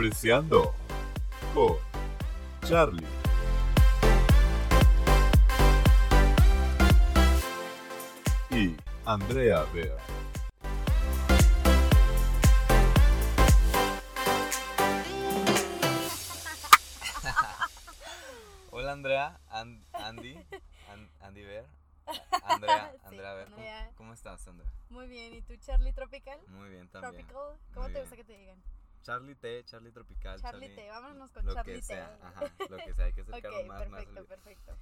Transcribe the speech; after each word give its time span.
Apreciando 0.00 0.72
por 1.52 1.78
Charlie. 2.66 3.04
Y 8.50 8.74
Andrea 9.04 9.64
Bea. 9.74 9.94
Hola 18.70 18.92
Andrea, 18.92 19.38
An- 19.50 19.84
Andy, 19.92 20.34
An- 20.88 21.10
Andy 21.20 21.44
Ver, 21.44 21.66
Andrea, 22.42 22.90
Sí, 22.94 22.98
Andrea 23.04 23.34
Ver, 23.34 23.48
¿cómo, 23.96 24.14
estás 24.14 24.46
Andrea? 24.48 24.70
Muy 24.88 25.06
bien, 25.08 25.34
¿y 25.34 25.42
tú, 25.42 25.54
Charlie 25.56 25.92
Tropical? 25.92 26.40
Muy 26.48 26.70
bien 26.70 26.88
también. 26.88 27.26
Tropical, 27.26 27.58
¿cómo 27.74 27.84
Muy 27.84 27.92
te 27.92 27.98
bien. 27.98 28.02
gusta 28.04 28.16
que 28.16 28.24
te 28.24 28.36
digan? 28.36 28.62
Charlie 29.02 29.34
T, 29.34 29.64
Charlie 29.64 29.92
Tropical, 29.92 30.40
Charlie 30.40 30.74
T, 30.74 30.88
vámonos 30.88 31.30
con 31.32 31.46
lo 31.46 31.54
Charlie 31.54 31.74
que 31.74 31.80
T. 31.80 31.86
sea, 31.86 32.18
ajá, 32.22 32.52
lo 32.68 32.76
que 32.76 32.94
sea, 32.94 33.04
hay 33.06 33.12
que 33.12 33.22
Ok, 33.22 33.28
acercarnos 33.28 33.66
más, 33.66 33.82
perfecto, 33.82 34.24
perfecto. 34.26 34.78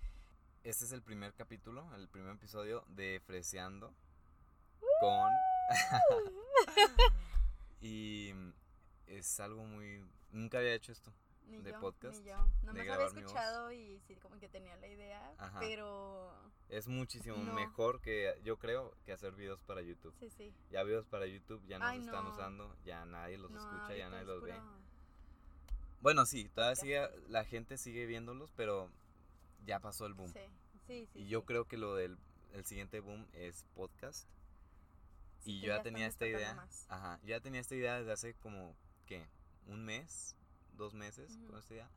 Este 0.64 0.84
es 0.84 0.92
el 0.92 1.02
primer 1.02 1.34
capítulo, 1.34 1.94
el 1.94 2.08
primer 2.08 2.34
episodio 2.34 2.84
de 2.88 3.22
Freseando 3.24 3.94
con... 5.00 5.32
y 7.80 8.32
es 9.06 9.40
algo 9.40 9.64
muy... 9.64 10.04
Nunca 10.30 10.58
había 10.58 10.74
hecho 10.74 10.92
esto. 10.92 11.12
Ni 11.48 11.58
de 11.62 11.72
yo, 11.72 11.80
podcast, 11.80 12.20
Ni 12.22 12.28
yo. 12.30 12.36
Nomás 12.62 12.88
había 12.88 13.06
escuchado 13.06 13.72
y 13.72 13.98
sí, 14.06 14.16
como 14.16 14.38
que 14.38 14.48
tenía 14.48 14.76
la 14.76 14.86
idea, 14.86 15.34
Ajá. 15.38 15.58
pero... 15.60 16.32
Es 16.68 16.86
muchísimo 16.86 17.36
No. 17.38 17.54
mejor 17.54 18.00
que, 18.02 18.38
yo 18.44 18.58
creo, 18.58 18.94
que 19.06 19.12
hacer 19.12 19.32
videos 19.34 19.62
para 19.62 19.80
YouTube. 19.80 20.14
Sí, 20.20 20.28
sí. 20.30 20.52
Ya 20.70 20.82
videos 20.82 21.06
para 21.06 21.26
YouTube 21.26 21.64
ya 21.66 21.78
no 21.78 21.88
se 21.90 22.00
están 22.00 22.24
no. 22.24 22.30
usando, 22.30 22.76
ya 22.84 23.04
nadie 23.06 23.38
los 23.38 23.50
no, 23.50 23.58
escucha, 23.58 23.96
ya 23.96 24.10
nadie 24.10 24.24
los 24.26 24.42
ve. 24.42 24.52
puro- 24.52 24.78
Bueno, 26.02 26.26
sí, 26.26 26.48
todavía 26.50 26.76
sigue, 26.76 27.08
la 27.28 27.44
gente 27.44 27.78
sigue 27.78 28.04
viéndolos, 28.06 28.52
pero 28.54 28.90
ya 29.64 29.80
pasó 29.80 30.04
el 30.06 30.14
boom. 30.14 30.30
Sí, 30.32 30.40
sí, 30.86 31.06
sí. 31.12 31.18
y 31.20 31.28
yo 31.28 31.40
sí. 31.40 31.46
creo 31.46 31.64
que 31.66 31.76
lo 31.78 31.94
del 31.94 32.18
el 32.52 32.64
siguiente 32.66 33.00
boom 33.00 33.26
es 33.32 33.64
podcast. 33.74 34.28
Sí, 35.40 35.52
y 35.52 35.60
yo 35.60 35.68
ya 35.68 35.76
están 35.76 35.92
tenía 35.94 36.06
esta 36.06 36.26
idea. 36.26 36.54
más. 36.54 36.86
Ajá, 36.90 37.18
ya 37.24 37.40
tenía 37.40 37.60
esta 37.60 37.74
idea 37.74 37.98
desde 37.98 38.12
hace 38.12 38.34
como, 38.34 38.76
¿qué? 39.06 39.26
Un 39.66 39.84
mes, 39.84 40.36
dos 40.78 40.94
meses 40.94 41.36
Ujú. 41.36 41.48
con 41.48 41.58
esta 41.58 41.74
idea. 41.74 41.90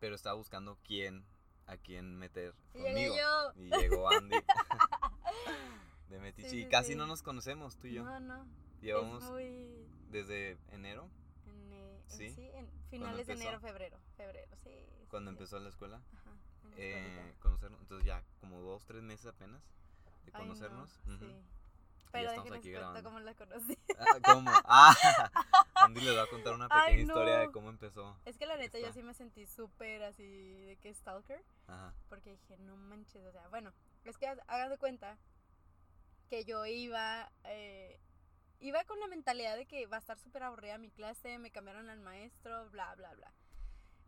Pero 0.00 0.14
estaba 0.14 0.34
buscando 0.36 0.76
quién, 0.84 1.24
a 1.66 1.76
quién 1.78 2.18
meter 2.18 2.52
conmigo. 2.72 3.14
yo. 3.16 3.52
Y 3.56 3.70
llegó 3.70 4.10
Andy 4.10 4.36
de 6.10 6.18
Metiche. 6.20 6.50
Sí, 6.50 6.62
y 6.62 6.68
casi 6.68 6.90
sí. 6.90 6.94
no 6.96 7.06
nos 7.06 7.22
conocemos, 7.22 7.76
tú 7.78 7.86
y 7.86 7.94
yo. 7.94 8.04
No, 8.04 8.20
no. 8.20 8.46
Llevamos 8.82 9.22
muy... 9.30 9.86
desde 10.10 10.58
enero, 10.72 11.08
En, 11.46 11.72
eh, 11.72 12.02
¿Sí? 12.08 12.34
en 12.54 12.68
finales 12.90 13.26
de 13.28 13.34
enero, 13.34 13.60
febrero. 13.60 13.96
Febrero, 14.16 14.54
sí. 14.62 14.74
cuando 15.08 15.30
empezó 15.30 15.58
la 15.60 15.68
escuela. 15.68 16.02
Ajá, 16.12 16.30
en 16.76 17.04
eh, 17.18 17.34
conocernos. 17.38 17.80
Entonces 17.80 18.06
ya 18.06 18.22
como 18.40 18.60
dos, 18.60 18.84
tres 18.86 19.02
meses 19.02 19.26
apenas 19.26 19.62
de 20.24 20.32
Ay, 20.32 20.32
no, 20.32 20.38
conocernos. 20.40 20.90
Ya 21.06 21.28
Pero 22.10 22.30
estamos 22.30 22.52
aquí 22.52 22.70
grabando. 22.72 23.02
cómo 23.04 23.20
la 23.20 23.34
conocí. 23.34 23.78
Ah, 23.98 24.18
¿Cómo? 24.24 24.50
Ah, 24.64 24.94
Andy 25.84 26.00
les 26.00 26.16
va 26.16 26.22
a 26.22 26.26
contar 26.26 26.54
una 26.54 26.68
pequeña 26.68 26.84
Ay, 26.86 27.00
historia 27.00 27.38
de 27.38 27.50
cómo 27.50 27.70
empezó. 27.70 28.16
Es 28.24 28.38
que 28.38 28.46
la 28.46 28.56
neta 28.56 28.78
yo 28.78 28.92
sí 28.92 29.02
me 29.02 29.14
sentí 29.14 29.46
súper 29.46 30.02
así 30.02 30.24
de 30.64 30.76
que 30.76 30.92
stalker. 30.94 31.42
Ajá. 31.66 31.94
Porque 32.08 32.30
dije, 32.30 32.56
no 32.58 32.76
manches, 32.76 33.24
o 33.24 33.32
sea, 33.32 33.48
bueno, 33.48 33.72
es 34.04 34.18
que 34.18 34.26
hagan 34.26 34.70
de 34.70 34.78
cuenta 34.78 35.18
que 36.28 36.44
yo 36.44 36.64
iba, 36.64 37.30
eh, 37.44 38.00
iba 38.60 38.84
con 38.84 38.98
la 39.00 39.06
mentalidad 39.06 39.56
de 39.56 39.66
que 39.66 39.86
va 39.86 39.96
a 39.98 40.00
estar 40.00 40.18
súper 40.18 40.42
aburrida 40.44 40.78
mi 40.78 40.90
clase, 40.90 41.38
me 41.38 41.50
cambiaron 41.50 41.90
al 41.90 42.00
maestro, 42.00 42.70
bla, 42.70 42.94
bla, 42.94 43.12
bla. 43.14 43.32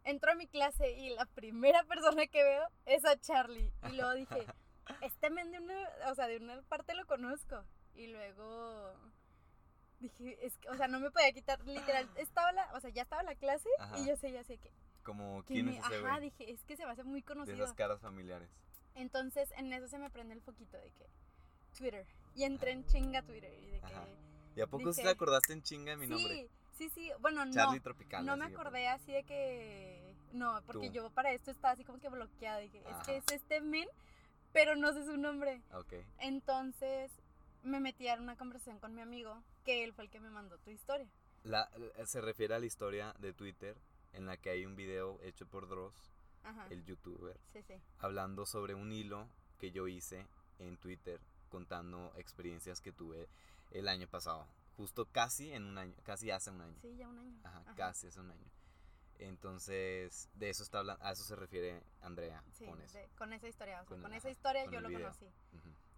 Entro 0.05 0.33
a 0.33 0.35
mi 0.35 0.47
clase 0.47 0.93
y 0.93 1.11
la 1.11 1.27
primera 1.27 1.85
persona 1.85 2.27
que 2.27 2.43
veo 2.43 2.67
es 2.87 3.05
a 3.05 3.19
Charlie. 3.19 3.73
Y 3.91 3.97
luego 3.97 4.15
dije, 4.15 4.47
este 5.03 5.31
men 5.31 5.51
de 5.51 5.59
una, 5.59 5.75
o 6.11 6.15
sea, 6.15 6.27
de 6.27 6.37
una 6.39 6.63
parte 6.63 6.95
lo 6.95 7.07
conozco. 7.07 7.65
Y 7.95 8.09
luego 8.09 8.95
dije, 10.01 10.39
es 10.47 10.57
que, 10.59 10.69
o 10.69 10.77
sea, 10.77 10.89
no 10.89 11.01
me 11.01 11.11
podía 11.11 11.33
quitar, 11.33 11.65
literal, 11.67 12.09
estaba 12.17 12.53
la, 12.53 12.73
o 12.75 12.81
sea, 12.81 12.91
ya 12.91 13.03
estaba 13.03 13.23
la 13.23 13.35
clase 13.35 13.69
Ajá. 13.79 13.99
y 13.99 14.07
yo 14.07 14.17
sé, 14.17 14.33
ya 14.33 14.45
sé 14.45 14.59
que, 14.59 14.71
Como 15.03 15.43
quién 15.45 15.69
es 15.69 15.79
ese 15.85 15.97
ajá, 15.97 16.17
güey. 16.19 16.31
dije, 16.31 16.51
es 16.51 16.65
que 16.65 16.77
se 16.77 16.85
me 16.87 16.93
hace 16.93 17.05
muy 17.05 17.21
De 17.21 17.27
conocido. 17.27 17.57
esas 17.65 17.75
caras 17.75 18.01
familiares. 18.01 18.49
Entonces 18.95 19.51
en 19.57 19.73
eso 19.73 19.89
se 19.89 19.99
me 19.99 20.11
prende 20.11 20.35
el 20.35 20.41
foquito 20.43 20.77
de 20.77 20.91
que 20.93 21.07
Twitter. 21.77 22.07
Y 22.37 22.45
entré 22.45 22.71
en 22.73 22.85
chinga 22.87 23.23
Twitter 23.23 23.53
y 23.63 23.67
de 23.71 23.81
que... 23.81 23.95
¿Y 24.57 24.61
a 24.61 24.67
poco 24.69 24.91
Dije- 24.91 25.03
te 25.03 25.09
acordaste 25.09 25.53
en 25.53 25.63
chinga 25.63 25.91
de 25.93 25.97
mi 25.97 26.07
nombre? 26.07 26.49
Sí, 26.73 26.89
sí, 26.89 26.91
sí. 26.91 27.11
Bueno, 27.21 27.43
Charlie 27.51 27.79
no. 27.79 27.83
Tropical. 27.83 28.25
No 28.25 28.37
me 28.37 28.45
acordé 28.45 28.87
así 28.89 29.13
de 29.13 29.25
que... 29.25 30.15
No, 30.33 30.61
porque 30.67 30.89
Tú. 30.89 30.93
yo 30.95 31.11
para 31.11 31.33
esto 31.33 31.51
estaba 31.51 31.73
así 31.75 31.85
como 31.85 31.99
que 31.99 32.09
bloqueada. 32.09 32.59
Dije, 32.59 32.83
es 32.89 32.97
que 33.07 33.17
es 33.17 33.25
este 33.33 33.61
men, 33.61 33.89
pero 34.53 34.77
no 34.77 34.93
sé 34.93 35.05
su 35.05 35.17
nombre. 35.17 35.61
Ok. 35.73 35.95
Entonces 36.19 37.11
me 37.63 37.81
metí 37.81 38.09
a 38.09 38.15
una 38.15 38.37
conversación 38.37 38.79
con 38.79 38.95
mi 38.95 39.01
amigo, 39.01 39.43
que 39.65 39.83
él 39.85 39.93
fue 39.93 40.05
el 40.05 40.11
que 40.11 40.21
me 40.21 40.31
mandó 40.31 40.59
tu 40.59 40.71
historia. 40.71 41.09
La, 41.43 41.69
eh, 41.97 42.07
se 42.07 42.21
refiere 42.21 42.55
a 42.55 42.59
la 42.59 42.67
historia 42.67 43.15
de 43.19 43.33
Twitter 43.33 43.77
en 44.13 44.27
la 44.27 44.37
que 44.37 44.51
hay 44.51 44.65
un 44.65 44.77
video 44.77 45.19
hecho 45.23 45.47
por 45.47 45.69
Dross, 45.69 46.13
Ajá. 46.45 46.67
el 46.71 46.85
youtuber, 46.85 47.39
Sí, 47.53 47.63
sí. 47.63 47.75
hablando 47.99 48.47
sobre 48.47 48.75
un 48.75 48.93
hilo 48.93 49.29
que 49.59 49.71
yo 49.73 49.89
hice 49.89 50.27
en 50.59 50.77
Twitter 50.77 51.21
contando 51.49 52.13
experiencias 52.17 52.81
que 52.81 52.93
tuve 52.93 53.29
el 53.71 53.89
año 53.89 54.07
pasado. 54.09 54.47
Justo 54.77 55.07
casi 55.07 55.53
en 55.53 55.65
un 55.65 55.79
año, 55.79 55.95
casi 56.03 56.31
hace 56.31 56.51
un 56.51 56.61
año. 56.61 56.77
Sí, 56.83 56.97
ya 56.97 57.09
un 57.09 57.19
año. 57.19 57.41
Ajá, 57.45 57.61
Ajá. 57.61 57.75
casi 57.75 58.09
hace 58.09 58.21
un 58.21 58.31
año. 58.31 58.51
Entonces, 59.19 60.29
de 60.35 60.51
eso 60.51 60.63
está 60.65 60.81
hablando, 60.81 61.05
a 61.05 61.13
eso 61.13 61.23
se 61.25 61.37
refiere 61.37 61.83
Andrea 62.03 62.43
Sí, 62.53 62.67
con 62.67 62.81
eso. 62.83 62.99
de- 62.99 63.09
con 63.17 63.33
esa 63.33 63.49
historia. 63.49 63.81
O 63.83 63.87
sea, 63.87 63.97
Con- 64.03 64.13
esa 64.13 64.31
historia 64.31 64.65
con 64.65 64.73
yo 64.75 64.81
lo 64.81 64.89
video. 64.89 65.03
conocí. 65.13 65.27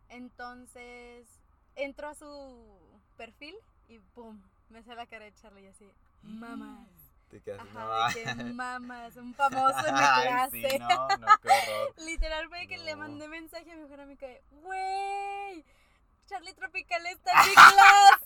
Entonces, 0.09 1.27
entro 1.75 2.09
a 2.09 2.15
su 2.15 3.01
perfil 3.17 3.57
y 3.89 3.99
¡pum! 3.99 4.41
Me 4.71 4.83
sale 4.83 4.97
la 4.97 5.07
cara 5.07 5.25
de 5.25 5.35
Charlie 5.35 5.65
y 5.65 5.67
así, 5.69 5.91
mamas. 6.23 6.87
Te 7.31 7.41
quedas 7.41 7.61
Ajá, 7.61 8.09
de 8.15 8.25
que 8.25 8.35
mamas, 8.55 9.17
un 9.17 9.35
famoso 9.35 9.79
en 9.87 9.95
mi 9.95 10.01
clase. 10.01 10.69
sí, 10.71 10.79
no, 10.79 11.09
no, 11.09 11.27
qué 11.43 11.49
horror. 11.49 11.95
Literal 12.05 12.49
fue 12.49 12.67
que 12.69 12.79
le 12.79 12.95
mandé 12.97 13.27
mensaje 13.29 13.73
a 13.73 13.75
mi 13.77 13.83
mejor 13.83 14.01
amiga 14.01 14.27
de, 14.29 14.43
güey, 14.63 15.65
Charlie 16.27 16.55
Tropical 16.55 17.07
está 17.07 17.33
en 17.43 17.49
mi 17.49 17.55
clase. 17.55 18.25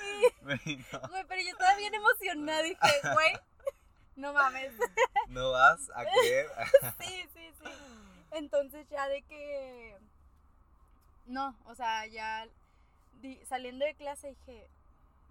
Güey, 0.42 0.84
no, 0.92 1.08
Güey, 1.08 1.24
pero 1.28 1.42
yo 1.42 1.50
estaba 1.50 1.76
bien 1.76 1.94
emocionada, 1.94 2.62
dije, 2.62 2.78
güey, 3.12 3.32
no 4.16 4.32
mames. 4.32 4.72
no 5.28 5.50
vas 5.52 5.90
a 5.94 6.04
creer. 6.04 6.46
Sí, 6.98 7.28
sí, 7.34 7.50
sí. 7.62 7.70
Entonces 8.32 8.86
ya 8.88 9.08
de 9.08 9.22
que... 9.22 9.96
No, 11.26 11.54
o 11.66 11.74
sea, 11.74 12.06
ya 12.06 12.46
di- 13.12 13.44
saliendo 13.46 13.84
de 13.84 13.94
clase 13.94 14.28
dije, 14.28 14.68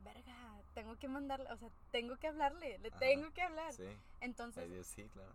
verga, 0.03 0.61
tengo 0.73 0.95
que 0.97 1.07
mandarle, 1.07 1.51
o 1.51 1.57
sea, 1.57 1.69
tengo 1.91 2.17
que 2.17 2.27
hablarle, 2.27 2.77
le 2.79 2.89
Ajá, 2.89 2.99
tengo 2.99 3.31
que 3.31 3.41
hablar. 3.41 3.73
Sí, 3.73 3.87
Entonces, 4.21 4.69
Dios, 4.69 4.87
sí, 4.87 5.07
claro. 5.09 5.33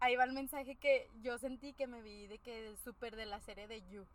ahí 0.00 0.16
va 0.16 0.24
el 0.24 0.32
mensaje 0.32 0.76
que 0.76 1.08
yo 1.20 1.38
sentí 1.38 1.74
que 1.74 1.86
me 1.86 2.02
vi 2.02 2.26
de 2.26 2.38
que 2.38 2.74
súper 2.84 3.14
de 3.16 3.26
la 3.26 3.40
serie 3.40 3.66
de 3.68 3.82
You. 3.88 4.06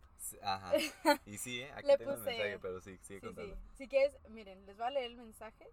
Ajá. 0.42 0.72
Y 1.26 1.38
sí, 1.38 1.60
¿eh? 1.60 1.70
Aquí 1.74 1.86
Le 1.86 1.96
tengo 1.98 2.12
el 2.12 2.18
puse- 2.18 2.24
mensaje, 2.26 2.58
pero 2.58 2.80
sí, 2.80 2.98
sigue 3.02 3.20
Sí, 3.20 3.26
contando. 3.26 3.54
sí. 3.56 3.60
Si 3.76 3.88
quieres, 3.88 4.16
miren, 4.28 4.66
les 4.66 4.76
voy 4.76 4.86
a 4.86 4.90
leer 4.90 5.10
el 5.12 5.16
mensaje. 5.16 5.68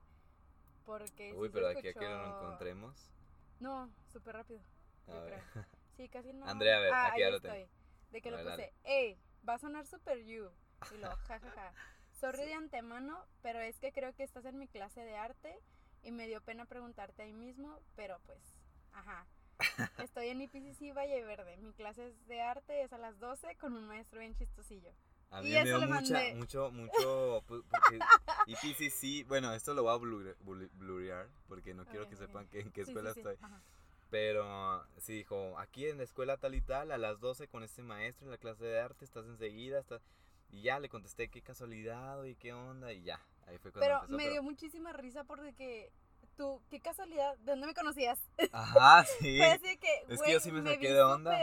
Porque. 0.85 1.33
Uy, 1.33 1.47
se 1.47 1.53
pero 1.53 1.67
aquí 1.69 1.79
a 1.79 1.93
que 1.93 1.99
lo 1.99 2.05
escuchó- 2.05 2.25
encontremos. 2.43 3.11
No, 3.59 3.89
súper 4.11 4.35
rápido. 4.35 4.61
A 5.07 5.11
yo 5.13 5.21
ver. 5.23 5.41
creo. 5.51 5.65
Sí, 5.97 6.09
casi 6.09 6.31
no. 6.33 6.45
Andrea, 6.47 6.77
a 6.77 6.79
ver, 6.81 6.93
Ah, 6.93 7.07
aquí 7.07 7.21
ya 7.21 7.29
lo 7.29 7.39
tengo. 7.41 7.67
De 8.11 8.21
que 8.21 8.29
A 8.29 8.31
lo 8.31 8.37
ver, 8.37 8.45
puse, 8.45 8.61
dale. 8.61 8.73
hey, 8.83 9.17
va 9.47 9.55
a 9.55 9.59
sonar 9.59 9.85
super 9.87 10.17
you. 10.23 10.49
Y 10.93 10.97
luego, 10.97 11.15
jajaja. 11.27 11.73
Sorry 12.19 12.39
Sí. 12.39 12.45
de 12.45 12.53
antemano, 12.53 13.25
pero 13.41 13.59
es 13.59 13.77
que 13.79 13.91
creo 13.91 14.13
que 14.13 14.23
estás 14.23 14.45
en 14.45 14.57
mi 14.57 14.67
clase 14.67 15.01
de 15.01 15.17
arte 15.17 15.59
y 16.03 16.11
me 16.11 16.27
dio 16.27 16.41
pena 16.41 16.65
preguntarte 16.65 17.23
ahí 17.23 17.33
mismo, 17.33 17.79
pero 17.95 18.19
pues, 18.25 18.39
ajá. 18.93 19.25
Estoy 19.99 20.27
en 20.29 20.41
IPCC 20.41 20.93
Valle 20.95 21.23
Verde. 21.23 21.57
Mi 21.57 21.73
clase 21.73 22.07
es 22.07 22.27
de 22.27 22.41
arte, 22.41 22.81
es 22.83 22.91
a 22.93 22.97
las 22.97 23.17
12 23.19 23.55
con 23.57 23.73
un 23.73 23.87
maestro 23.87 24.19
bien 24.19 24.35
chistosillo. 24.35 24.91
A 25.31 25.41
Y 25.41 25.45
mí 25.45 25.51
me 25.51 25.61
eso 25.61 25.79
dio 25.79 25.87
mucha, 25.87 26.13
mandé. 26.13 26.35
mucho, 26.35 26.71
mucho, 26.71 27.43
porque 27.47 27.99
EPCC, 28.47 29.25
bueno, 29.27 29.53
esto 29.53 29.73
lo 29.73 29.83
voy 29.83 29.93
a 29.93 29.97
blur- 29.97 30.37
blur- 30.39 30.69
blurrear, 30.73 31.27
porque 31.47 31.73
no 31.73 31.85
quiero 31.85 32.07
que 32.07 32.15
ok. 32.15 32.21
sepan 32.21 32.47
que, 32.47 32.59
en 32.61 32.71
qué 32.71 32.81
Sí, 32.81 32.85
sí, 32.85 32.91
escuela 32.91 33.13
sí, 33.13 33.19
estoy. 33.19 33.35
ajá. 33.41 33.61
Pero 34.09 34.85
sí 34.99 35.13
dijo, 35.13 35.57
aquí 35.57 35.87
en 35.87 35.97
la 35.97 36.03
escuela 36.03 36.37
tal 36.37 36.53
y 36.55 36.61
tal, 36.61 36.91
a 36.91 36.97
las 36.97 37.19
12 37.19 37.47
con 37.47 37.63
este 37.63 37.81
maestro 37.81 38.25
en 38.27 38.31
la 38.31 38.37
clase 38.37 38.63
de 38.63 38.79
arte, 38.79 39.03
estás 39.03 39.25
enseguida, 39.25 39.79
estás... 39.79 40.01
Y 40.51 40.61
ya 40.61 40.79
le 40.79 40.89
contesté 40.89 41.29
qué 41.29 41.41
casualidad 41.41 42.23
y 42.23 42.35
qué 42.35 42.53
onda 42.53 42.93
y 42.93 43.03
ya. 43.03 43.19
Ahí 43.47 43.57
fue 43.57 43.71
cuando 43.71 43.81
Pero 43.81 43.95
empezó. 44.01 44.17
me 44.17 44.29
dio 44.29 44.41
muchísima 44.43 44.93
risa 44.93 45.23
porque 45.25 45.91
tú, 46.37 46.61
qué 46.69 46.79
casualidad, 46.79 47.37
¿de 47.39 47.51
dónde 47.51 47.67
me 47.67 47.73
conocías? 47.73 48.19
Ajá, 48.51 49.05
sí. 49.19 49.37
Fue 49.37 49.45
así 49.47 49.77
que, 49.77 50.05
Es 50.13 50.21
que 50.21 50.31
yo 50.33 50.39
sí 50.39 50.51
me 50.51 50.61
saqué 50.63 50.87
vi 50.87 50.93
de 50.93 51.01
onda. 51.01 51.37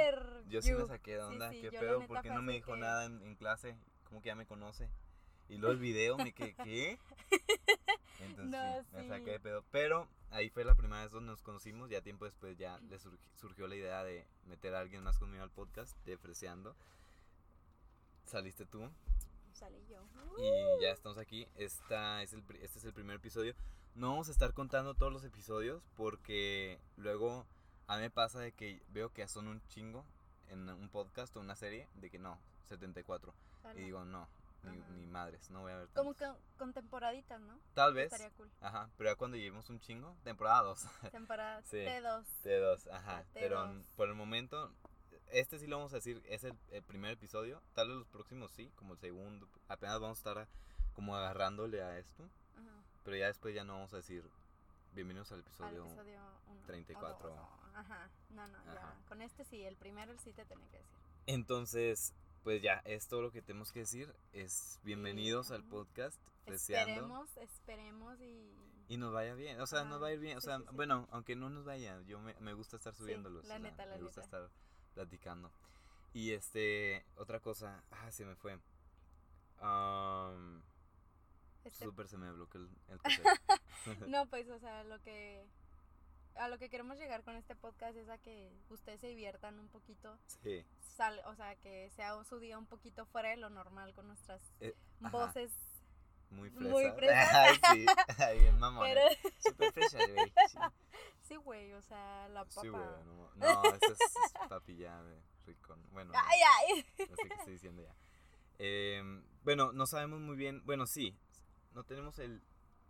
Yo 0.49 0.63
sí 0.63 0.73
me 0.73 0.87
saqué 0.87 1.13
de 1.13 1.21
Sí, 1.21 1.25
onda, 1.27 1.51
sí, 1.51 1.57
qué 1.61 1.67
yo 1.67 1.73
la 1.73 1.81
pedo, 1.81 1.99
neta 2.01 2.09
¿por 2.09 2.23
qué 2.23 2.29
fue 2.29 2.37
no 2.37 2.43
me 2.43 2.53
dijo 2.55 2.75
que- 2.75 2.81
nada 2.81 3.05
en, 3.07 3.23
en 3.23 3.35
clase? 3.37 3.77
Como 4.05 4.21
que 4.23 4.29
ya 4.29 4.35
me 4.35 4.47
conoce. 4.47 4.89
Y 5.49 5.57
luego 5.59 5.73
el 5.73 5.79
video 5.81 6.17
me 6.17 6.33
que, 6.33 6.55
¿qué? 6.55 6.99
Entonces 8.21 8.47
No, 8.51 8.81
sí, 8.83 8.87
me 8.95 9.03
sí. 9.03 9.09
saqué 9.09 9.31
de 9.33 9.41
pedo. 9.41 9.65
Pero 9.71 10.09
ahí 10.31 10.49
fue 10.51 10.65
la 10.65 10.75
primera 10.75 11.03
vez 11.03 11.11
donde 11.11 11.31
nos 11.31 11.43
conocimos. 11.43 11.91
Ya 11.91 12.01
tiempo 12.01 12.25
después 12.25 12.57
ya 12.57 12.79
le 12.89 12.99
surgi- 12.99 13.19
surgió 13.35 13.67
la 13.67 13.75
idea 13.77 14.03
de 14.05 14.27
meter 14.47 14.75
a 14.75 14.81
alguien 14.81 15.03
más 15.03 15.19
conmigo 15.19 15.43
al 15.43 15.51
podcast, 15.51 15.97
de 16.07 16.17
Freseando. 16.17 16.75
Saliste 18.33 18.65
tú 18.65 18.89
Salí 19.53 19.85
yo. 19.91 20.03
y 20.39 20.83
ya 20.83 20.91
estamos 20.91 21.19
aquí. 21.19 21.47
Esta 21.55 22.23
es 22.23 22.33
el, 22.33 22.43
este 22.63 22.79
es 22.79 22.85
el 22.87 22.95
primer 22.95 23.17
episodio. 23.17 23.55
No 23.95 24.09
vamos 24.09 24.29
a 24.29 24.33
estar 24.33 24.55
contando 24.55 24.95
todos 24.95 25.13
los 25.13 25.23
episodios 25.25 25.83
porque 25.97 26.81
luego 26.97 27.47
a 27.89 27.97
mí 27.97 28.03
me 28.05 28.11
pasa 28.11 28.41
de 28.41 28.53
que 28.53 28.83
veo 28.89 29.13
que 29.13 29.29
son 29.29 29.49
un 29.49 29.61
chingo 29.69 30.07
en 30.49 30.67
un 30.71 30.89
podcast 30.89 31.37
o 31.37 31.41
una 31.41 31.57
serie 31.57 31.91
de 31.97 32.09
que 32.09 32.19
no, 32.19 32.39
74. 32.71 33.35
Sale. 33.61 33.81
Y 33.83 33.85
digo, 33.85 34.03
no, 34.07 34.27
ni, 34.63 34.79
ni 34.99 35.07
madres, 35.07 35.51
no 35.51 35.61
voy 35.61 35.73
a 35.73 35.77
ver 35.77 35.89
Como 35.95 36.15
tantos. 36.15 36.39
que 36.43 36.57
con 36.59 36.73
temporaditas, 36.73 37.39
¿no? 37.43 37.61
Tal 37.75 37.93
vez. 37.93 38.07
Estaría 38.07 38.31
cool. 38.37 38.51
Ajá, 38.63 38.89
pero 38.97 39.11
ya 39.11 39.17
cuando 39.17 39.37
lleguemos 39.37 39.69
un 39.69 39.79
chingo, 39.79 40.17
temporada 40.25 40.63
2. 40.63 40.87
Temporada 41.13 41.63
Sí. 41.71 41.77
T2. 41.77 42.25
T2, 42.45 42.91
ajá. 42.93 43.19
Ah, 43.19 43.25
Pero 43.35 43.67
T2. 43.67 43.85
por 43.95 44.09
el 44.09 44.15
momento, 44.15 44.73
este 45.33 45.59
sí 45.59 45.67
lo 45.67 45.77
vamos 45.79 45.93
a 45.93 45.97
decir, 45.97 46.23
es 46.27 46.45
el, 46.45 46.55
el 46.71 46.83
primer 46.83 47.13
episodio. 47.13 47.61
Tal 47.75 47.89
vez 47.89 47.97
los 47.99 48.09
próximos 48.09 48.51
sí, 48.53 48.71
como 48.77 48.95
el 48.95 48.99
segundo. 49.01 49.49
Apenas 49.69 50.01
vamos 50.01 50.19
a 50.19 50.21
estar 50.21 50.39
a- 50.39 50.49
como 50.95 51.17
agarrándole 51.17 51.83
a 51.83 51.99
esto. 51.99 52.23
Ajá. 52.57 52.83
Pero 53.05 53.17
ya 53.17 53.27
después 53.27 53.55
ya 53.55 53.65
no 53.65 53.75
vamos 53.75 53.93
a 53.95 53.97
decir 53.97 54.25
bienvenidos 54.95 55.33
al 55.33 55.39
Al 55.41 55.45
episodio. 55.47 55.87
episodio 55.87 56.21
1. 56.49 56.67
34. 56.67 57.33
Ajá. 57.75 58.11
No, 58.31 58.47
no, 58.47 58.59
Ajá. 58.59 58.75
ya. 58.75 59.09
Con 59.09 59.23
este 59.23 59.45
sí, 59.45 59.63
el 59.65 59.77
primero 59.77 60.17
sí 60.19 60.33
te 60.33 60.45
tenía 60.45 60.69
que 60.71 60.77
decir. 60.79 60.99
Entonces, 61.27 62.13
pues 62.45 62.61
ya, 62.63 62.83
es 62.85 63.09
todo 63.09 63.23
lo 63.23 63.31
que 63.33 63.41
tenemos 63.43 63.73
que 63.73 63.81
decir. 63.81 64.15
Es 64.33 64.79
bienvenidos 64.83 65.51
al 65.51 65.65
podcast, 65.65 66.21
deseando. 66.47 66.93
Esperemos, 66.93 67.37
esperemos 67.39 68.21
y. 68.21 68.55
Y 68.89 68.97
nos 68.99 69.13
vaya 69.15 69.35
bien, 69.35 69.59
o 69.61 69.67
sea, 69.67 69.85
nos 69.85 70.03
va 70.03 70.09
a 70.09 70.13
ir 70.13 70.19
bien, 70.21 70.37
o 70.37 70.41
sea, 70.43 70.59
sí, 70.59 70.65
sí. 70.69 70.75
bueno, 70.77 71.09
aunque 71.13 71.35
no 71.35 71.49
nos 71.49 71.65
vaya, 71.65 71.99
yo 72.03 72.19
me, 72.21 72.35
me 72.41 72.53
gusta 72.53 72.77
estar 72.77 72.95
subiéndolos, 72.95 73.47
la 73.47 73.55
o 73.55 73.59
sea, 73.59 73.71
neta, 73.71 73.87
la 73.87 73.97
me 73.97 74.03
gusta 74.03 74.21
estar 74.21 74.51
platicando. 74.95 75.51
Y 76.13 76.33
este, 76.33 77.05
otra 77.17 77.41
cosa, 77.41 77.83
ah, 77.91 78.11
se 78.11 78.25
me 78.25 78.35
fue. 78.37 78.59
Am, 79.59 80.63
este- 81.65 81.85
Súper 81.85 82.09
se 82.09 82.17
me 82.19 82.31
bloqueó 82.33 82.61
el, 82.61 82.71
el. 82.89 83.01
No, 84.11 84.27
pues, 84.27 84.49
o 84.49 84.59
sea, 84.59 84.85
lo 84.85 85.01
que. 85.03 85.45
A 86.37 86.49
lo 86.49 86.59
que 86.59 86.71
queremos 86.71 86.97
llegar 86.97 87.23
con 87.25 87.37
este 87.37 87.55
podcast 87.55 87.95
es 87.97 88.09
a 88.09 88.17
que 88.17 88.51
ustedes 88.71 89.01
se 89.03 89.07
diviertan 89.09 89.59
un 89.59 89.69
poquito. 89.69 90.19
sí, 90.43 90.65
Sal, 90.97 91.21
o 91.27 91.35
sea, 91.35 91.57
que 91.57 91.91
sea 91.91 92.23
su 92.25 92.39
día 92.39 92.59
un 92.59 92.67
poquito 92.67 93.05
fuera 93.07 93.31
de 93.31 93.37
lo 93.37 93.51
normal 93.51 93.93
con 93.95 94.07
nuestras 94.07 94.41
Eh, 94.61 94.75
ajá. 95.03 95.11
voces. 95.11 95.53
muy 96.31 96.49
fresa. 96.51 96.71
Muy 96.71 96.91
fresa. 96.93 97.43
Ay, 97.45 97.57
sí, 97.73 97.87
ay, 98.19 98.39
bien 98.41 98.59
mamón. 98.59 98.87
Pero 98.89 99.03
Súper 99.43 99.73
güey. 99.73 100.33
Sí, 101.21 101.22
sí, 101.33 101.37
güey, 101.37 101.73
o 101.73 101.83
sea, 101.83 102.29
la 102.29 102.45
papa. 102.45 102.61
sí, 102.61 102.69
güey, 102.69 102.83
no, 103.07 103.31
no, 103.37 103.75
eso 103.75 103.93
es, 103.93 104.01
es 104.01 104.33
papi 104.49 104.77
ya 104.77 105.03
de 105.03 105.23
rico. 105.47 105.77
Bueno, 105.93 106.13
no. 106.13 106.19
Ay, 106.19 106.39
ay. 106.59 106.87
No 106.99 107.17
sé 107.17 107.29
qué 107.29 107.35
estoy 107.35 107.53
diciendo 107.55 107.83
ya. 107.83 107.95
Em, 108.59 109.25
bueno, 109.45 109.73
no 109.73 109.87
sabemos 109.87 110.21
muy 110.21 110.37
bien. 110.37 110.63
Bueno, 110.65 110.87
sí. 110.87 111.17
No 111.75 111.85
tenemos 111.85 112.19
el. 112.19 112.43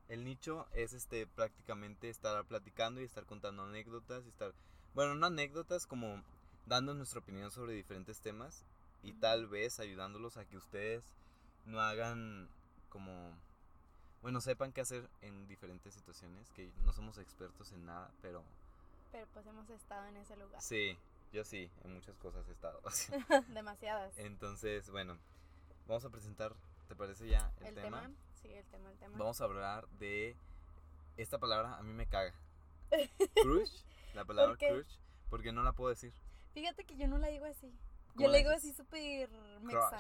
El 0.09 0.25
nicho 0.25 0.67
es 0.73 0.93
este 0.93 1.27
prácticamente 1.27 2.11
estar 2.11 2.45
platicando 2.45 3.01
y 3.01 3.05
estar 3.05 3.25
contando 3.25 3.63
anécdotas 3.63 4.27
y 4.27 4.29
estar. 4.29 4.53
Bueno, 4.95 5.15
no 5.15 5.27
anécdotas, 5.27 5.87
como 5.87 6.23
dando 6.67 6.93
nuestra 6.95 7.21
opinión 7.21 7.51
sobre 7.51 7.73
diferentes 7.73 8.21
temas. 8.21 8.67
Y 9.03 9.15
tal 9.15 9.47
vez 9.47 9.81
ayudándolos 9.81 10.37
a 10.37 10.45
que 10.45 10.57
ustedes 10.57 11.03
no 11.65 11.81
hagan 11.81 12.49
como. 12.89 13.39
Bueno, 14.23 14.41
sepan 14.41 14.73
qué 14.73 14.81
hacer 14.81 15.09
en 15.21 15.47
diferentes 15.49 15.93
situaciones. 15.95 16.49
Que 16.51 16.71
no 16.85 16.93
somos 16.93 17.19
expertos 17.19 17.73
en 17.73 17.85
nada, 17.85 18.11
pero 18.23 18.45
Pero 19.11 19.27
pues 19.35 19.47
hemos 19.47 19.69
estado 19.71 20.07
en 20.07 20.17
ese 20.17 20.37
lugar. 20.37 20.63
sí, 20.63 20.97
yo 21.33 21.45
sí, 21.45 21.71
en 21.85 21.93
muchas 21.95 22.17
cosas 22.19 22.47
he 22.49 22.53
estado. 22.53 22.81
Demasiadas. 23.49 24.17
Entonces, 24.19 24.91
bueno, 24.91 25.19
vamos 25.87 26.05
a 26.05 26.11
presentar, 26.11 26.55
¿te 26.89 26.95
parece 26.95 27.29
ya 27.29 27.53
el, 27.61 27.67
el 27.69 27.75
tema? 27.75 28.03
tema. 28.03 28.15
Sí, 28.41 28.49
el 28.53 28.65
tema, 28.67 28.91
el 28.91 28.99
tema. 28.99 29.19
Vamos 29.19 29.41
a 29.41 29.45
hablar 29.45 29.89
de 29.99 30.37
esta 31.17 31.39
palabra, 31.39 31.77
a 31.77 31.83
mí 31.83 31.93
me 31.93 32.07
caga. 32.07 32.35
Crush, 33.43 33.83
la 34.15 34.25
palabra 34.25 34.57
crush, 34.57 34.99
porque 35.31 35.53
no 35.53 35.63
la 35.63 35.73
puedo 35.73 35.91
decir. 35.91 36.13
Fíjate 36.53 36.85
que 36.85 36.97
yo 36.97 37.09
no 37.09 37.19
la 37.19 37.29
digo 37.29 37.47
así. 37.47 37.73
¿Cómo 38.15 38.27
Yo 38.27 38.29
la 38.29 38.39
digo 38.39 38.51
así 38.51 38.73
súper 38.75 39.31
mexa. 39.63 39.97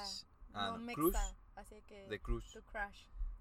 Ah, 0.52 0.66
no, 0.72 0.72
no, 0.72 0.84
mexa. 0.84 0.94
crush, 1.00 1.16
Así 1.56 1.82
que. 1.88 2.06
de 2.08 2.20
crush. 2.20 2.56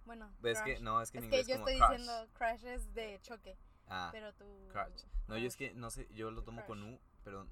Bueno. 0.05 0.31
¿Ves 0.41 0.61
que 0.61 0.79
no, 0.79 1.01
es 1.01 1.11
que 1.11 1.19
en 1.19 1.25
es 1.25 1.29
que 1.29 1.39
inglés 1.41 1.47
yo 1.47 1.55
como 1.55 1.69
estoy 1.69 1.89
diciendo 1.89 2.27
crush 2.33 2.65
es 2.65 2.93
de 2.93 3.19
choque. 3.21 3.57
Ah, 3.87 4.09
Pero 4.11 4.33
tu. 4.33 4.45
crush. 4.71 5.03
No, 5.27 5.37
yo 5.37 5.47
es 5.47 5.55
que 5.55 5.73
no 5.73 5.89
sé, 5.91 6.07
yo 6.13 6.31
lo 6.31 6.43
tomo 6.43 6.65
con. 6.65 6.81
U, 6.83 6.99
pero 7.23 7.47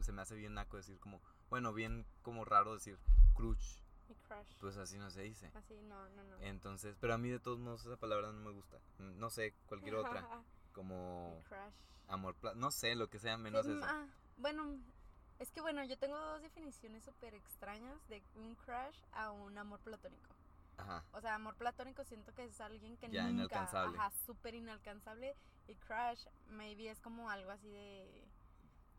se 0.00 0.12
me 0.12 0.22
hace 0.22 0.34
bien 0.34 0.54
naco 0.54 0.76
decir 0.76 0.98
como, 0.98 1.20
bueno, 1.50 1.72
bien 1.72 2.04
como 2.22 2.44
raro 2.44 2.74
decir 2.74 2.98
crush. 3.34 3.78
Mi 4.08 4.14
crush. 4.16 4.54
Pues 4.60 4.76
así 4.76 4.98
no 4.98 5.10
se 5.10 5.22
dice. 5.22 5.50
Así, 5.54 5.80
no, 5.82 6.08
no, 6.10 6.24
no. 6.24 6.38
Entonces, 6.40 6.96
pero 7.00 7.14
a 7.14 7.18
mí 7.18 7.30
de 7.30 7.40
todos 7.40 7.58
modos 7.58 7.84
esa 7.86 7.96
palabra 7.96 8.32
no 8.32 8.40
me 8.40 8.50
gusta. 8.50 8.78
No 8.98 9.30
sé, 9.30 9.54
cualquier 9.66 9.94
otra, 9.94 10.20
Mi 10.66 10.72
como 10.72 11.42
crush. 11.48 11.74
amor, 12.08 12.36
no 12.56 12.70
sé, 12.70 12.94
lo 12.96 13.08
que 13.08 13.18
sea 13.18 13.36
Sí, 13.36 13.42
menos 13.42 13.66
mm, 13.66 13.70
eso. 13.70 13.80
ah, 13.84 14.06
bueno, 14.36 14.78
es 15.38 15.50
que 15.52 15.60
bueno, 15.60 15.84
yo 15.84 15.96
tengo 15.96 16.18
dos 16.18 16.42
definiciones 16.42 17.04
súper 17.04 17.34
extrañas 17.34 18.06
de 18.08 18.22
un 18.34 18.54
crush 18.56 18.98
a 19.12 19.30
un 19.30 19.56
amor 19.56 19.80
platónico. 19.80 20.33
Ajá. 20.76 21.04
O 21.12 21.20
sea, 21.20 21.34
amor 21.36 21.56
platónico 21.56 22.04
siento 22.04 22.34
que 22.34 22.44
es 22.44 22.60
alguien 22.60 22.96
que 22.96 23.08
Ya, 23.08 23.22
nunca, 23.24 23.32
inalcanzable. 23.34 23.98
ajá, 23.98 24.10
súper 24.26 24.54
inalcanzable. 24.54 25.36
Y 25.68 25.76
crush, 25.76 26.26
maybe 26.48 26.90
es 26.90 27.00
como 27.00 27.30
algo 27.30 27.50
así 27.50 27.70
de... 27.70 28.26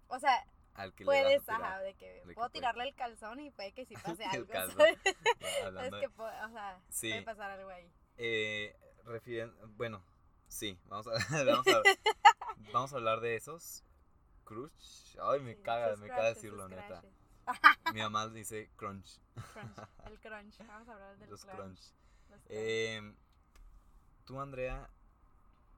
O 0.08 0.20
sea, 0.20 0.46
Al 0.74 0.94
que 0.94 1.04
puedes, 1.06 1.48
ajá, 1.50 1.58
tirar. 1.58 1.84
de 1.84 1.94
que 1.96 2.24
de 2.26 2.34
puedo 2.34 2.50
tirarle 2.50 2.84
el 2.86 2.96
calzón 2.96 3.40
y 3.40 3.52
puede 3.52 3.72
que 3.74 3.86
sí 3.86 3.94
pase 3.96 4.24
algo, 4.26 4.48
Es 5.82 5.94
que, 6.00 6.10
po- 6.10 6.24
o 6.24 6.50
sea, 6.50 6.80
Sí. 6.90 7.10
puede 7.10 7.22
pasar 7.24 7.52
algo 7.52 7.70
ahí. 7.70 7.92
Eh, 8.18 8.76
refieren- 9.04 9.54
bueno, 9.76 10.04
sí, 10.48 10.80
vamos 10.86 11.08
a, 11.08 11.12
vamos, 11.44 11.68
a, 11.68 11.82
vamos 12.72 12.94
a 12.94 12.96
hablar 12.96 13.20
de 13.20 13.36
esos. 13.36 13.84
Crush. 14.46 15.18
Ay, 15.22 15.40
me 15.42 15.56
Sí, 15.56 15.62
caga, 15.64 15.96
me 15.98 16.08
caga 16.08 16.22
crushes, 16.22 16.36
decirlo, 16.36 16.62
sus 16.64 16.70
neta. 16.72 17.00
crushes. 17.02 17.25
Mi 17.94 18.02
mamá 18.02 18.28
dice 18.30 18.70
crunch. 18.76 19.20
Crunch, 19.54 19.78
el 20.06 20.20
crunch. 20.20 20.58
Vamos 20.68 20.88
a 20.90 20.94
hablar 20.94 21.18
del 21.18 21.30
Los 21.30 21.42
crunch. 21.46 21.58
crunch. 21.58 21.80
los 22.30 22.40
crunch. 22.42 22.46
Eh, 22.50 23.14
Tú, 24.26 24.40
Andrea, 24.42 24.90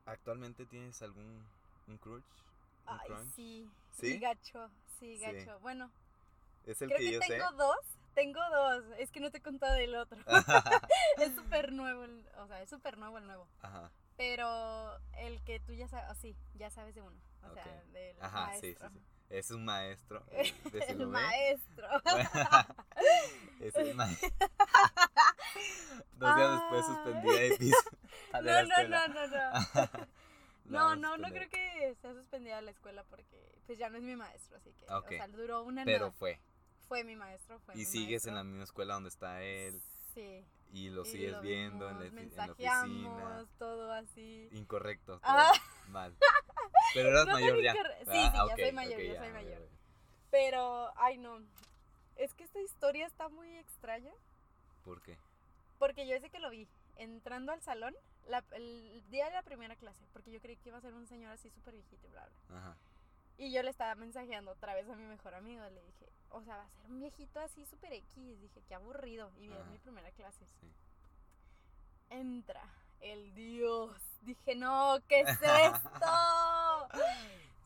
¿actualmente 0.06 0.66
tienes 0.66 1.02
algún 1.02 1.46
un 1.88 1.98
crush? 1.98 2.24
¿Un 2.24 3.00
Ay, 3.00 3.08
crunch? 3.08 3.34
sí. 3.36 3.70
¿Sí? 3.92 4.14
Sí, 4.14 4.20
gacho. 4.20 4.70
Sí, 5.00 5.18
Sí. 5.18 5.24
gacho. 5.24 5.60
Bueno, 5.60 5.92
Es 6.66 6.82
el 6.82 6.88
creo 6.90 7.00
que, 7.00 7.06
que, 7.06 7.12
yo 7.14 7.22
sé. 7.22 7.28
tengo 7.28 7.52
dos. 7.52 7.78
Tengo 8.16 8.40
dos. 8.50 8.84
Es 8.98 9.12
que 9.12 9.20
no 9.20 9.30
te 9.32 9.38
he 9.40 9.42
contado 9.42 9.74
del 9.74 9.96
otro. 9.96 10.18
es 11.18 11.36
súper 11.36 11.72
nuevo. 11.74 12.04
el- 12.06 12.26
o 12.38 12.48
sea, 12.48 12.62
es 12.62 12.70
súper 12.70 12.98
nuevo 12.98 13.18
el 13.18 13.26
nuevo. 13.28 13.48
Ajá. 13.62 13.92
Pero 14.16 14.98
el 15.18 15.44
que 15.44 15.60
tú 15.60 15.74
ya 15.74 15.88
sabes. 15.88 16.18
sí, 16.20 16.36
ya 16.56 16.70
sabes 16.72 16.96
de 16.96 17.02
uno. 17.02 17.16
O 17.44 17.54
sea, 17.54 17.84
del 17.94 18.16
Ajá, 18.22 18.54
sí, 18.60 18.74
sí. 18.74 19.00
Es 19.30 19.52
un 19.52 19.66
maestro. 19.66 20.26
eh, 20.32 20.54
de 20.72 20.80
el 20.80 21.08
maestro. 21.08 21.88
es 23.60 23.76
el 23.76 23.94
maestro. 23.96 24.30
Dos 26.14 26.36
días 26.36 26.52
después 26.52 26.86
suspendida 26.86 27.34
de 27.34 27.56
piso. 27.58 27.90
de 28.34 28.42
no, 28.42 28.64
no, 28.64 28.88
no, 28.88 29.08
no, 29.08 29.28
no. 29.28 30.08
No, 30.66 30.96
no, 30.96 31.18
no 31.18 31.30
creo 31.30 31.50
que 31.50 31.90
esté 31.90 32.14
suspendida 32.14 32.62
la 32.62 32.72
escuela 32.72 33.04
porque 33.10 33.62
pues 33.66 33.78
ya 33.78 33.90
no 33.90 33.98
es 33.98 34.04
mi 34.04 34.16
maestro, 34.16 34.58
así 34.58 34.74
que, 34.74 34.86
Ok. 34.86 35.06
o 35.06 35.10
sea, 35.10 35.28
duró 35.28 35.64
una 35.64 35.86
Pero 35.86 36.12
fue. 36.12 36.40
Fue 36.88 37.04
mi 37.04 37.16
maestro, 37.16 37.60
fue 37.60 37.76
Y 37.76 37.80
mi 37.80 37.86
sigues 37.86 38.26
en 38.28 38.36
la 38.36 38.44
misma 38.44 38.64
escuela 38.64 38.94
donde 38.96 39.10
está 39.10 39.44
él. 39.44 39.82
Sí. 40.14 40.46
Y 40.74 40.90
lo 40.90 41.04
y 41.04 41.06
sigues 41.06 41.32
lo 41.32 41.42
viendo 41.42 41.90
en 41.90 42.00
la, 42.00 42.06
en 42.06 42.36
la 42.36 42.52
oficina. 42.52 43.46
todo 43.58 43.92
así. 43.92 44.50
Incorrecto. 44.52 45.14
todo 45.20 45.22
Ah. 45.24 45.52
Mal. 45.90 46.16
Pero 46.94 47.10
eras 47.10 47.26
No 47.28 47.34
mayor 47.34 47.62
ya. 47.62 47.74
incorre- 47.74 47.98
sí, 48.00 48.06
Ah, 48.12 48.32
sí, 48.32 48.38
ya 48.50 48.56
soy 48.66 48.72
mayor, 48.74 49.02
ya 49.02 49.14
ya, 49.14 49.20
soy 49.24 49.32
mayor. 49.34 49.60
ya. 49.62 49.78
Pero, 50.32 50.92
ay 50.98 51.18
no. 51.18 51.40
Es 52.18 52.34
que 52.34 52.44
esta 52.44 52.60
historia 52.62 53.06
está 53.08 53.30
muy 53.30 53.48
extraña. 53.58 54.12
¿Por 54.84 55.02
qué? 55.02 55.18
Porque 55.80 56.08
yo 56.08 56.14
desde 56.14 56.30
que 56.30 56.40
lo 56.40 56.50
vi, 56.50 56.68
entrando 56.96 57.52
al 57.52 57.62
salón, 57.62 57.96
la- 58.28 58.44
el 58.52 59.04
día 59.10 59.26
de 59.28 59.34
la 59.34 59.44
primera 59.44 59.76
clase, 59.76 60.04
porque 60.14 60.32
yo 60.32 60.42
creí 60.42 60.58
que 60.58 60.70
iba 60.70 60.78
a 60.80 60.82
ser 60.82 60.94
un 60.94 61.08
señor 61.08 61.32
así 61.32 61.50
súper 61.52 61.74
viejito 61.76 62.08
y 62.08 62.10
bla, 62.12 62.28
bla. 62.50 62.58
Ajá. 62.58 62.78
Y 63.38 63.52
yo 63.52 63.62
le 63.64 63.70
estaba 63.70 63.94
mensajeando 63.96 64.52
otra 64.52 64.74
vez 64.74 64.90
a 64.90 64.96
mi 64.96 65.04
mejor 65.06 65.36
amigo. 65.36 65.64
Le 65.70 65.82
dije, 65.84 66.10
o 66.30 66.42
sea, 66.44 66.58
va 66.58 66.64
a 66.64 66.70
ser 66.70 66.86
un 66.90 67.00
viejito 67.00 67.40
así 67.40 67.66
súper 67.66 67.94
X. 67.94 68.40
Dije, 68.42 68.62
qué 68.68 68.74
aburrido. 68.76 69.32
Y 69.40 69.48
es 69.52 69.60
Ajá. 69.60 69.70
mi 69.70 69.78
primera 69.78 70.12
clase. 70.12 70.46
Sí. 70.60 70.72
Entra 72.10 72.64
el 73.02 73.34
Dios. 73.36 73.96
Dije, 74.22 74.56
no, 74.56 74.98
¿qué 75.08 75.22
es 75.22 75.30
esto? 75.42 76.88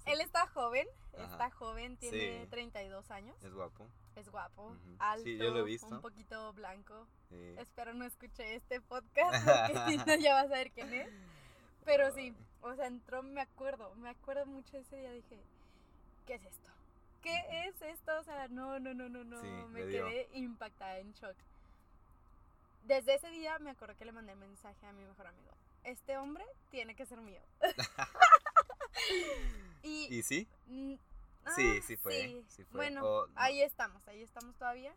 Él 0.06 0.20
está 0.22 0.48
joven, 0.48 0.88
Ajá. 1.14 1.24
está 1.32 1.52
joven, 1.52 1.96
tiene 1.98 2.42
Sí. 2.44 2.48
32 2.50 3.10
años, 3.12 3.36
Es 3.44 3.54
guapo. 3.54 3.88
es 4.16 4.30
guapo, 4.30 4.64
Ujú. 4.72 4.96
alto, 5.00 5.24
Sí, 5.24 5.38
yo 5.38 5.52
lo 5.52 5.60
he 5.60 5.64
visto. 5.64 5.88
un 5.88 6.02
poquito 6.02 6.52
blanco. 6.54 7.08
Espero 7.58 7.94
no 7.94 8.04
escuche 8.06 8.56
este 8.56 8.82
podcast 8.82 9.32
porque 9.86 9.92
si 9.92 9.98
no 9.98 10.16
ya 10.16 10.34
vas 10.34 10.46
a 10.46 10.56
ver 10.56 10.72
quién 10.72 10.92
es. 10.94 11.10
Pero 11.86 12.12
sí, 12.14 12.36
o 12.62 12.74
sea, 12.76 12.88
entró, 12.88 13.24
me 13.24 13.42
acuerdo, 13.42 13.94
me 13.96 14.10
acuerdo 14.10 14.46
mucho 14.48 14.78
ese 14.78 14.98
día, 14.98 15.12
dije, 15.12 15.40
¿qué 16.26 16.36
es 16.36 16.46
esto? 16.46 16.70
¿Qué 17.22 17.68
es 17.68 17.82
esto? 17.82 18.20
O 18.20 18.24
sea, 18.24 18.48
no, 18.48 18.80
no, 18.80 18.94
no, 18.94 19.10
no, 19.10 19.24
no, 19.24 19.42
Sí, 19.42 19.66
me 19.70 19.82
quedé 19.82 20.28
impactada, 20.34 21.00
en 21.00 21.12
shock. 21.14 21.36
Desde 22.84 23.16
ese 23.16 23.30
día 23.30 23.60
me 23.60 23.70
acuerdo 23.70 23.96
que 23.96 24.06
le 24.06 24.12
mandé 24.12 24.32
el 24.32 24.40
mensaje 24.40 24.86
a 24.88 24.94
mi 24.94 25.06
mejor 25.06 25.28
amigo. 25.28 25.52
Este 25.84 26.18
hombre 26.18 26.46
tiene 26.70 26.96
que 26.96 27.06
ser 27.06 27.22
mío. 27.22 27.42
y, 29.84 30.08
¿Y 30.10 30.24
sí? 30.24 30.48
mm, 30.68 30.94
Sí, 31.56 31.78
ah, 31.80 31.84
sí 31.86 31.98
fue. 31.98 32.44
Sí, 32.48 32.64
fue. 32.66 32.78
Bueno, 32.78 33.06
O- 33.06 33.28
no, 33.28 33.34
ahí 33.36 33.62
estamos, 33.62 34.08
ahí 34.08 34.22
estamos 34.22 34.56
todavía. 34.56 34.94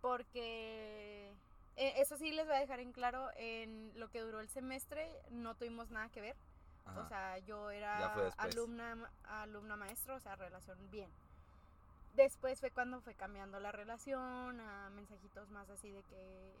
Porque 0.00 1.30
eh, 1.76 1.94
eso 1.96 2.18
sí 2.18 2.32
les 2.32 2.46
voy 2.46 2.56
a 2.56 2.60
dejar 2.60 2.80
en 2.80 2.92
claro, 2.92 3.30
en 3.36 3.92
lo 3.98 4.10
que 4.10 4.20
duró 4.20 4.40
el 4.40 4.48
semestre 4.48 5.08
no 5.30 5.54
tuvimos 5.54 5.90
nada 5.90 6.08
que 6.10 6.20
ver. 6.20 6.36
Ajá. 6.84 7.00
O 7.00 7.08
sea, 7.08 7.38
yo 7.38 7.70
era 7.70 8.32
alumna, 8.36 9.10
alumna 9.24 9.76
maestro, 9.76 10.16
o 10.16 10.20
sea, 10.20 10.36
relación 10.36 10.78
bien. 10.90 11.10
Después 12.14 12.60
fue 12.60 12.70
cuando 12.70 13.00
fue 13.00 13.14
cambiando 13.14 13.58
la 13.58 13.72
relación 13.72 14.60
a 14.60 14.90
mensajitos 14.90 15.48
más 15.50 15.68
así 15.70 15.90
de 15.90 16.02
que 16.04 16.54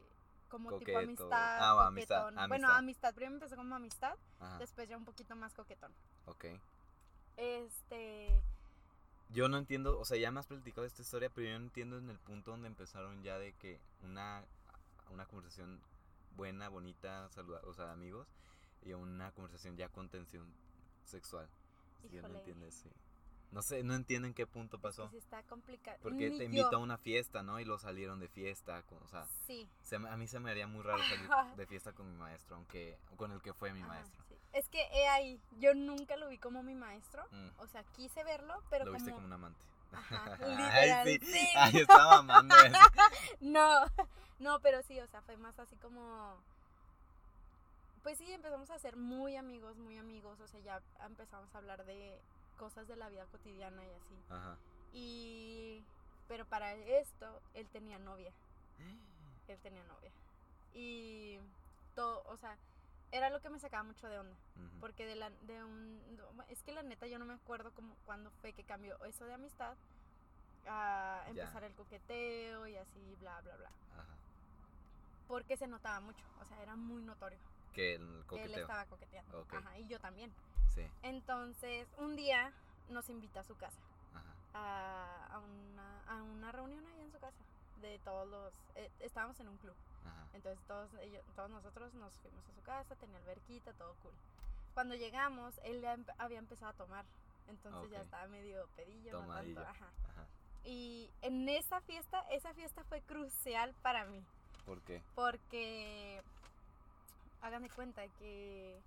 como 0.48 0.76
tipo 0.78 0.98
amistad, 0.98 1.28
Ah, 1.32 1.86
amistad, 1.86 2.22
coquetón. 2.24 2.48
Bueno, 2.48 2.66
amistad. 2.68 2.76
amistad, 2.78 3.14
primero 3.14 3.34
empezó 3.36 3.56
como 3.56 3.74
amistad, 3.74 4.14
Ajá, 4.40 4.58
después 4.58 4.88
ya 4.88 4.96
un 4.96 5.04
poquito 5.04 5.34
más 5.36 5.54
coquetón. 5.54 5.92
ok. 6.26 6.44
Este, 7.36 8.28
Yo 9.30 9.48
no 9.48 9.58
entiendo, 9.58 9.98
o 9.98 10.04
sea, 10.04 10.16
ya 10.16 10.30
me 10.30 10.38
has 10.40 10.46
platicado 10.46 10.86
esta 10.86 11.02
historia, 11.02 11.30
pero 11.30 11.48
yo 11.48 11.58
no 11.58 11.64
entiendo 11.64 11.98
en 11.98 12.08
el 12.10 12.18
punto 12.18 12.52
donde 12.52 12.68
empezaron 12.68 13.22
ya 13.22 13.38
de 13.38 13.52
que 13.54 13.80
una, 14.02 14.44
una 15.10 15.26
conversación 15.26 15.80
buena, 16.36 16.68
bonita, 16.68 17.28
saludable, 17.30 17.68
o 17.68 17.74
sea, 17.74 17.90
amigos, 17.92 18.28
y 18.84 18.92
una 18.92 19.32
conversación 19.32 19.76
ya 19.76 19.88
con 19.88 20.08
tensión 20.08 20.46
sexual. 21.04 21.48
Si 22.02 22.08
yo 22.10 22.22
no 22.22 22.28
entiendo 22.28 22.66
eso. 22.66 22.88
No 23.50 23.62
sé, 23.62 23.84
no 23.84 23.94
entiendo 23.94 24.26
en 24.26 24.34
qué 24.34 24.46
punto 24.48 24.80
pasó. 24.80 25.04
que 25.04 25.10
sí 25.12 25.18
está 25.18 25.42
complicado. 25.44 25.96
Porque 26.02 26.28
Ni 26.30 26.38
te 26.38 26.44
yo. 26.44 26.50
invitó 26.50 26.76
a 26.76 26.78
una 26.80 26.98
fiesta, 26.98 27.42
¿no? 27.44 27.60
Y 27.60 27.64
lo 27.64 27.78
salieron 27.78 28.18
de 28.18 28.26
fiesta, 28.28 28.82
con- 28.82 29.00
o 29.02 29.06
sea, 29.08 29.26
Sí. 29.46 29.68
se 29.80 29.94
a 29.96 30.16
mí 30.16 30.26
se 30.26 30.40
me 30.40 30.50
haría 30.50 30.66
muy 30.66 30.82
raro 30.82 30.98
salir 31.04 31.28
de 31.56 31.66
fiesta 31.66 31.92
con 31.92 32.10
mi 32.10 32.16
maestro, 32.16 32.56
aunque 32.56 32.98
con 33.16 33.30
el 33.30 33.40
que 33.40 33.52
fue 33.54 33.72
mi 33.72 33.80
Ajá, 33.82 33.88
maestro. 33.90 34.24
sí. 34.28 34.34
Es 34.52 34.68
que 34.68 34.82
he 34.92 35.06
ahí, 35.08 35.40
yo 35.58 35.72
nunca 35.74 36.16
lo 36.16 36.28
vi 36.28 36.38
como 36.38 36.62
mi 36.64 36.74
maestro. 36.74 37.24
Mm, 37.30 37.48
O 37.60 37.66
sea, 37.68 37.84
quise 37.92 38.24
verlo, 38.24 38.60
pero 38.70 38.86
lo 38.86 38.92
viste 38.92 39.10
como... 39.10 39.22
como 39.22 39.26
un 39.28 39.32
amante. 39.34 39.64
Ajá, 39.92 40.36
Ay, 40.42 40.50
literal, 40.56 41.06
sí. 41.08 41.18
sí. 41.32 41.48
Ay, 41.56 41.76
estaba 41.78 42.22
mamando 42.22 42.56
eso. 42.56 42.76
No, 43.40 43.84
no, 44.40 44.60
pero 44.60 44.82
sí, 44.82 44.98
o 45.00 45.06
sea, 45.06 45.22
fue 45.22 45.36
más 45.36 45.58
así 45.60 45.76
como... 45.76 46.42
Pues 48.04 48.18
sí, 48.18 48.30
empezamos 48.30 48.70
a 48.70 48.78
ser 48.78 48.96
muy 48.98 49.34
amigos, 49.34 49.78
muy 49.78 49.96
amigos, 49.96 50.38
o 50.38 50.46
sea, 50.46 50.60
ya 50.60 50.82
empezamos 51.06 51.52
a 51.54 51.58
hablar 51.58 51.86
de 51.86 52.20
cosas 52.58 52.86
de 52.86 52.96
la 52.96 53.08
vida 53.08 53.24
cotidiana 53.32 53.82
y 53.82 53.90
así. 53.90 54.14
Ajá. 54.28 54.56
Y... 54.92 55.82
Pero 56.28 56.44
para 56.44 56.74
esto, 56.74 57.40
él 57.54 57.66
tenía 57.70 57.98
novia, 57.98 58.30
él 59.48 59.58
tenía 59.62 59.82
novia. 59.84 60.10
Y 60.74 61.38
todo, 61.94 62.22
o 62.26 62.36
sea, 62.36 62.56
era 63.10 63.30
lo 63.30 63.40
que 63.40 63.48
me 63.48 63.58
sacaba 63.58 63.84
mucho 63.84 64.06
de 64.08 64.18
onda. 64.18 64.36
Porque 64.80 65.06
de 65.06 65.16
la 65.16 65.30
de 65.30 65.64
un 65.64 65.98
es 66.48 66.62
que 66.62 66.72
la 66.72 66.82
neta 66.82 67.06
yo 67.06 67.18
no 67.18 67.24
me 67.24 67.34
acuerdo 67.34 67.72
cómo 67.74 67.94
cuándo 68.04 68.30
fue 68.42 68.52
que 68.52 68.64
cambió 68.64 69.02
eso 69.04 69.24
de 69.24 69.34
amistad 69.34 69.76
a 70.66 71.22
Ya. 71.26 71.30
empezar 71.30 71.64
el 71.64 71.72
coqueteo 71.74 72.66
y 72.66 72.76
así 72.76 73.16
bla 73.20 73.40
bla 73.40 73.56
bla. 73.56 73.68
Ajá. 73.94 74.14
Porque 75.28 75.56
se 75.56 75.66
notaba 75.66 76.00
mucho, 76.00 76.24
o 76.40 76.44
sea, 76.46 76.60
era 76.62 76.76
muy 76.76 77.02
notorio 77.02 77.38
Que 77.74 77.94
el 77.94 78.00
que 78.00 78.06
él 78.06 78.24
coqueteo. 78.26 78.60
estaba 78.62 78.84
coqueteando. 78.86 79.46
Ajá, 79.50 79.78
y 79.78 79.86
yo 79.86 79.98
también. 80.00 80.32
Sí. 80.74 80.86
Entonces, 81.02 81.86
un 81.98 82.16
día 82.16 82.52
nos 82.88 83.08
invita 83.10 83.40
a 83.40 83.44
su 83.44 83.56
casa 83.56 83.78
Ajá. 84.14 84.34
a, 84.54 85.34
a 85.34 85.38
una, 85.38 86.02
a 86.08 86.22
una 86.22 86.52
reunión 86.52 86.84
ahí 86.86 87.00
en 87.00 87.10
su 87.12 87.18
casa 87.18 87.38
de 87.80 87.98
todos 88.00 88.26
los 88.28 88.52
eh, 88.76 88.90
estábamos 89.00 89.38
en 89.40 89.48
un 89.48 89.56
club. 89.58 89.74
Ajá. 90.06 90.26
Entonces 90.34 90.58
todos, 90.66 90.90
ellos, 91.00 91.22
todos 91.36 91.50
nosotros 91.50 91.92
nos 91.94 92.12
fuimos 92.20 92.44
a 92.48 92.52
su 92.54 92.62
casa, 92.62 92.94
tenía 92.96 93.18
alberquita, 93.18 93.72
todo 93.74 93.94
cool. 94.02 94.12
Cuando 94.74 94.94
llegamos, 94.94 95.54
él 95.64 95.84
había 96.18 96.38
empezado 96.38 96.70
a 96.72 96.74
tomar. 96.74 97.04
Entonces 97.48 97.90
ya 97.90 98.00
estaba 98.00 98.26
medio 98.28 98.66
pedillo, 98.74 99.12
no 99.12 99.20
Tomadillo. 99.20 99.62
tanto. 99.62 99.70
Ajá. 99.70 99.92
Ajá. 100.10 100.26
Y 100.64 101.10
en 101.20 101.48
esa 101.48 101.80
fiesta, 101.82 102.20
esa 102.30 102.54
fiesta 102.54 102.82
fue 102.84 103.02
crucial 103.02 103.74
para 103.82 104.06
mí. 104.06 104.24
¿Por 104.64 104.80
qué? 104.82 105.02
Porque 105.14 106.22
hagan 107.44 107.62
de 107.62 107.70
cuenta 107.70 108.02
que 108.18 108.80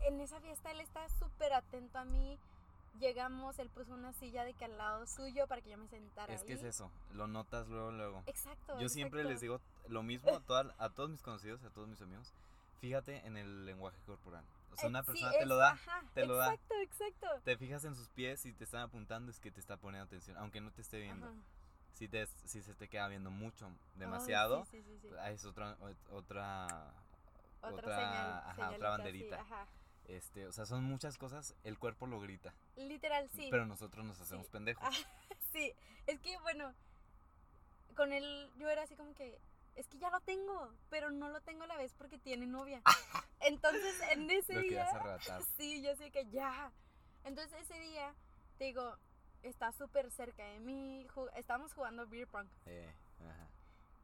en 0.00 0.20
esa 0.20 0.40
fiesta 0.40 0.70
él 0.70 0.80
estaba 0.80 1.08
súper 1.08 1.52
atento 1.52 1.98
a 1.98 2.04
mí. 2.04 2.38
Llegamos, 2.98 3.58
él 3.60 3.70
puso 3.70 3.94
una 3.94 4.12
silla 4.14 4.44
de 4.44 4.52
que 4.54 4.64
al 4.64 4.76
lado 4.76 5.06
suyo 5.06 5.46
para 5.46 5.62
que 5.62 5.70
yo 5.70 5.78
me 5.78 5.86
sentara 5.88 6.34
Es 6.34 6.42
que 6.42 6.54
es 6.54 6.62
eso. 6.64 6.90
Lo 7.12 7.26
notas 7.28 7.68
luego, 7.68 7.92
luego. 7.92 8.22
Exacto. 8.26 8.78
Yo 8.80 8.88
siempre 8.88 9.22
les 9.24 9.42
exacto. 9.42 9.62
digo 9.84 9.88
lo 9.88 10.02
mismo 10.02 10.30
a, 10.34 10.40
toda- 10.46 10.74
a 10.78 10.88
todos 10.90 11.08
mis 11.10 11.22
conocidos, 11.22 11.62
a 11.62 11.70
todos 11.70 11.86
mis 11.88 12.00
amigos. 12.02 12.32
Fíjate 12.80 13.24
en 13.26 13.36
el 13.36 13.64
lenguaje 13.64 13.98
corporal. 14.06 14.44
O 14.72 14.76
sea, 14.76 14.86
Eh, 14.86 14.88
una 14.88 15.02
sí, 15.02 15.06
persona 15.06 15.32
te 15.32 15.46
lo 15.46 15.56
da. 15.56 15.70
ajá, 15.72 16.02
te 16.14 16.26
lo 16.26 16.36
da. 16.36 16.52
Exacto, 16.54 16.74
exacto. 16.82 17.26
Te 17.44 17.56
fijas 17.58 17.84
en 17.84 17.94
sus 17.94 18.08
pies 18.08 18.44
y 18.46 18.52
te 18.52 18.64
están 18.64 18.82
apuntando, 18.82 19.30
es 19.30 19.38
que 19.38 19.50
te 19.52 19.60
está 19.60 19.76
poniendo 19.76 20.06
atención, 20.06 20.36
aunque 20.38 20.60
no 20.60 20.70
te 20.72 20.80
esté 20.82 20.98
viendo. 20.98 21.26
Ajá. 21.26 21.34
Si, 21.94 22.08
te, 22.08 22.26
si 22.46 22.62
se 22.62 22.74
te 22.74 22.88
queda 22.88 23.08
viendo 23.08 23.30
mucho, 23.30 23.70
demasiado, 23.96 24.64
sí, 24.70 24.82
sí, 24.82 24.98
sí, 25.02 25.08
sí. 25.08 25.14
ah, 25.20 25.30
es 25.30 25.44
otra, 25.44 25.76
ot- 25.80 25.96
otra, 26.10 26.66
Otra, 27.60 27.70
otra- 27.76 27.96
señal. 27.96 28.42
ajá, 28.46 28.70
otra 28.70 28.90
banderita. 28.90 29.40
ajá. 29.40 29.66
este, 30.08 30.46
o 30.46 30.52
sea, 30.52 30.64
son 30.66 30.82
muchas 30.84 31.18
cosas, 31.18 31.54
el 31.62 31.78
cuerpo 31.78 32.06
lo 32.06 32.18
grita, 32.20 32.54
Literal, 32.76 33.28
sí. 33.30 33.48
pero 33.50 33.66
nosotros 33.66 34.04
nos 34.06 34.18
hacemos 34.20 34.48
pendejos. 34.48 34.82
Ah, 34.84 34.90
sí, 35.52 35.72
es 36.06 36.18
que 36.20 36.38
bueno, 36.38 36.72
con 37.96 38.12
él 38.12 38.50
yo 38.56 38.68
era 38.70 38.82
así 38.84 38.96
como 38.96 39.14
que, 39.14 39.38
es 39.76 39.86
que 39.88 39.98
ya 39.98 40.10
lo 40.10 40.20
tengo, 40.20 40.72
pero 40.88 41.10
no 41.10 41.28
lo 41.28 41.40
tengo 41.42 41.64
a 41.64 41.66
la 41.66 41.76
vez 41.76 41.92
porque 41.94 42.18
tiene 42.18 42.46
novia. 42.46 42.80
Entonces 43.40 43.94
en 44.12 44.30
ese 44.30 44.54
lo 44.54 44.60
día, 44.62 44.88
sí, 45.56 45.82
yo 45.82 45.94
sé 45.96 46.10
que 46.10 46.26
ya. 46.30 46.72
Entonces 47.24 47.60
ese 47.60 47.78
día, 47.80 48.14
te 48.58 48.64
digo, 48.64 48.96
está 49.42 49.72
súper 49.72 50.10
cerca 50.10 50.44
de 50.44 50.60
mí, 50.60 51.06
ju- 51.14 51.30
estábamos 51.36 51.72
jugando 51.74 52.06
beer 52.06 52.26
pong. 52.28 52.46
Eh, 52.66 52.92
ajá. 53.20 53.46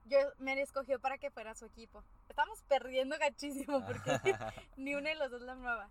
Yo 0.06 0.18
me 0.38 0.60
escogió 0.60 1.00
para 1.00 1.18
que 1.18 1.30
fuera 1.30 1.54
su 1.54 1.66
equipo. 1.66 2.04
Estábamos 2.28 2.62
perdiendo 2.62 3.18
gachísimo 3.18 3.84
porque 3.84 4.00
ni 4.76 4.94
uno 4.94 5.08
de 5.08 5.16
los 5.16 5.30
dos 5.30 5.42
la 5.42 5.52
amaba. 5.52 5.90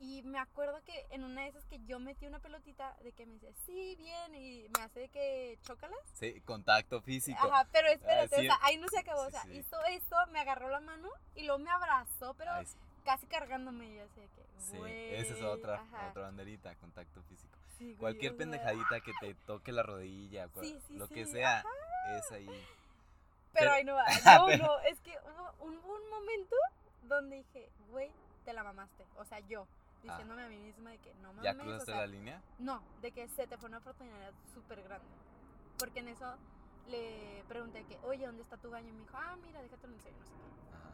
Y 0.00 0.22
me 0.22 0.38
acuerdo 0.40 0.82
que 0.84 1.06
en 1.10 1.22
una 1.22 1.42
de 1.42 1.48
esas 1.48 1.64
que 1.66 1.78
yo 1.86 2.00
metí 2.00 2.26
una 2.26 2.40
pelotita 2.40 2.96
de 3.04 3.12
que 3.12 3.24
me 3.24 3.34
dice, 3.34 3.52
sí, 3.64 3.94
bien, 3.96 4.34
y 4.34 4.66
me 4.76 4.82
hace 4.82 5.00
de 5.00 5.08
que 5.08 5.58
chócalas. 5.62 5.96
Sí, 6.14 6.40
contacto 6.40 7.00
físico. 7.00 7.38
Ajá, 7.40 7.68
pero 7.70 7.86
espérate, 7.88 8.34
sí. 8.34 8.42
o 8.42 8.50
sea, 8.50 8.58
ahí 8.62 8.78
no 8.78 8.88
se 8.88 8.98
acabó. 8.98 9.22
Sí, 9.22 9.28
o 9.28 9.30
sea, 9.30 9.42
sí. 9.44 9.56
hizo 9.58 9.84
esto, 9.84 10.16
me 10.32 10.40
agarró 10.40 10.68
la 10.70 10.80
mano 10.80 11.08
y 11.36 11.44
luego 11.44 11.60
me 11.60 11.70
abrazó, 11.70 12.34
pero 12.34 12.50
Ay, 12.50 12.66
casi 13.04 13.26
cargándome. 13.28 13.86
Y 13.90 13.96
yo 13.98 14.02
así 14.04 14.20
de 14.20 14.28
que, 14.28 14.42
sí, 14.58 14.76
esa 15.12 15.34
es 15.34 15.42
otra, 15.42 15.74
ajá, 15.82 16.08
otra 16.10 16.22
banderita, 16.22 16.74
contacto 16.76 17.22
físico. 17.22 17.56
Sí, 17.78 17.84
güey, 17.86 17.96
Cualquier 17.98 18.36
pendejadita 18.36 19.00
que 19.00 19.12
te 19.20 19.34
toque 19.46 19.72
la 19.72 19.82
rodilla, 19.82 20.48
Sí, 20.60 20.80
sí, 20.86 20.94
lo 20.96 21.08
que 21.08 21.26
sea, 21.26 21.64
es 22.16 22.30
ahí. 22.32 22.46
Pero 22.46 22.66
Pero- 23.52 23.72
ahí 23.72 23.84
no 23.84 23.94
va. 23.94 24.04
No, 24.40 24.46
Pero- 24.46 24.64
no, 24.66 24.80
es 24.80 24.98
que 25.00 25.16
hubo, 25.24 25.64
un- 25.66 25.76
un 25.78 26.10
momento 26.10 26.56
donde 27.04 27.36
dije, 27.36 27.68
güey, 27.90 28.10
te 28.44 28.52
la 28.52 28.62
mamaste. 28.64 29.04
O 29.16 29.24
sea, 29.24 29.40
yo, 29.40 29.66
diciéndome 30.02 30.42
a 30.44 30.48
mí 30.48 30.58
misma 30.58 30.90
de 30.90 30.98
que 30.98 31.14
no 31.22 31.32
mames. 31.32 31.44
¿Ya 31.44 31.52
o 31.52 31.58
cruzaste 31.58 31.86
sea, 31.92 32.00
la 32.00 32.06
línea? 32.06 32.42
No, 32.58 32.82
de 33.02 33.12
que 33.12 33.28
se 33.28 33.46
te 33.46 33.56
fue 33.58 33.68
una 33.68 33.78
oportunidad 33.78 34.32
súper 34.54 34.82
grande. 34.82 35.06
Porque 35.78 36.00
en 36.00 36.08
eso 36.08 36.36
le 36.88 37.44
pregunté 37.48 37.84
que, 37.84 37.98
oye, 38.04 38.26
¿dónde 38.26 38.42
está 38.42 38.56
tu 38.56 38.70
baño? 38.70 38.88
Y 38.88 38.92
me 38.92 39.00
dijo, 39.00 39.16
ah, 39.16 39.36
mira, 39.44 39.62
déjate 39.62 39.86
lo 39.86 39.94
enseño, 39.94 40.16
no 40.18 40.24
sé 40.26 40.32
qué. 40.32 40.74
Ajá. 40.76 40.90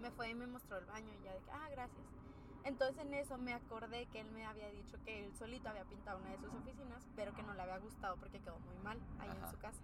Me 0.00 0.10
fue 0.12 0.28
y 0.30 0.34
me 0.34 0.46
mostró 0.46 0.78
el 0.78 0.84
baño 0.86 1.08
y 1.20 1.24
ya 1.24 1.32
de 1.32 1.40
que, 1.40 1.50
ah, 1.50 1.68
gracias. 1.70 2.04
Entonces 2.64 2.98
en 3.04 3.14
eso 3.14 3.36
me 3.38 3.52
acordé 3.52 4.06
que 4.06 4.20
él 4.20 4.30
me 4.32 4.46
había 4.46 4.68
dicho 4.70 4.96
que 5.04 5.24
él 5.26 5.32
solito 5.38 5.68
había 5.68 5.84
pintado 5.84 6.18
una 6.18 6.30
de 6.30 6.38
sus 6.38 6.52
oficinas, 6.54 7.02
pero 7.14 7.34
que 7.34 7.42
no 7.42 7.54
le 7.54 7.62
había 7.62 7.78
gustado 7.78 8.16
porque 8.16 8.38
quedó 8.40 8.58
muy 8.60 8.76
mal 8.82 8.98
ahí 9.20 9.28
Ajá. 9.28 9.46
en 9.46 9.50
su 9.50 9.58
casa. 9.58 9.78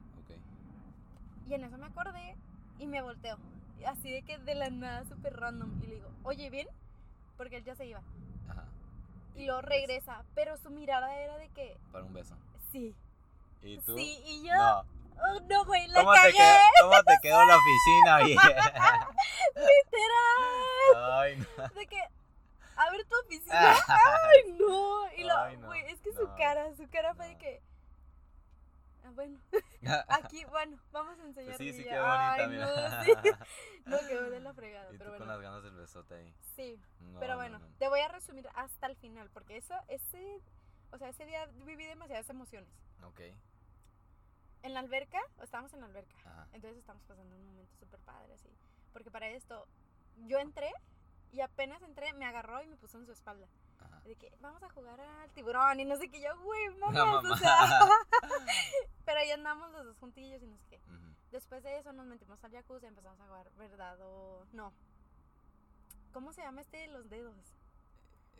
Y 1.46 1.54
en 1.54 1.64
eso 1.64 1.76
me 1.78 1.86
acordé 1.86 2.36
y 2.78 2.86
me 2.86 3.02
volteo. 3.02 3.36
Y 3.78 3.84
Así 3.84 4.10
de 4.12 4.22
que 4.22 4.38
de 4.38 4.54
la 4.54 4.70
nada, 4.70 5.04
súper 5.04 5.38
random. 5.38 5.80
Y 5.82 5.86
le 5.88 5.94
digo, 5.96 6.08
oye, 6.22 6.48
¿bien? 6.50 6.68
Porque 7.36 7.56
él 7.56 7.64
ya 7.64 7.74
se 7.74 7.86
iba. 7.86 8.00
Ajá. 8.48 8.64
Y 9.34 9.46
luego 9.46 9.60
regresa, 9.62 10.22
pero 10.34 10.56
su 10.58 10.70
mirada 10.70 11.16
era 11.18 11.36
de 11.38 11.48
que, 11.50 11.76
Para 11.92 12.04
un 12.04 12.12
beso. 12.12 12.34
sí, 12.70 12.94
¿Y 13.62 13.78
tú? 13.78 13.96
sí. 13.96 14.22
Y 14.26 14.46
yo, 14.46 14.54
No. 14.54 14.80
oh, 14.80 15.40
no, 15.48 15.64
güey, 15.64 15.86
la 15.88 16.00
¿Cómo 16.00 16.12
te, 16.12 16.18
cagué. 16.20 16.32
quedó, 16.34 16.88
¿Cómo 16.88 17.02
te 17.02 17.18
quedó 17.22 17.44
la 17.46 17.56
oficina, 17.56 18.18
vieja? 18.24 19.08
Literal. 19.54 21.20
Ay, 21.20 21.36
no. 21.56 21.68
De 21.80 21.86
que, 21.86 22.00
a 22.86 22.90
ver 22.90 23.04
tu 23.06 23.16
oficina. 23.24 23.74
Ay, 23.88 24.52
no. 24.58 25.06
Y 25.12 25.22
Ay, 25.22 25.24
lo, 25.24 25.60
no, 25.60 25.66
güey, 25.68 25.82
es 25.86 26.00
que 26.00 26.12
su 26.12 26.26
cara, 26.36 26.74
su 26.74 26.88
cara 26.88 27.14
fue 27.14 27.28
de 27.28 27.38
que, 27.38 27.62
Ah, 29.02 29.10
bueno, 29.14 29.40
aquí, 30.08 30.44
bueno, 30.46 30.78
vamos 30.92 31.18
a 31.18 31.24
enseñar. 31.24 31.56
Pues 31.56 31.74
sí, 31.74 31.82
sí 31.82 31.84
ya, 31.84 32.00
bonita, 32.02 32.32
ay, 32.34 32.48
mira. 32.48 32.66
No, 32.66 33.04
sí. 33.04 33.30
No, 33.86 33.98
quedó 34.08 34.30
de 34.30 34.40
la 34.40 34.52
fregada, 34.52 34.88
y 34.90 34.92
tú 34.92 34.98
pero 34.98 35.10
con 35.10 35.18
bueno. 35.20 35.32
las 35.32 35.42
ganas 35.42 35.62
del 35.62 35.74
besote 35.74 36.14
ahí. 36.14 36.34
Sí, 36.54 36.80
pero 37.18 37.32
no, 37.34 37.38
bueno, 37.38 37.58
no. 37.58 37.66
te 37.78 37.88
voy 37.88 38.00
a 38.00 38.08
resumir 38.08 38.48
hasta 38.54 38.86
el 38.86 38.96
final, 38.96 39.30
porque 39.30 39.56
eso, 39.56 39.74
ese, 39.88 40.42
o 40.92 40.98
sea, 40.98 41.08
ese 41.08 41.24
día 41.26 41.46
viví 41.64 41.86
demasiadas 41.86 42.28
emociones. 42.28 42.70
Ok. 43.02 43.20
En 44.62 44.74
la 44.74 44.80
alberca, 44.80 45.20
o 45.38 45.42
estábamos 45.42 45.72
en 45.72 45.80
la 45.80 45.86
alberca, 45.86 46.16
Ajá. 46.18 46.48
entonces 46.52 46.78
estamos 46.78 47.02
pasando 47.04 47.34
un 47.34 47.46
momento 47.46 47.74
súper 47.76 48.00
padre, 48.00 48.34
así. 48.34 48.54
Porque 48.92 49.10
para 49.10 49.28
esto, 49.28 49.66
yo 50.26 50.38
entré 50.38 50.70
y 51.32 51.40
apenas 51.40 51.82
entré, 51.82 52.12
me 52.14 52.24
agarró 52.26 52.62
y 52.62 52.66
me 52.66 52.76
puso 52.76 52.98
en 52.98 53.06
su 53.06 53.12
espalda. 53.12 53.46
Ajá. 53.80 54.00
De 54.00 54.16
que 54.16 54.32
vamos 54.40 54.62
a 54.62 54.68
jugar 54.70 55.00
al 55.00 55.30
tiburón 55.32 55.80
y 55.80 55.84
no 55.84 55.96
sé 55.96 56.08
qué, 56.10 56.20
yo, 56.20 56.38
güey, 56.42 56.68
mamá, 56.78 57.18
o 57.18 57.22
mamá. 57.22 57.36
sea. 57.38 57.88
pero 59.04 59.20
ahí 59.20 59.30
andamos 59.30 59.70
los 59.72 59.84
dos 59.84 59.98
juntillos 59.98 60.42
y 60.42 60.46
no 60.46 60.56
sé 60.58 60.64
qué. 60.68 60.80
Después 61.30 61.62
de 61.62 61.78
eso 61.78 61.92
nos 61.92 62.06
metimos 62.06 62.42
al 62.42 62.50
jacuzzi 62.50 62.86
y 62.86 62.88
empezamos 62.88 63.20
a 63.20 63.24
jugar, 63.26 63.50
¿verdad? 63.56 63.98
O 64.00 64.44
no. 64.52 64.72
¿Cómo 66.12 66.32
se 66.32 66.42
llama 66.42 66.60
este 66.60 66.78
de 66.78 66.88
los 66.88 67.08
dedos? 67.08 67.36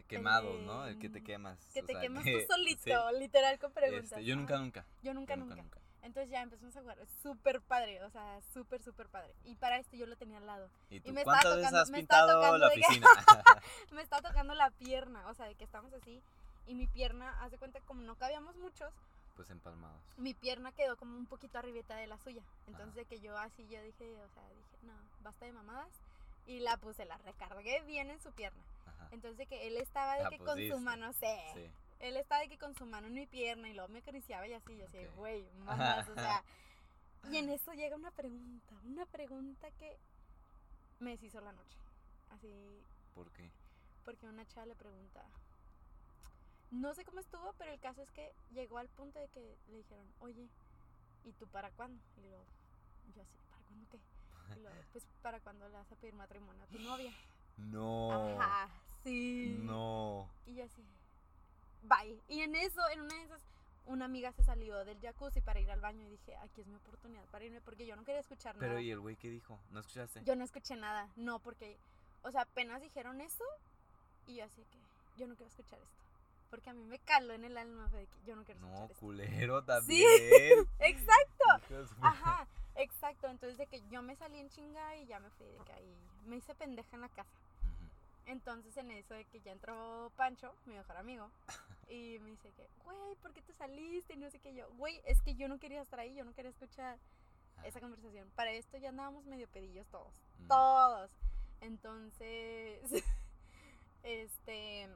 Quemados, 0.09 0.61
¿no? 0.63 0.87
El 0.87 0.99
que 0.99 1.09
te 1.09 1.19
Em, 1.19 1.25
quemas. 1.25 1.65
Que 1.73 1.83
o 1.83 1.87
te 1.87 1.93
sea, 1.93 2.01
quemas 2.01 2.25
que- 2.25 2.33
tú 2.33 2.47
solito, 2.53 3.11
sí. 3.11 3.19
literal 3.21 3.59
con 3.61 3.73
preguntas. 3.73 4.11
Este, 4.13 4.25
yo 4.25 4.35
nunca, 4.35 4.59
nunca. 4.59 4.85
Yo 5.03 5.15
nunca, 5.15 5.37
Yo 5.37 5.45
nunca. 5.45 5.80
Entonces 6.03 6.31
ya 6.31 6.41
empezamos 6.43 6.75
a 6.77 6.81
jugar, 6.81 6.99
súper 7.23 7.61
padre, 7.61 8.03
o 8.03 8.11
sea, 8.11 8.41
súper, 8.55 8.83
súper 8.83 9.09
padre. 9.09 9.35
Y 9.45 9.55
para 9.57 9.77
esto 9.79 9.97
yo 9.97 10.07
lo 10.07 10.17
tenía 10.17 10.39
al 10.39 10.47
lado. 10.47 10.71
¿Y 10.89 11.01
tú 11.01 11.13
me 11.13 11.21
estaba 11.21 11.39
veces 11.39 11.57
tocando- 11.57 11.79
has 11.81 11.91
me 11.91 11.99
pintado 11.99 12.33
tocando 12.41 12.59
la 12.59 12.71
que- 12.71 12.75
piscina? 12.81 13.07
Me 13.93 14.03
estaba 14.03 14.23
tocando 14.29 14.55
la 14.55 14.71
pierna, 14.71 15.27
o 15.29 15.35
sea, 15.35 15.47
de 15.47 15.55
que 15.57 15.65
estamos 15.65 15.93
así. 15.93 16.23
Y 16.67 16.75
mi 16.75 16.87
pierna, 16.87 17.39
haz 17.43 17.51
de 17.51 17.59
cuenta, 17.59 17.81
como 17.81 18.03
no 18.03 18.15
cabíamos 18.17 18.57
muchos, 18.57 18.93
pues 19.37 19.51
empalmados. 19.51 20.01
mi 20.17 20.35
pierna 20.35 20.71
quedó 20.73 20.97
como 20.97 21.17
un 21.17 21.27
poquito 21.27 21.59
arribita 21.59 21.97
de 21.97 22.07
la 22.07 22.19
suya. 22.19 22.43
Entonces 22.67 22.95
de 22.95 23.05
que 23.07 23.21
yo 23.21 23.37
así, 23.39 23.67
yo 23.69 23.83
dije, 23.83 24.15
o 24.23 24.29
sea, 24.31 24.43
dije, 24.49 24.79
no, 24.83 24.93
basta 25.23 25.45
de 25.47 25.53
mamadas. 25.53 25.89
Y 26.47 26.61
la 26.61 26.77
puse, 26.79 27.05
la 27.05 27.17
recargué 27.19 27.83
bien 27.83 28.11
en 28.11 28.21
su 28.21 28.33
pierna. 28.33 28.63
Ajá. 28.87 29.09
Entonces 29.13 29.39
de 29.39 29.47
que 29.47 29.67
él 29.67 29.77
estaba 29.77 30.15
de 30.17 30.25
La 30.25 30.31
que 30.31 30.39
con 30.39 30.59
su 30.69 30.79
mano, 30.81 31.13
sí, 31.13 31.27
Sí. 31.55 31.71
Él 32.01 32.17
estaba 32.17 32.41
de 32.43 32.49
que 32.49 32.59
con 32.59 32.75
su 32.75 32.87
mano 32.87 33.07
en 33.07 33.15
mi 33.15 33.27
pierna 33.27 33.69
y 33.69 33.75
luego 33.75 33.89
me 33.93 34.01
acariciaba 34.01 34.47
y 34.49 34.55
así, 34.55 34.77
yo 34.77 34.87
así, 34.87 34.99
güey, 35.17 35.45
mamás, 35.65 36.09
o 36.09 36.15
sea. 36.15 36.43
Y 37.31 37.37
en 37.37 37.51
eso 37.51 37.73
llega 37.75 37.97
una 37.97 38.11
pregunta, 38.11 38.75
una 38.85 39.05
pregunta 39.07 39.71
que 39.73 39.99
me 41.01 41.11
deshizo 41.11 41.41
la 41.41 41.53
noche. 41.53 41.77
Así, 42.31 42.83
¿Por 43.15 43.31
qué? 43.33 43.51
porque 44.05 44.27
una 44.27 44.47
chava 44.47 44.67
le 44.67 44.75
pregunta. 44.75 45.23
No 46.71 46.95
sé 46.95 47.05
cómo 47.05 47.21
estuvo, 47.21 47.53
pero 47.59 47.73
el 47.73 47.81
caso 47.81 48.01
es 48.01 48.11
que 48.13 48.33
llegó 48.55 48.79
al 48.79 48.89
punto 48.89 49.19
de 49.19 49.29
que 49.29 49.57
le 49.69 49.79
dijeron, 49.79 50.07
oye, 50.21 50.49
¿y 51.25 51.33
tú 51.33 51.47
para 51.49 51.71
cuándo? 51.71 52.01
Y 52.17 52.23
luego, 52.23 52.45
yo 53.15 53.23
así, 53.23 53.37
¿para 53.51 53.63
cuándo 53.65 53.87
qué? 53.91 53.99
Y 54.57 54.61
luego, 54.63 54.77
pues 54.93 55.05
para 55.23 55.41
cuándo 55.41 55.69
le 55.69 55.75
vas 55.75 55.93
a 55.93 55.97
pedir 55.97 56.15
matrimonio 56.15 56.63
a 56.63 56.67
tu 56.67 56.79
novia. 56.79 57.13
No. 57.59 58.39
Ajá, 58.41 58.69
sí. 59.05 59.59
No. 59.61 60.29
Y 60.47 60.55
yo 60.55 60.65
así, 60.65 60.83
bye. 61.83 62.21
Y 62.29 62.41
en 62.43 62.55
eso, 62.57 62.81
en 62.91 63.01
una 63.03 63.15
de 63.15 63.23
esas, 63.23 63.43
una 63.87 64.05
amiga 64.05 64.33
se 64.33 64.45
salió 64.45 64.85
del 64.85 65.01
jacuzzi 65.01 65.41
para 65.41 65.61
ir 65.61 65.71
al 65.71 65.81
baño 65.81 66.07
y 66.07 66.11
dije, 66.11 66.37
aquí 66.37 66.61
es 66.61 66.67
mi 66.67 66.77
oportunidad 66.77 67.25
para 67.31 67.45
irme 67.45 67.61
porque 67.61 67.87
yo 67.87 67.97
no 67.97 68.05
quería 68.05 68.21
escuchar 68.21 68.55
Pero 68.59 68.73
nada. 68.73 68.83
¿y 68.83 68.91
el 68.91 69.01
güey 69.01 69.17
qué 69.17 69.29
dijo? 69.31 69.59
¿No 69.71 69.81
escuchaste? 69.81 70.23
Yo 70.25 70.37
no 70.37 70.45
escuché 70.45 70.77
nada, 70.77 71.09
no, 71.17 71.39
porque, 71.41 71.79
o 72.23 72.31
sea, 72.31 72.43
apenas 72.43 72.81
dijeron 72.83 73.21
eso 73.21 73.45
y 74.27 74.37
yo 74.37 74.45
así 74.45 74.65
que, 74.71 74.79
yo 75.17 75.27
no 75.27 75.35
quiero 75.35 75.49
escuchar 75.49 75.79
esto. 75.81 76.01
Porque 76.51 76.71
a 76.71 76.73
mí 76.73 76.85
me 76.85 76.99
caló 76.99 77.33
en 77.33 77.45
el 77.45 77.57
alma 77.57 77.89
de 77.91 78.07
que 78.07 78.17
yo 78.27 78.35
no 78.37 78.45
quiero 78.45 78.61
escuchar 78.61 78.79
No, 78.81 78.87
esto. 78.87 78.99
culero 79.01 79.61
Sí. 79.61 79.67
también. 79.67 80.69
Exacto. 80.81 81.45
De 81.69 81.87
su- 81.87 81.95
Ajá, 82.01 82.47
exacto. 82.75 83.29
Entonces 83.29 83.57
de 83.59 83.67
que 83.67 83.81
yo 83.89 84.03
me 84.03 84.17
salí 84.17 84.39
en 84.39 84.51
chinga 84.51 84.97
y 84.97 85.07
ya 85.07 85.21
me 85.21 85.31
fui 85.31 85.47
de 85.47 85.59
que 85.65 85.73
ahí 85.73 85.97
me 86.27 86.37
hice 86.37 86.55
pendeja 86.57 86.89
en 86.95 87.01
la 87.03 87.09
casa. 87.09 87.31
Entonces 88.31 88.77
en 88.77 88.91
eso 88.91 89.15
de 89.15 89.25
que 89.25 89.41
ya 89.41 89.53
entró 89.53 90.11
Pancho, 90.17 90.55
mi 90.67 90.75
mejor 90.75 90.97
amigo, 90.97 91.31
y 91.89 92.19
me 92.21 92.31
dice 92.31 92.51
que, 92.53 92.69
güey, 92.85 93.15
¿por 93.17 93.33
qué 93.33 93.43
te 93.43 93.53
saliste? 93.55 94.15
Y 94.15 94.17
no 94.17 94.31
sé 94.31 94.39
qué 94.39 94.55
yo, 94.55 94.71
güey, 94.75 95.01
es 95.05 95.21
que 95.23 95.35
yo 95.35 95.49
no 95.49 95.59
quería 95.59 95.83
estar 95.83 96.01
ahí, 96.01 96.15
yo 96.15 96.25
no 96.25 96.35
quería 96.35 96.51
escuchar 96.51 96.99
Ah, 97.63 97.67
esa 97.67 97.81
conversación. 97.81 98.31
Para 98.35 98.53
esto 98.53 98.79
ya 98.79 98.91
andábamos 98.91 99.25
medio 99.25 99.49
pedillos 99.49 99.87
todos, 99.89 100.13
mm. 100.39 100.49
todos. 100.49 101.11
Entonces, 101.61 102.81
este, 104.03 104.89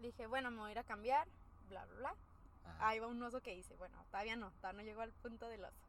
dije, 0.00 0.26
bueno, 0.26 0.50
me 0.50 0.58
voy 0.58 0.68
a 0.68 0.72
ir 0.72 0.78
a 0.78 0.84
cambiar, 0.84 1.26
bla, 1.68 1.84
bla, 1.86 1.96
bla. 1.96 2.16
Ajá, 2.64 2.88
Ahí 2.88 3.00
va 3.00 3.08
un 3.08 3.22
oso 3.22 3.40
que 3.40 3.54
hice, 3.54 3.74
bueno, 3.76 4.04
todavía 4.10 4.36
no, 4.36 4.52
todavía 4.60 4.82
no 4.82 4.86
llegó 4.86 5.00
al 5.00 5.12
punto 5.12 5.48
del 5.48 5.64
oso. 5.64 5.82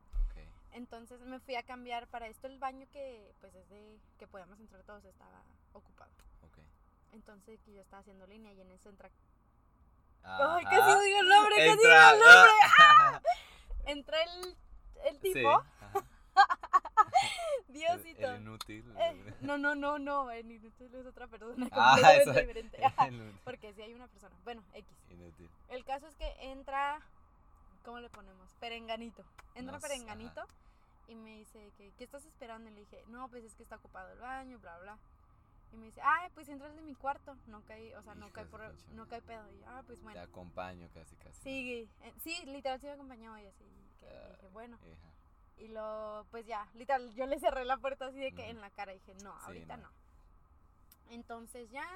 Entonces 0.74 1.20
me 1.22 1.40
fui 1.40 1.56
a 1.56 1.64
cambiar 1.64 2.08
para 2.08 2.28
esto 2.28 2.48
el 2.48 2.58
baño 2.60 2.88
que 2.92 3.34
pues 3.40 3.54
es 3.56 3.70
de 3.70 4.00
que 4.18 4.28
podíamos 4.28 4.60
entrar 4.60 4.84
todos 4.84 5.04
estaba 5.06 5.42
ocupado. 5.74 6.12
Ok. 6.42 6.58
Entonces 7.12 7.62
que 7.62 7.74
yo 7.74 7.82
estaba 7.82 8.02
haciendo 8.02 8.26
línea 8.28 8.52
y 8.54 8.62
en 8.62 8.72
eso 8.72 8.90
entra 8.90 9.10
Ajá. 10.24 10.56
Ay, 10.56 10.64
casi 10.66 11.06
digo 11.06 11.20
el 11.20 11.28
nombre, 11.28 11.56
casi 11.58 11.78
digo 11.78 11.84
el 11.84 12.20
nombre. 12.20 12.52
¡Ah! 12.80 13.22
Entra 13.86 14.24
el, 14.24 14.58
el 15.06 15.16
Sí, 15.20 15.34
tipo. 15.34 15.64
El- 17.68 17.74
Diosito. 17.74 18.28
El 18.32 18.42
inútil. 18.42 18.94
Eh, 19.00 19.34
no, 19.42 19.58
no, 19.58 19.76
no, 19.76 20.00
no, 20.00 20.32
el 20.32 20.50
inútil 20.52 20.94
es 20.96 21.06
otra 21.06 21.28
persona 21.28 21.68
Ah, 21.72 21.96
completamente 21.96 22.22
eso- 22.32 22.40
diferente. 22.40 22.86
Ajá. 22.86 23.10
Porque 23.44 23.74
si 23.74 23.82
hay 23.82 23.94
una 23.94 24.08
persona. 24.08 24.36
Bueno, 24.44 24.64
X. 24.74 24.88
Inútil. 25.10 25.50
El 25.70 25.84
caso 25.86 26.08
es 26.08 26.16
que 26.16 26.34
entra, 26.40 27.02
¿cómo 27.84 28.00
le 28.00 28.10
ponemos? 28.10 28.50
Perenganito. 28.60 29.24
Entra 29.56 29.80
Perenganito 29.80 30.42
ajá. 30.42 30.50
Y 31.08 31.16
me 31.16 31.38
dice 31.38 31.72
que, 31.78 31.92
¿qué 31.94 32.04
estás 32.04 32.26
esperando? 32.26 32.70
Y 32.70 32.74
le 32.74 32.80
dije, 32.82 33.04
no, 33.08 33.28
pues 33.30 33.44
es 33.44 33.56
que 33.56 33.64
está 33.64 33.76
ocupado 33.78 34.12
el 34.12 34.20
baño, 34.20 34.60
bla, 34.60 34.78
bla. 34.80 34.98
Y 35.72 35.78
me 35.78 35.88
dice, 35.88 36.02
ah, 36.04 36.30
pues 36.36 36.48
entra 36.50 36.68
el 36.68 36.76
de 36.76 36.82
mi 36.84 36.94
cuarto. 36.94 37.36
No 37.48 37.62
cae, 37.66 37.96
o 37.98 38.04
sea, 38.04 38.14
no 38.16 38.30
de 38.30 38.46
por, 38.46 38.62
no 38.94 39.08
cae 39.08 39.22
pedo. 39.24 39.50
Y 39.52 39.60
yo, 39.60 39.66
ah, 39.70 39.84
pues 39.86 39.98
Te 40.00 40.04
bueno. 40.04 40.22
acompaño 40.22 40.88
casi, 40.94 41.16
casi. 41.16 41.42
Sí, 41.42 41.90
eh, 42.02 42.14
sí, 42.22 42.46
literal 42.46 42.80
sí 42.80 42.86
me 42.86 42.94
acompañó 42.94 43.38
y 43.40 43.46
así. 43.48 43.66
Que 44.00 44.08
Ah, 44.08 44.30
dije, 44.32 44.48
bueno. 44.50 44.78
Hija. 44.86 45.10
Y 45.58 45.68
lo, 45.70 46.26
pues 46.32 46.46
ya, 46.46 46.68
literal, 46.76 47.14
yo 47.16 47.26
le 47.26 47.40
cerré 47.40 47.66
la 47.66 47.78
puerta 47.78 48.06
así 48.08 48.20
de 48.20 48.32
que 48.34 48.50
en 48.50 48.62
la 48.62 48.70
cara. 48.70 48.92
Dije, 48.94 49.14
no, 49.24 49.34
Sí, 49.40 49.46
ahorita 49.46 49.78
no. 49.78 49.84
no. 49.84 49.90
Entonces 51.10 51.70
ya, 51.72 51.88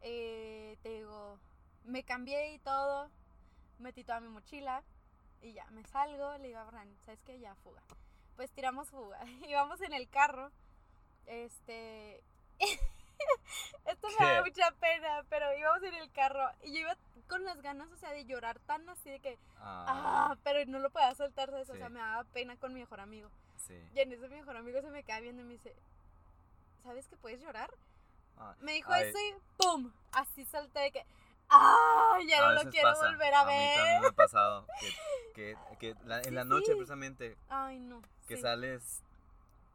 eh, 0.00 0.76
te 0.82 0.88
digo, 0.90 1.38
me 1.84 2.04
cambié 2.04 2.54
y 2.54 2.58
todo, 2.58 3.08
metí 3.78 4.04
toda 4.04 4.20
mi 4.20 4.28
mochila 4.28 4.82
y 5.40 5.52
ya, 5.52 5.64
me 5.70 5.84
salgo, 5.84 6.36
le 6.38 6.48
digo 6.48 6.58
a 6.60 6.64
Bran, 6.64 6.88
¿sabes 7.04 7.22
qué? 7.22 7.38
Ya, 7.40 7.54
fuga. 7.56 7.82
Pues 8.36 8.50
tiramos 8.52 8.90
fuga. 8.90 9.18
Íbamos 9.48 9.80
en 9.80 9.92
el 9.92 10.08
carro, 10.08 10.50
este... 11.26 12.22
Esto 13.86 14.08
me 14.18 14.26
da 14.26 14.42
mucha 14.42 14.70
pena, 14.80 15.24
pero 15.28 15.56
íbamos 15.56 15.82
en 15.84 15.94
el 15.94 16.10
carro 16.12 16.48
y 16.62 16.72
yo 16.72 16.80
iba 16.80 16.96
con 17.28 17.44
las 17.44 17.60
ganas, 17.62 17.88
o 17.90 17.96
sea, 17.96 18.10
de 18.10 18.24
llorar 18.24 18.58
tan 18.60 18.88
así 18.88 19.10
de 19.10 19.20
que, 19.20 19.38
Ah, 19.58 20.30
ah, 20.32 20.36
pero 20.42 20.64
no 20.66 20.78
lo 20.80 20.90
podía 20.90 21.14
soltar, 21.14 21.50
¿sabes? 21.50 21.70
O 21.70 21.76
sea, 21.76 21.86
Sí. 21.88 21.92
me 21.92 22.00
daba 22.00 22.24
pena 22.24 22.56
con 22.56 22.72
mi 22.74 22.80
mejor 22.80 23.00
amigo. 23.00 23.30
sí. 23.56 23.74
Y 23.94 24.00
en 24.00 24.12
eso 24.12 24.22
mi 24.28 24.36
mejor 24.36 24.56
amigo 24.56 24.80
se 24.80 24.90
me 24.90 25.04
queda 25.04 25.20
viendo 25.20 25.42
y 25.42 25.44
me 25.44 25.52
dice, 25.52 25.74
¿sabes 26.82 27.06
que 27.08 27.16
puedes 27.16 27.40
llorar? 27.40 27.72
Ah, 28.38 28.56
Me 28.60 28.72
dijo 28.72 28.92
eso 28.94 29.16
y 29.18 29.34
¡pum! 29.56 29.92
Así 30.12 30.44
salté 30.44 30.80
de 30.80 30.90
que, 30.92 31.06
¡ah! 31.52 32.18
Ya 32.28 32.48
a 32.48 32.54
no 32.54 32.64
lo 32.64 32.70
quiero 32.70 32.88
pasa. 32.90 33.06
volver 33.10 33.34
a, 33.34 33.44
mí 33.44 33.50
también 33.50 33.74
ver. 33.94 34.00
me 34.02 34.06
ha 34.08 34.12
pasado 34.12 34.66
que, 34.80 34.86
que, 35.34 35.78
que 35.78 35.96
la- 36.06 36.18
en 36.18 36.24
Sí, 36.24 36.30
la 36.30 36.44
noche 36.44 36.66
sí. 36.66 36.72
precisamente 36.74 37.36
Ay, 37.48 37.78
no. 37.78 38.00
que 38.28 38.36
sí. 38.36 38.42
sales 38.42 39.02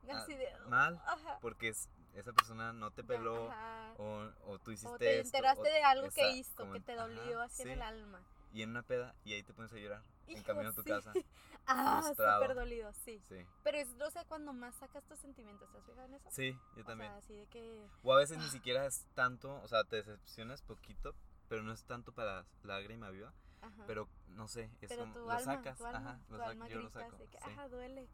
Así 0.09 0.35
de, 0.35 0.49
mal 0.67 1.01
ajá. 1.05 1.37
porque 1.41 1.69
es- 1.69 1.89
esa 2.15 2.31
persona 2.33 2.71
no 2.73 2.91
te 2.91 3.03
peló 3.03 3.51
ajá. 3.51 3.93
o, 3.97 4.29
o 4.47 4.59
tú 4.59 4.71
hiciste 4.71 4.89
O 4.93 4.97
te 4.97 5.19
esto, 5.19 5.27
enteraste 5.37 5.61
o- 5.61 5.71
de 5.71 5.83
algo 5.83 6.09
que 6.09 6.29
hizo, 6.31 6.71
que 6.71 6.79
te 6.79 6.93
ajá, 6.93 7.03
dolió 7.07 7.41
así 7.41 7.63
en 7.63 7.69
el 7.71 7.81
alma. 7.81 8.21
y 8.53 8.61
en 8.63 8.69
una 8.71 8.83
peda 8.83 9.13
y 9.25 9.33
ahí 9.33 9.43
te 9.43 9.53
pones 9.53 9.71
a 9.73 9.75
llorar 9.77 10.01
en 10.27 10.41
camino 10.43 10.69
a 10.69 10.73
tu 10.73 10.83
casa 10.83 11.11
Ah, 11.69 12.01
súper 12.15 12.55
dolido, 12.55 12.93
sí. 13.03 13.21
sí 13.27 13.45
Pero 13.61 13.77
es, 13.77 13.89
o 14.01 14.09
sea, 14.09 14.23
cuando 14.23 14.53
más 14.53 14.73
sacas 14.75 15.03
tus 15.03 15.19
sentimientos, 15.19 15.69
¿te 15.69 15.77
has 15.79 15.83
fijado 15.85 16.07
en 16.07 16.13
eso? 16.13 16.29
sí 16.31 16.57
yo 16.77 16.83
O 16.83 16.85
también 16.85 17.11
sea, 17.11 17.17
así 17.19 17.35
de 17.35 17.45
que... 17.47 17.85
o 18.03 18.13
a 18.13 18.17
veces 18.17 18.37
ni 18.37 18.47
siquiera 18.49 18.85
es 18.85 19.05
tanto 19.15 19.53
o 19.61 19.67
sea 19.67 19.83
te 19.83 19.97
decepcionas 19.97 20.61
poquito 20.61 21.13
pero 21.49 21.63
no 21.63 21.71
es 21.73 21.83
tanto 21.85 22.11
para 22.13 22.45
lágrima 22.63 23.09
viva 23.09 23.33
Ajá. 23.61 23.83
pero 23.87 24.07
no 24.29 24.47
sé 24.47 24.69
es 24.81 24.89
Pero 24.89 25.01
como 25.03 25.13
tu 25.13 25.19
lo 25.21 25.31
alma, 25.31 25.55
sacas 25.55 25.77
tu 25.77 25.85
alma, 25.85 25.99
ajá 25.99 26.19
tu 26.27 26.33
lo 26.33 26.37
saco, 26.37 26.49
alma 26.51 26.67
yo 26.67 26.79
lo 26.81 26.89
saco 26.89 27.17
que, 27.17 27.27
sí. 27.27 27.37
ajá, 27.41 27.67
duele. 27.69 28.07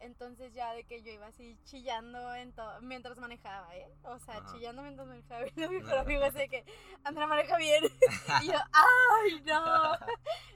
Entonces 0.00 0.52
ya 0.52 0.74
de 0.74 0.84
que 0.84 1.02
yo 1.02 1.10
iba 1.12 1.26
así 1.26 1.56
chillando 1.64 2.34
en 2.34 2.52
mientras 2.82 3.16
manejaba, 3.18 3.74
¿eh? 3.74 3.88
O 4.02 4.18
sea, 4.18 4.36
Ajá. 4.36 4.52
chillando 4.52 4.82
mientras 4.82 5.08
manejaba. 5.08 5.46
Y 5.56 5.60
mi 5.60 5.68
mejor 5.68 5.98
amigo 5.98 6.22
así 6.22 6.36
de 6.36 6.48
que, 6.48 6.64
Andrea 7.04 7.26
maneja 7.26 7.56
bien. 7.56 7.84
y 8.42 8.46
yo, 8.48 8.58
¡ay, 8.72 9.42
no! 9.46 9.94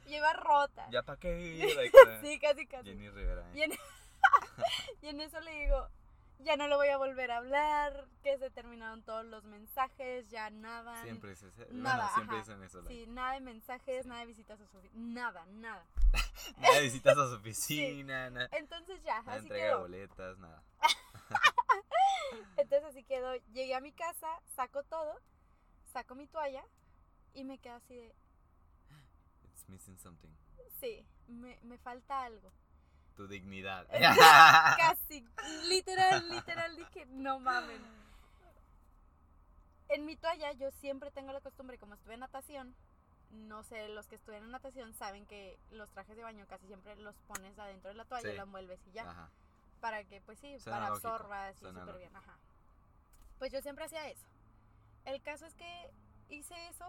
Y 0.06 0.16
iba 0.16 0.32
rota. 0.34 0.86
ya 0.90 1.02
para 1.02 1.18
qué 1.18 1.90
con 1.90 2.20
Sí, 2.20 2.38
casi, 2.38 2.66
casi. 2.66 2.90
Jenny 2.90 3.08
Rivera 3.08 3.50
¿eh? 3.52 3.58
Y 3.58 3.62
en, 3.62 3.72
y 5.02 5.08
en 5.08 5.20
eso 5.22 5.40
le 5.40 5.52
digo, 5.52 5.88
ya 6.40 6.56
no 6.56 6.68
le 6.68 6.76
voy 6.76 6.88
a 6.88 6.96
volver 6.98 7.30
a 7.30 7.38
hablar, 7.38 8.06
que 8.22 8.38
se 8.38 8.50
terminaron 8.50 9.02
todos 9.02 9.24
los 9.24 9.44
mensajes, 9.44 10.28
ya 10.30 10.50
nada. 10.50 11.02
Siempre 11.02 11.32
es 11.32 11.42
ese. 11.42 11.66
Nada, 11.72 11.96
bueno, 12.04 12.14
siempre 12.14 12.36
dicen 12.38 12.62
eso. 12.62 12.84
Sí, 12.86 13.06
nada 13.08 13.32
de 13.34 13.40
mensajes, 13.40 14.06
nada 14.06 14.20
de 14.20 14.26
visitas 14.26 14.60
a 14.60 14.66
su 14.66 14.76
oficina, 14.78 15.00
nada, 15.14 15.46
nada. 15.46 15.86
Nada 16.58 16.74
de 16.76 16.82
visitas 16.82 17.18
a 17.18 17.28
su 17.28 17.34
oficina, 17.34 18.30
nada, 18.30 18.48
Entonces 18.52 19.02
ya, 19.02 19.20
nada 19.22 19.34
así 19.34 19.46
entrega 19.46 19.64
de 19.64 19.70
quedó. 19.70 19.80
boletas, 19.80 20.38
nada. 20.38 20.62
Entonces 22.56 22.84
así 22.88 23.04
quedó. 23.04 23.34
Llegué 23.52 23.74
a 23.74 23.80
mi 23.80 23.92
casa, 23.92 24.28
saco 24.54 24.82
todo, 24.84 25.20
saco 25.92 26.14
mi 26.14 26.26
toalla 26.26 26.64
y 27.34 27.44
me 27.44 27.58
quedo 27.58 27.76
así 27.76 27.96
de, 27.96 28.14
It's 29.52 29.68
missing 29.68 29.98
something. 29.98 30.30
sí, 30.80 31.04
me, 31.26 31.58
me 31.62 31.78
falta 31.78 32.22
algo. 32.22 32.52
Tu 33.18 33.26
dignidad. 33.26 33.84
Casi, 34.78 35.26
literal, 35.64 36.28
literal, 36.30 36.76
dije, 36.76 37.04
no 37.06 37.40
mamen. 37.40 37.82
En 39.88 40.06
mi 40.06 40.14
toalla 40.14 40.52
yo 40.52 40.70
siempre 40.80 41.10
tengo 41.10 41.32
la 41.32 41.40
costumbre, 41.40 41.78
como 41.78 41.94
estuve 41.94 42.14
en 42.14 42.20
natación, 42.20 42.76
no 43.32 43.64
sé, 43.64 43.88
los 43.88 44.06
que 44.06 44.14
estuvieron 44.14 44.46
en 44.46 44.52
natación 44.52 44.94
saben 44.94 45.26
que 45.26 45.58
los 45.72 45.90
trajes 45.90 46.16
de 46.16 46.22
baño 46.22 46.46
casi 46.48 46.68
siempre 46.68 46.94
los 46.94 47.16
pones 47.26 47.58
adentro 47.58 47.88
de 47.88 47.96
la 47.96 48.04
toalla 48.04 48.28
y 48.28 48.30
Sí. 48.30 48.36
la 48.36 48.44
envuelves 48.44 48.78
y 48.86 48.92
ya. 48.92 49.10
Ajá. 49.10 49.28
Para 49.80 50.04
que, 50.04 50.20
pues 50.20 50.38
sí, 50.38 50.56
Suena 50.60 50.78
para 50.78 50.90
lógico, 50.90 51.08
absorbas 51.08 51.56
y 51.56 51.58
súper 51.66 51.98
bien, 51.98 52.14
ajá. 52.14 52.36
Pues 53.40 53.50
yo 53.52 53.60
siempre 53.62 53.84
hacía 53.86 54.06
eso. 54.08 54.26
El 55.06 55.20
caso 55.22 55.44
es 55.44 55.54
que 55.54 55.90
hice 56.28 56.54
eso, 56.68 56.86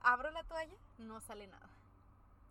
abro 0.00 0.30
la 0.30 0.42
toalla, 0.44 0.74
no 0.96 1.20
sale 1.20 1.48
nada. 1.48 1.68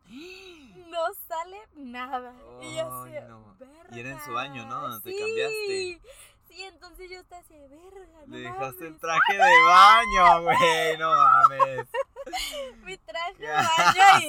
No 0.07 1.13
sale 1.27 1.59
nada. 1.75 2.33
y 2.61 2.75
yo 2.75 2.81
así, 3.03 3.11
no. 3.27 3.55
"Verga". 3.59 3.95
Y 3.95 3.99
era 3.99 4.09
en 4.11 4.21
su 4.21 4.31
baño, 4.33 4.65
¿no? 4.65 4.81
Donde 4.81 5.11
te 5.11 5.17
cambiaste. 5.19 6.01
Sí, 6.47 6.63
entonces 6.63 7.09
yo 7.09 7.19
estaba 7.19 7.41
así, 7.41 7.53
verga, 7.67 8.19
no 8.27 8.33
Le 8.35 8.39
dejaste 8.43 8.85
el 8.85 8.91
mames". 8.91 9.01
traje 9.01 9.33
de 9.33 9.61
baño, 9.67 10.41
güey. 10.43 10.97
No 10.97 11.11
mames. 11.13 11.87
Mi 12.85 12.97
traje 12.97 13.33
de 13.39 13.47
baño. 13.51 14.19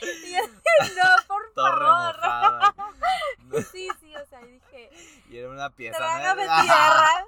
Y 0.00 0.32
yo 0.32 0.38
así, 0.44 0.94
no, 0.96 1.26
por 1.26 1.52
favor. 1.54 2.16
Sí, 3.70 3.88
sí, 4.00 4.16
o 4.16 4.26
sea, 4.26 4.40
y 4.42 4.52
dije, 4.52 4.90
Y 5.28 5.36
era 5.38 5.48
una 5.50 5.70
pieza. 5.70 5.98
¿no? 5.98 6.04
trágame 6.06 6.46
Ay, 6.48 6.62
tierra. 6.62 7.26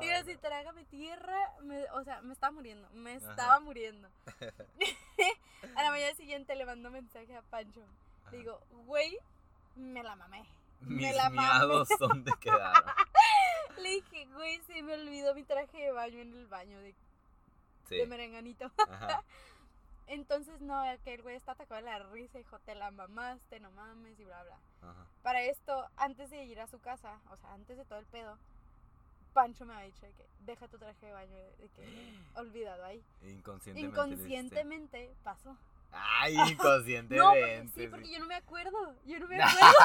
Yo 0.00 0.14
así, 0.16 0.36
trágame 0.36 0.84
tierra. 0.84 1.38
Me, 1.62 1.84
o 1.92 2.04
sea, 2.04 2.20
me 2.22 2.32
estaba 2.32 2.52
muriendo. 2.52 2.88
Me 2.90 3.16
Ajá. 3.16 3.30
estaba 3.30 3.60
muriendo. 3.60 4.08
a 5.76 5.82
la 5.82 5.90
mañana 5.90 6.14
siguiente 6.14 6.54
le 6.54 6.64
mando 6.66 6.90
mensaje 6.90 7.34
a 7.36 7.42
Pancho. 7.42 7.84
Le 8.30 8.38
digo, 8.38 8.60
güey, 8.86 9.18
me 9.76 10.02
la 10.02 10.16
mamé. 10.16 10.44
Mis 10.80 11.06
me 11.08 11.12
la 11.14 11.30
mamé. 11.30 11.84
¿dónde 11.98 12.32
quedaron? 12.40 12.82
Le 13.82 13.90
dije, 13.90 14.26
güey, 14.32 14.60
se 14.62 14.82
me 14.82 14.94
olvidó 14.94 15.34
mi 15.34 15.44
traje 15.44 15.76
de 15.78 15.92
baño 15.92 16.20
en 16.20 16.32
el 16.32 16.46
baño 16.46 16.80
de, 16.80 16.94
Sí. 17.88 17.96
de 17.96 18.06
merenganito. 18.06 18.70
Ajá. 18.88 19.22
Entonces, 20.08 20.60
no, 20.60 20.82
que 21.04 21.14
el 21.14 21.22
güey 21.22 21.36
está 21.36 21.52
atacado 21.52 21.80
de 21.80 21.86
la 21.90 21.98
risa, 21.98 22.38
dijo, 22.38 22.58
te 22.60 22.74
la 22.74 22.90
mamaste, 22.90 23.58
no 23.60 23.70
mames, 23.72 24.18
y 24.20 24.24
bla, 24.24 24.42
bla. 24.44 24.58
Ajá. 24.88 25.06
Para 25.22 25.42
esto, 25.42 25.84
antes 25.96 26.30
de 26.30 26.44
ir 26.44 26.60
a 26.60 26.68
su 26.68 26.78
casa, 26.80 27.20
o 27.30 27.36
sea, 27.36 27.52
antes 27.54 27.76
de 27.76 27.84
todo 27.84 27.98
el 27.98 28.06
pedo, 28.06 28.38
Pancho 29.36 29.66
me 29.66 29.74
ha 29.74 29.80
dicho 29.82 30.06
de 30.06 30.12
que 30.14 30.26
deja 30.46 30.66
tu 30.66 30.78
traje 30.78 31.04
de 31.04 31.12
baño, 31.12 31.36
de, 31.36 31.68
que 31.68 32.18
olvidado 32.40 32.82
ahí. 32.86 33.04
Inconscientemente. 33.22 34.00
Inconscientemente 34.00 35.14
pasó. 35.22 35.54
Ay, 35.92 36.34
inconscientemente. 36.52 37.16
No, 37.16 37.28
porque, 37.28 37.62
sí, 37.74 37.82
sí. 37.82 37.88
porque 37.88 38.10
yo 38.10 38.18
no 38.18 38.26
me 38.26 38.34
acuerdo. 38.34 38.94
Yo 39.04 39.20
no 39.20 39.28
me 39.28 39.36
acuerdo. 39.42 39.76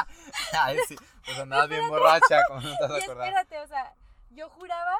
Ay, 0.58 0.78
sí. 0.88 0.96
Pues 1.26 1.38
andabas 1.38 1.68
bien 1.68 1.86
borracha, 1.86 2.40
como 2.48 2.62
no 2.62 2.76
te 2.78 2.88
vas 2.88 2.92
a 2.92 2.98
espérate, 2.98 3.58
o 3.58 3.66
sea, 3.66 3.94
yo 4.30 4.48
juraba 4.48 4.96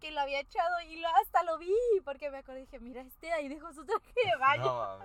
que 0.00 0.10
lo 0.10 0.20
había 0.20 0.40
echado 0.40 0.80
y 0.88 0.96
lo, 0.96 1.08
hasta 1.22 1.42
lo 1.42 1.58
vi 1.58 1.76
porque 2.02 2.30
me 2.30 2.38
acordé 2.38 2.60
dije, 2.60 2.80
mira, 2.80 3.02
este 3.02 3.30
ahí 3.30 3.48
dejó 3.48 3.74
su 3.74 3.84
traje 3.84 4.12
de 4.24 4.36
baño. 4.40 4.64
No. 4.64 4.98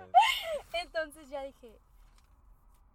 Entonces 0.72 1.28
ya 1.28 1.42
dije, 1.42 1.78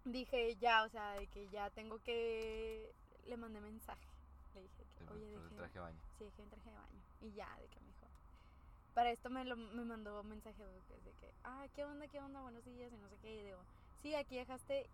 dije 0.04 0.56
ya, 0.56 0.82
o 0.82 0.88
sea, 0.88 1.12
de 1.12 1.28
que 1.28 1.48
ya 1.50 1.70
tengo 1.70 2.02
que, 2.02 2.90
le 3.26 3.36
mandé 3.36 3.60
mensaje. 3.60 4.13
Dije, 5.12 5.26
que, 5.26 5.34
El- 5.36 5.42
dejé, 5.42 5.56
traje 5.56 5.74
de 5.74 5.80
baño. 5.80 5.98
sí, 6.18 6.24
dejé 6.24 6.42
un 6.42 6.50
traje 6.50 6.70
de 6.70 6.76
baño. 6.76 7.02
Y 7.22 7.32
ya, 7.32 7.48
de 7.60 7.66
que 7.68 7.80
me 7.80 7.86
dijo. 7.86 8.06
Para 8.94 9.10
esto 9.10 9.28
me, 9.30 9.44
lo, 9.44 9.56
me 9.56 9.84
mandó 9.84 10.20
un 10.20 10.28
mensaje 10.28 10.64
de 10.64 11.12
que- 11.20 11.34
ah, 11.44 11.66
¿qué 11.74 11.84
onda, 11.84 12.06
qué 12.08 12.20
onda? 12.20 12.40
Buenos 12.40 12.64
días 12.64 12.92
y 12.92 12.96
no 12.96 13.08
sé 13.08 13.16
qué. 13.22 13.34
Y 13.34 13.44
digo, 13.44 13.58
sí, 14.02 14.14
aquí 14.14 14.36
dejaste, 14.36 14.88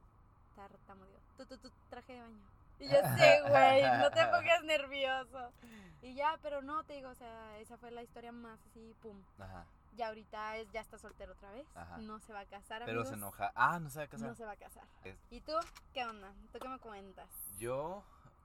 tartamudeó, 0.57 1.19
tu, 1.37 1.47
tu, 1.47 1.57
tu 1.59 1.71
traje 1.89 2.15
de 2.15 2.21
baño. 2.21 2.39
Y 2.79 2.85
yo, 2.89 2.97
sí, 2.97 3.49
güey, 3.51 3.83
no 3.99 4.11
te 4.11 4.25
pongas 4.27 4.65
nervioso. 4.65 5.53
Y 6.01 6.15
ya, 6.15 6.39
pero 6.43 6.63
no, 6.63 6.83
te 6.85 6.95
digo, 6.95 7.11
o 7.11 7.15
sea, 7.15 7.59
esa 7.59 7.77
fue 7.77 7.91
la 7.91 8.03
historia 8.03 8.33
más 8.33 8.59
así, 8.71 8.95
pum. 9.03 9.21
Ajá. 9.39 9.67
Ya 9.97 10.09
ahorita 10.09 10.57
es, 10.57 10.71
ya 10.73 10.81
está 10.81 10.97
soltero 10.97 11.33
otra 11.33 11.51
vez. 11.51 11.67
Ajá. 11.75 11.99
No 11.99 12.21
se 12.21 12.33
va 12.33 12.41
a 12.41 12.47
casar, 12.47 12.83
Pero 12.87 13.05
se 13.05 13.15
enoja. 13.15 13.53
Ah, 13.55 13.79
no 13.81 13.91
se 13.91 13.99
va 13.99 14.05
a 14.05 14.09
casar. 14.09 14.29
No 14.29 14.35
se 14.35 14.45
va 14.47 14.53
a 14.53 14.57
casar. 14.57 14.85
Es- 15.05 15.19
¿Y 15.31 15.41
tú? 15.43 15.53
¿Qué 15.93 16.07
onda? 16.07 16.33
¿Tú 16.53 16.59
qué 16.59 16.69
me 16.69 16.79
cuentas? 16.79 17.29
Yo, 17.59 18.03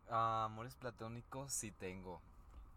ah, 0.10 0.46
amores 0.46 0.76
platónicos 0.76 1.52
sí 1.54 1.72
tengo. 1.72 2.22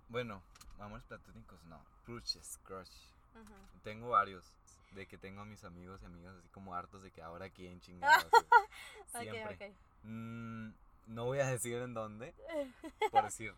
Bueno, 0.09 0.43
amores 0.79 1.05
platónicos 1.07 1.63
no. 1.65 1.83
Crushes, 2.05 2.59
crush. 2.65 2.91
Ajá. 3.35 3.55
Tengo 3.83 4.11
varios. 4.11 4.53
De 4.93 5.07
que 5.07 5.19
tengo 5.19 5.43
a 5.43 5.45
mis 5.45 5.65
amigos 5.65 6.01
y 6.03 6.07
amigas 6.07 6.35
así 6.37 6.49
como 6.49 6.75
hartos 6.75 7.03
de 7.03 7.11
que 7.11 7.21
ahora 7.23 7.51
quién 7.51 7.81
chingados. 7.81 8.31
Siempre. 9.21 9.45
Ok, 9.45 9.53
ok. 9.53 9.77
Mm, 10.05 10.71
no 11.09 11.25
voy 11.27 11.41
a 11.41 11.47
decir 11.47 11.77
en 11.77 11.93
dónde. 11.95 12.35
Por 13.13 13.25
decir. 13.25 13.55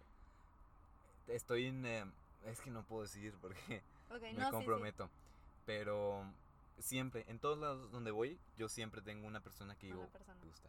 Estoy 1.28 1.66
en. 1.66 1.86
eh, 1.86 2.04
es 2.46 2.60
que 2.60 2.70
no 2.70 2.82
puedo 2.84 3.02
decir 3.02 3.36
porque 3.40 3.82
Ok, 4.10 4.22
me 4.22 4.32
no, 4.32 4.38
sí, 4.40 4.44
sí. 4.46 4.50
comprometo. 4.50 5.08
Pero 5.66 6.24
siempre, 6.78 7.24
en 7.28 7.38
todos 7.38 7.58
lados 7.58 7.92
donde 7.92 8.10
voy, 8.10 8.38
yo 8.56 8.68
siempre 8.68 9.02
tengo 9.02 9.26
una 9.28 9.40
persona 9.40 9.76
que 9.76 9.86
digo, 9.86 10.08
me 10.26 10.46
gusta. 10.46 10.68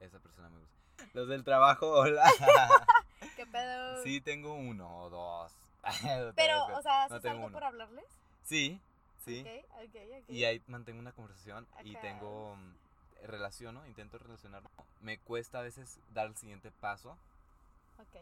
Esa 0.00 0.20
persona 0.20 0.48
me 0.48 0.58
gusta. 0.58 0.76
Los 1.14 1.28
del 1.28 1.44
trabajo, 1.44 1.88
hola. 1.90 2.30
¿Qué 3.36 3.46
pedo? 3.46 4.02
sí, 4.02 4.20
tengo 4.20 4.54
uno 4.54 5.02
o 5.04 5.10
dos. 5.10 5.52
Pero, 6.36 6.64
o 6.76 6.82
sea, 6.82 7.08
no 7.08 7.14
¿haces 7.16 7.22
tengo 7.22 7.34
algo 7.36 7.46
uno. 7.46 7.54
por 7.54 7.64
hablarles? 7.64 8.04
Sí, 8.44 8.80
sí. 9.24 9.40
Ok, 9.40 9.64
ok, 9.84 9.96
ok. 10.24 10.30
Y 10.30 10.44
ahí 10.44 10.62
mantengo 10.66 10.98
una 11.00 11.12
conversación 11.12 11.66
y 11.84 11.94
tengo. 11.96 12.56
mm, 12.56 12.74
Relaciono, 13.26 13.84
intento 13.88 14.16
relacionar. 14.18 14.62
Me 15.00 15.18
cuesta 15.18 15.58
a 15.58 15.62
veces 15.62 15.98
dar 16.14 16.28
el 16.28 16.36
siguiente 16.36 16.70
paso 16.70 17.18
Ok. 17.98 18.16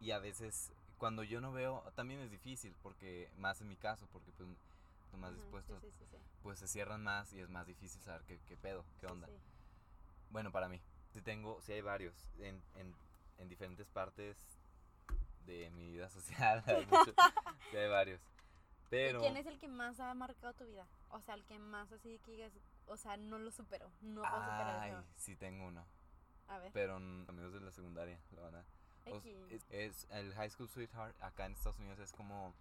y 0.00 0.10
a 0.10 0.18
veces 0.18 0.70
cuando 0.98 1.22
yo 1.22 1.40
no 1.40 1.50
veo, 1.50 1.82
también 1.94 2.20
es 2.20 2.30
difícil 2.30 2.74
porque, 2.82 3.30
más 3.38 3.62
en 3.62 3.68
mi 3.68 3.76
caso, 3.76 4.06
porque 4.12 4.30
pues 4.36 4.46
más 5.18 5.34
dispuestos, 5.34 5.80
Sí, 5.80 5.86
sí, 5.90 5.96
sí, 5.98 6.04
sí. 6.10 6.16
pues 6.42 6.58
se 6.58 6.68
cierran 6.68 7.02
más 7.02 7.32
y 7.32 7.40
es 7.40 7.48
más 7.48 7.66
difícil 7.66 8.02
saber 8.02 8.20
qué, 8.28 8.38
qué 8.46 8.56
pedo, 8.58 8.84
qué 9.00 9.06
onda. 9.06 9.26
sí. 9.28 9.32
Bueno, 10.28 10.52
para 10.52 10.68
mí, 10.68 10.78
tengo, 11.22 11.60
sí 11.62 11.72
hay 11.72 11.80
varios 11.80 12.14
en, 12.38 12.60
en, 12.76 12.94
en 13.38 13.48
diferentes 13.48 13.86
partes 13.88 14.36
de 15.46 15.70
mi 15.70 15.90
vida 15.90 16.08
social, 16.08 16.62
hay 16.66 16.86
mucho- 16.86 17.14
sí 17.70 17.76
hay 17.76 17.88
varios. 17.88 18.20
Pero, 18.90 19.18
¿Y 19.18 19.22
quién 19.22 19.36
es 19.36 19.46
el 19.46 19.58
que 19.58 19.68
más 19.68 19.98
ha 20.00 20.14
marcado 20.14 20.52
tu 20.54 20.64
vida? 20.66 20.86
O 21.10 21.20
sea, 21.20 21.34
el 21.34 21.44
que 21.44 21.58
más 21.58 21.90
así 21.92 22.18
que 22.24 22.32
digas, 22.32 22.52
o 22.86 22.96
sea, 22.96 23.16
no 23.16 23.38
lo 23.38 23.50
supero, 23.50 23.90
no 24.00 24.22
puedo 24.22 24.34
superar 24.44 24.80
ay, 24.82 24.90
eso. 24.92 25.04
sí 25.16 25.36
tengo 25.36 25.66
uno, 25.66 25.84
A 26.48 26.58
ver. 26.58 26.70
pero 26.72 26.96
amigos 26.96 27.52
de 27.52 27.60
la 27.60 27.70
secundaria, 27.72 28.18
la 28.36 28.42
verdad. 28.42 28.64
O 29.06 29.16
s- 29.18 29.28
X. 29.30 29.50
es, 29.50 29.64
es 29.70 30.06
el 30.10 30.32
High 30.34 30.50
School 30.50 30.68
Sweetheart 30.68 31.20
acá 31.22 31.46
en 31.46 31.52
Estados 31.52 31.78
Unidos 31.78 31.98
es 31.98 32.12
como 32.12 32.54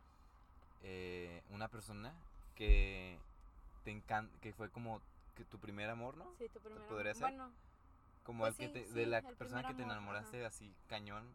eh, 0.81 1.41
una 1.49 1.67
persona 1.69 2.13
que 2.55 3.17
te 3.83 3.91
encanta, 3.91 4.33
que 4.41 4.53
fue 4.53 4.69
como 4.69 5.01
que 5.35 5.45
tu 5.45 5.59
primer 5.59 5.89
amor, 5.89 6.17
¿no? 6.17 6.33
Sí, 6.37 6.47
tu 6.49 6.59
primera. 6.59 6.85
podría 6.87 7.13
ser? 7.13 7.21
Bueno, 7.21 7.51
Como 8.23 8.43
Pues 8.45 8.57
el 8.59 8.71
que 8.71 8.79
sí, 8.85 8.87
te, 8.87 8.93
de 8.99 9.05
la 9.05 9.21
persona 9.21 9.61
que 9.67 9.73
te 9.73 9.83
amor, 9.83 9.95
enamoraste 9.97 10.45
así 10.45 10.73
cañón 10.87 11.27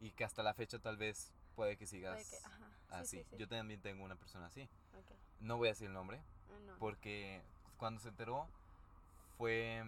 y 0.00 0.10
que 0.12 0.24
hasta 0.24 0.42
la 0.42 0.54
fecha 0.54 0.78
tal 0.78 0.96
vez 0.96 1.32
puede 1.54 1.76
que 1.76 1.86
sigas 1.86 2.14
puede 2.14 2.30
que. 2.30 2.46
Ajá. 2.46 2.58
Sí, 2.58 2.94
así. 2.94 3.18
sí, 3.18 3.24
sí. 3.30 3.36
Yo 3.38 3.48
también 3.48 3.80
tengo 3.80 4.04
una 4.04 4.16
persona 4.16 4.46
así. 4.46 4.62
Ok. 4.62 5.12
No 5.40 5.56
voy 5.58 5.68
a 5.68 5.72
decir 5.72 5.88
el 5.88 5.92
nombre 5.92 6.18
Ah, 6.50 6.58
no. 6.66 6.78
porque 6.78 7.42
cuando 7.76 8.00
se 8.00 8.08
enteró 8.08 8.46
fue 9.38 9.82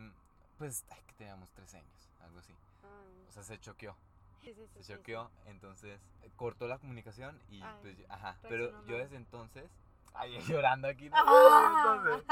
pues 0.58 0.84
ay, 0.90 1.00
que 1.06 1.12
teníamos 1.14 1.50
13 1.50 1.78
años, 1.78 2.10
algo 2.22 2.38
así. 2.38 2.54
Ah, 2.84 3.02
O 3.28 3.32
sea, 3.32 3.42
se 3.42 3.58
choqueó. 3.58 3.96
sí, 4.42 4.52
sí, 4.54 4.66
sí, 4.74 4.82
se 4.84 4.94
choqueó, 4.96 5.30
entonces 5.46 6.00
eh, 6.22 6.30
cortó 6.36 6.68
la 6.68 6.78
comunicación 6.78 7.40
y 7.50 7.62
Ay, 7.62 7.78
pues, 7.82 7.96
ajá, 8.10 8.36
pero 8.42 8.84
yo 8.86 8.98
desde 8.98 9.16
entonces, 9.16 9.68
ay, 10.14 10.38
llorando 10.48 10.88
aquí, 10.88 11.08
¿no? 11.10 11.16
Ah. 11.18 12.04
Entonces, 12.04 12.26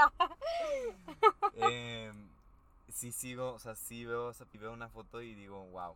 em, 1.55 2.29
sí 2.89 3.13
sigo, 3.13 3.53
o 3.55 3.59
sea, 3.59 3.75
sí 3.75 4.05
veo, 4.05 4.27
o 4.29 4.33
sea, 4.33 4.47
veo 4.53 4.73
una 4.73 4.89
foto 4.89 5.23
y 5.23 5.35
digo, 5.35 5.65
wow, 5.71 5.95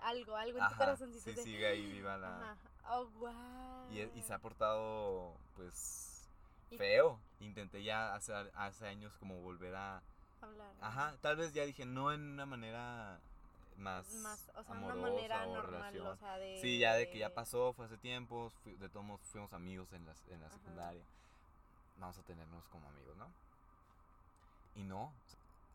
algo, 0.00 0.36
algo 0.36 0.58
en 0.58 0.64
tu 0.64 0.70
ajá, 0.74 0.76
corazoncito. 0.76 1.24
sí 1.24 1.32
de- 1.32 1.42
sigue 1.42 1.66
ahí 1.66 1.86
viva 1.90 2.16
la, 2.18 2.52
Ajá. 2.52 2.56
Oh, 2.90 3.06
wow. 3.18 3.90
y, 3.90 4.00
y 4.18 4.22
se 4.22 4.34
ha 4.34 4.38
portado, 4.38 5.34
pues, 5.56 6.28
feo, 6.76 7.18
intenté 7.40 7.82
ya 7.82 8.14
hace, 8.14 8.34
hace 8.54 8.86
años 8.86 9.12
como 9.18 9.40
volver 9.40 9.74
a, 9.74 10.02
hablar. 10.42 10.70
Ajá, 10.82 11.16
tal 11.22 11.36
vez 11.36 11.54
ya 11.54 11.64
dije, 11.64 11.86
no 11.86 12.12
en 12.12 12.20
una 12.20 12.44
manera 12.44 13.18
más, 13.78 14.06
Más, 14.16 14.50
o 14.56 14.62
sea, 14.62 14.74
amorosa 14.74 15.00
una 15.00 15.10
manera 15.10 15.46
o 15.46 15.54
normal, 15.54 15.72
relación. 15.94 16.06
o 16.08 16.16
sea, 16.16 16.36
de... 16.38 16.58
Sí, 16.60 16.78
ya 16.78 16.94
de 16.94 17.08
que 17.10 17.18
ya 17.18 17.32
pasó, 17.32 17.72
fue 17.72 17.86
hace 17.86 17.96
tiempo, 17.96 18.50
fui- 18.62 18.74
de 18.76 18.88
todos 18.90 19.06
modos 19.06 19.22
fuimos 19.32 19.52
amigos 19.54 19.90
en, 19.94 20.04
las, 20.04 20.18
en 20.28 20.40
la 20.40 20.46
Ajá. 20.46 20.56
secundaria. 20.58 21.02
Vamos 21.98 22.18
a 22.18 22.22
tenernos 22.22 22.68
como 22.68 22.86
amigos, 22.88 23.16
¿no? 23.16 23.28
Y 24.76 24.82
no, 24.82 25.12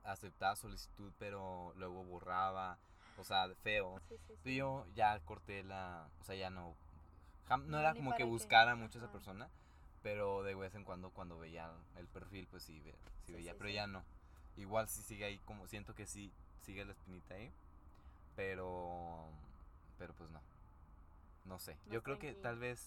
aceptaba 0.04 0.56
solicitud, 0.56 1.12
pero 1.20 1.74
luego 1.78 2.04
borraba, 2.04 2.78
o 3.18 3.24
sea, 3.24 3.50
feo. 3.64 4.02
Sí, 4.10 4.16
sí, 4.28 4.34
Y 4.46 4.50
sí. 4.52 4.56
yo 4.58 4.86
ya 4.96 5.20
corté 5.22 5.64
la, 5.64 6.08
o 6.22 6.24
sea, 6.24 6.36
ya 6.36 6.50
no, 6.50 6.74
jam- 7.50 7.64
no 7.66 7.72
No, 7.72 7.80
era 7.80 7.94
como 7.94 8.14
que 8.16 8.24
buscara 8.24 8.76
mucho 8.76 9.00
a 9.00 9.04
esa 9.04 9.12
persona, 9.12 9.48
pero 10.04 10.44
de 10.44 10.56
vez 10.56 10.74
en 10.76 10.84
cuando 10.84 11.10
cuando 11.12 11.38
veía 11.40 11.72
el 11.98 12.08
perfil, 12.08 12.48
pues 12.52 12.64
sí, 12.64 12.80
ve- 12.82 12.96
sí 13.26 13.28
Sí, 13.28 13.34
veía, 13.34 13.54
pero 13.58 13.70
ya 13.70 13.88
no. 13.88 14.04
Igual 14.58 14.88
sí 14.90 15.02
sigue 15.04 15.26
ahí, 15.26 15.38
como 15.46 15.68
siento 15.68 15.94
que 15.96 16.06
sí 16.06 16.32
sigue 16.66 16.84
la 16.86 16.92
espinita 16.92 17.36
ahí, 17.36 17.52
pero, 18.36 19.26
pero 19.98 20.14
pues 20.14 20.30
no, 20.32 20.42
no 21.46 21.60
sé. 21.60 21.76
Yo 21.92 22.04
creo 22.04 22.20
que 22.20 22.34
tal 22.34 22.58
vez 22.60 22.80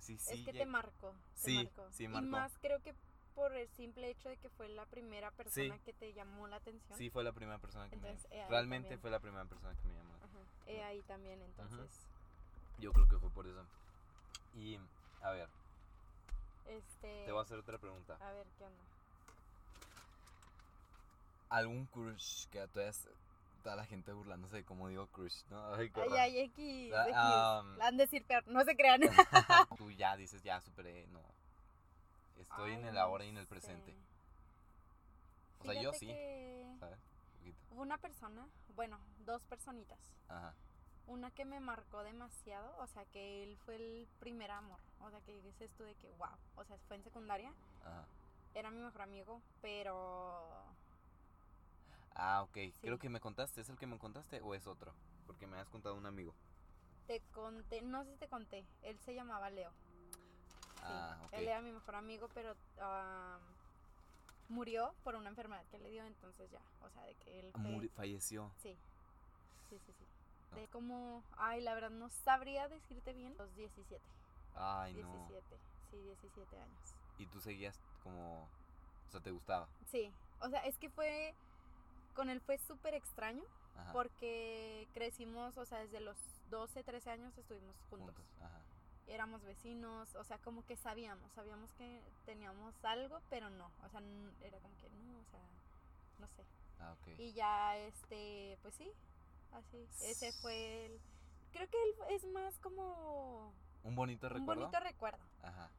sí, 0.00 0.18
sí. 0.18 0.34
es 0.34 0.44
que 0.44 0.52
te 0.52 0.58
te 0.60 0.66
Sí, 1.34 1.68
sí 1.90 2.04
Y 2.04 2.08
marcó. 2.08 2.30
más 2.30 2.52
creo 2.60 2.80
que 2.82 2.94
por 3.34 3.54
el 3.54 3.68
simple 3.70 4.10
hecho 4.10 4.28
de 4.28 4.36
que 4.36 4.48
fue 4.50 4.68
la 4.68 4.84
primera 4.86 5.30
persona 5.30 5.74
Sí. 5.76 5.80
que 5.84 5.92
te 5.92 6.12
llamó 6.12 6.46
la 6.48 6.56
atención. 6.56 6.98
Sí, 6.98 7.10
fue 7.10 7.24
la 7.24 7.32
primera 7.32 7.58
persona 7.58 7.88
que 7.88 7.94
Entonces, 7.96 8.28
me... 8.30 8.36
eh, 8.36 8.42
ahí 8.42 8.50
Realmente 8.50 8.88
también. 8.88 9.00
fue 9.00 9.10
la 9.10 9.20
primera 9.20 9.44
persona 9.44 9.74
que 9.76 9.88
me 9.88 9.94
llamó. 9.94 10.14
Ajá. 10.16 10.38
eh, 10.66 10.82
ahí 10.84 11.02
también, 11.02 11.40
entonces. 11.42 12.06
Yo 12.78 12.92
creo 12.92 13.08
que 13.08 13.18
fue 13.18 13.30
por 13.30 13.46
eso. 13.46 13.64
Y, 14.54 14.78
a 15.22 15.30
ver, 15.30 15.48
Este. 16.66 17.24
te 17.24 17.32
voy 17.32 17.40
a 17.40 17.42
hacer 17.42 17.58
otra 17.58 17.78
pregunta. 17.78 18.16
A 18.20 18.32
ver, 18.32 18.46
¿qué 18.58 18.64
onda? 18.64 18.82
algún 21.50 21.84
crush 21.86 22.46
que 22.48 22.66
todavía 22.68 22.92
toda 23.62 23.76
la 23.76 23.84
gente 23.84 24.12
burlándose 24.12 24.56
de 24.56 24.64
cómo 24.64 24.88
digo 24.88 25.06
crush, 25.08 25.44
¿no? 25.50 25.74
Ay, 25.74 25.92
Ay, 25.94 26.12
ay, 26.18 26.38
X. 26.40 26.92
Ah, 27.14 27.62
X. 27.62 27.78
La 27.78 27.86
han 27.88 27.96
de 27.96 28.04
decir 28.04 28.24
peor. 28.26 28.42
No 28.48 28.64
se 28.64 28.74
crean. 28.74 29.00
Tú 29.78 29.90
ya 29.92 30.16
dices, 30.16 30.42
ya 30.42 30.60
superé, 30.60 31.06
no. 31.08 31.20
Estoy 32.42 32.72
en 32.72 32.84
el 32.84 32.98
ahora 32.98 33.24
y 33.24 33.28
en 33.28 33.38
el 33.38 33.46
presente. 33.46 33.96
O 35.60 35.64
sea, 35.64 35.80
yo 35.80 35.92
sí, 35.92 36.12
¿sabes? 36.80 36.98
Poquito. 37.38 37.58
Hubo 37.70 37.82
una 37.82 37.98
persona, 37.98 38.48
bueno, 38.74 38.98
dos 39.24 39.44
personitas. 39.46 39.98
Ajá. 40.28 40.54
Una 41.06 41.30
que 41.30 41.44
me 41.44 41.60
marcó 41.60 42.02
demasiado, 42.02 42.76
o 42.78 42.86
sea, 42.86 43.04
que 43.06 43.42
él 43.42 43.56
fue 43.64 43.76
el 43.76 44.08
primer 44.18 44.50
amor. 44.50 44.80
O 45.00 45.10
sea, 45.10 45.20
que 45.20 45.40
dices 45.40 45.70
tú 45.76 45.84
de 45.84 45.94
que, 45.94 46.10
wow. 46.12 46.36
O 46.56 46.64
sea, 46.64 46.76
fue 46.88 46.96
en 46.96 47.04
secundaria. 47.04 47.52
Ajá. 47.84 48.04
Era 48.54 48.70
mi 48.70 48.82
mejor 48.82 49.02
amigo, 49.02 49.40
pero. 49.60 50.48
Ah, 52.14 52.42
ok. 52.42 52.58
Creo 52.80 52.98
que 52.98 53.08
me 53.08 53.20
contaste. 53.20 53.60
¿Es 53.60 53.68
el 53.68 53.78
que 53.78 53.86
me 53.86 53.98
contaste 53.98 54.40
o 54.40 54.54
es 54.54 54.66
otro? 54.66 54.92
Porque 55.26 55.46
me 55.46 55.58
has 55.58 55.68
contado 55.70 55.94
un 55.94 56.06
amigo. 56.06 56.34
Te 57.06 57.20
conté, 57.32 57.82
no 57.82 58.04
sé 58.04 58.12
si 58.12 58.18
te 58.18 58.28
conté. 58.28 58.64
Él 58.82 58.98
se 59.00 59.14
llamaba 59.14 59.50
Leo. 59.50 59.72
Ah. 60.82 61.28
Él 61.32 61.48
era 61.48 61.60
mi 61.60 61.72
mejor 61.72 61.94
amigo, 61.94 62.28
pero 62.34 62.54
ah, 62.80 63.38
murió 64.48 64.94
por 65.04 65.14
una 65.14 65.28
enfermedad 65.28 65.64
que 65.70 65.78
le 65.78 65.90
dio, 65.90 66.04
entonces 66.04 66.50
ya. 66.50 66.60
O 66.84 66.90
sea, 66.90 67.04
de 67.04 67.14
que 67.16 67.40
él. 67.40 67.52
fue- 67.52 67.60
Muri- 67.62 67.88
falleció. 67.90 68.50
Sí. 68.62 68.76
Sí, 69.70 69.78
sí, 69.86 69.92
sí. 69.92 70.04
Ah. 70.52 70.56
De 70.56 70.68
como. 70.68 71.22
Ay, 71.36 71.60
la 71.60 71.74
verdad, 71.74 71.90
no 71.90 72.08
sabría 72.10 72.68
decirte 72.68 73.12
bien. 73.12 73.34
Los 73.38 73.54
17. 73.54 74.02
Ay, 74.54 74.94
no. 74.94 75.12
17. 75.28 75.56
Sí, 75.90 75.96
17 76.02 76.58
años. 76.60 76.94
Y 77.18 77.26
tú 77.26 77.40
seguías 77.40 77.78
como... 78.02 78.42
O 79.08 79.10
sea, 79.10 79.20
¿te 79.20 79.30
gustaba? 79.30 79.68
Sí. 79.90 80.12
O 80.40 80.48
sea, 80.48 80.60
es 80.66 80.76
que 80.78 80.90
fue. 80.90 81.34
Con 82.14 82.28
él 82.28 82.40
fue 82.42 82.58
súper 82.58 82.92
extraño 82.94 83.42
Ajá. 83.76 83.92
porque 83.92 84.86
crecimos, 84.92 85.56
o 85.56 85.64
sea, 85.64 85.78
desde 85.78 86.00
los 86.00 86.16
12, 86.50 86.82
13 86.82 87.10
años 87.10 87.36
estuvimos 87.38 87.74
juntos. 87.88 88.14
Juntos. 88.14 88.24
Ajá. 88.42 88.60
Éramos 89.08 89.42
vecinos, 89.44 90.14
o 90.14 90.24
sea, 90.24 90.38
como 90.38 90.64
que 90.64 90.76
sabíamos, 90.76 91.30
sabíamos 91.32 91.72
que 91.72 92.02
teníamos 92.24 92.74
algo, 92.84 93.20
pero 93.28 93.50
no, 93.50 93.70
o 93.84 93.88
sea, 93.90 94.00
era 94.40 94.58
como 94.60 94.76
que 94.78 94.88
no, 94.90 95.18
o 95.20 95.24
sea, 95.30 95.40
no 96.18 96.28
sé. 96.28 96.44
Ah, 96.78 96.92
ok. 96.92 97.18
Y 97.18 97.32
ya, 97.32 97.76
este, 97.78 98.58
pues 98.62 98.74
sí, 98.74 98.90
así, 99.52 99.88
ese 100.02 100.32
fue 100.32 100.86
el... 100.86 101.00
Creo 101.52 101.68
que 101.68 101.76
él 101.82 101.94
es 102.14 102.24
más 102.26 102.58
como 102.60 103.52
¿Un 103.84 103.94
bonito 103.94 104.26
un 104.28 104.32
recuerdo? 104.32 104.62
bonito 104.62 104.80
recuerdo. 104.80 105.22
Ajá. 105.42 105.70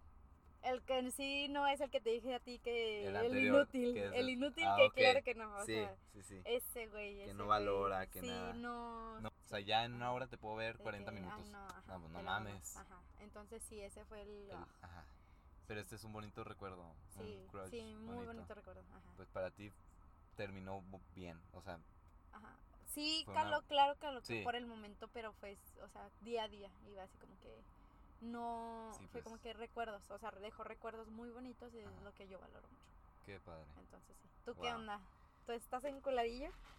El 0.63 0.82
que 0.84 0.97
en 0.97 1.12
sí 1.12 1.47
no 1.49 1.67
es 1.67 1.82
el 1.82 1.89
que 1.89 1.99
te 1.99 2.10
dije 2.12 2.34
a 2.36 2.39
ti 2.39 2.58
que 2.60 3.06
El 3.08 3.38
inútil, 3.38 3.93
que 3.93 4.06
el 4.06 4.13
el- 4.13 4.30
inútil 4.30 4.63
Ah, 4.65 4.76
que 4.78 4.86
ok. 4.86 4.93
claro 4.93 5.23
que 5.23 5.36
no, 5.36 5.54
o 5.58 5.65
sí, 5.65 5.73
sea, 5.73 5.95
sí, 6.13 6.23
sí. 6.23 6.41
ese 6.45 6.88
güey, 6.88 7.15
Que 7.15 7.23
ese 7.26 7.34
no 7.34 7.45
güey, 7.45 7.60
valora, 7.60 8.08
que 8.08 8.21
sí, 8.21 8.28
nada. 8.28 8.54
no, 8.54 9.19
No, 9.19 9.28
o 9.30 9.47
sea, 9.49 9.60
ya 9.60 9.84
en 9.84 9.93
una 9.93 10.12
hora 10.13 10.28
te 10.28 10.38
puedo 10.38 10.56
ver 10.56 10.78
de 10.78 10.84
40 10.84 11.12
que, 11.12 11.17
ay, 11.17 11.23
minutos. 11.23 11.49
no, 11.49 11.60
ajá, 11.65 11.84
No, 11.88 11.99
pues 11.99 12.12
no 12.13 12.23
mames. 12.23 12.78
Ajá, 12.78 13.02
entonces 13.19 13.62
sí, 13.63 13.82
ese 13.82 14.06
fue 14.06 14.21
el... 14.21 14.49
Ah, 14.54 14.67
ajá. 14.82 15.04
Pero 15.67 15.82
este 15.82 15.95
es 15.95 16.04
un 16.06 16.13
bonito 16.13 16.43
recuerdo. 16.43 16.82
un 16.82 17.26
sí, 17.26 17.45
crush 17.52 17.69
sí, 17.69 17.82
muy 17.95 18.26
bonito 18.26 18.54
recuerdo, 18.56 18.82
ajá. 18.89 19.02
Pues 19.17 19.28
para 19.30 19.52
ti 19.52 19.69
terminó 20.38 20.82
bien. 21.15 21.39
O 21.54 21.62
sea, 21.62 21.78
Ajá. 22.32 22.56
Sí, 22.88 23.21
Fue 23.26 23.34
una- 23.34 23.43
caló, 23.43 23.62
claro, 23.63 23.95
caló 23.99 24.21
que 24.21 24.28
Sí. 24.28 24.43
por 24.43 24.56
el 24.56 24.65
momento, 24.65 25.08
pero 25.10 25.34
fue, 25.34 25.58
o 25.82 25.88
sea, 25.89 26.10
día 26.21 26.43
a 26.43 26.47
día, 26.47 26.69
iba 26.89 27.04
así 27.04 27.17
como 27.17 27.38
que 27.41 27.49
no, 28.23 28.91
Sí, 28.97 29.05
fue 29.07 29.21
pues. 29.21 29.23
como 29.23 29.39
que 29.39 29.53
recuerdos, 29.53 30.09
o 30.09 30.17
sea, 30.17 30.31
dejó 30.31 30.63
recuerdos 30.63 31.07
muy 31.09 31.29
bonitos 31.29 31.73
y 31.73 31.79
es 31.79 32.01
lo 32.03 32.13
que 32.13 32.27
yo 32.27 32.39
valoro 32.39 32.67
mucho. 32.67 32.83
qué 33.25 33.39
padre. 33.39 33.65
Entonces 33.79 34.15
sí. 34.21 34.27
¿Tú 34.45 34.53
qué 34.55 34.69
Wow. 34.71 34.75
onda? 34.79 34.99
¿Tú 35.45 35.51
estás? 35.51 35.83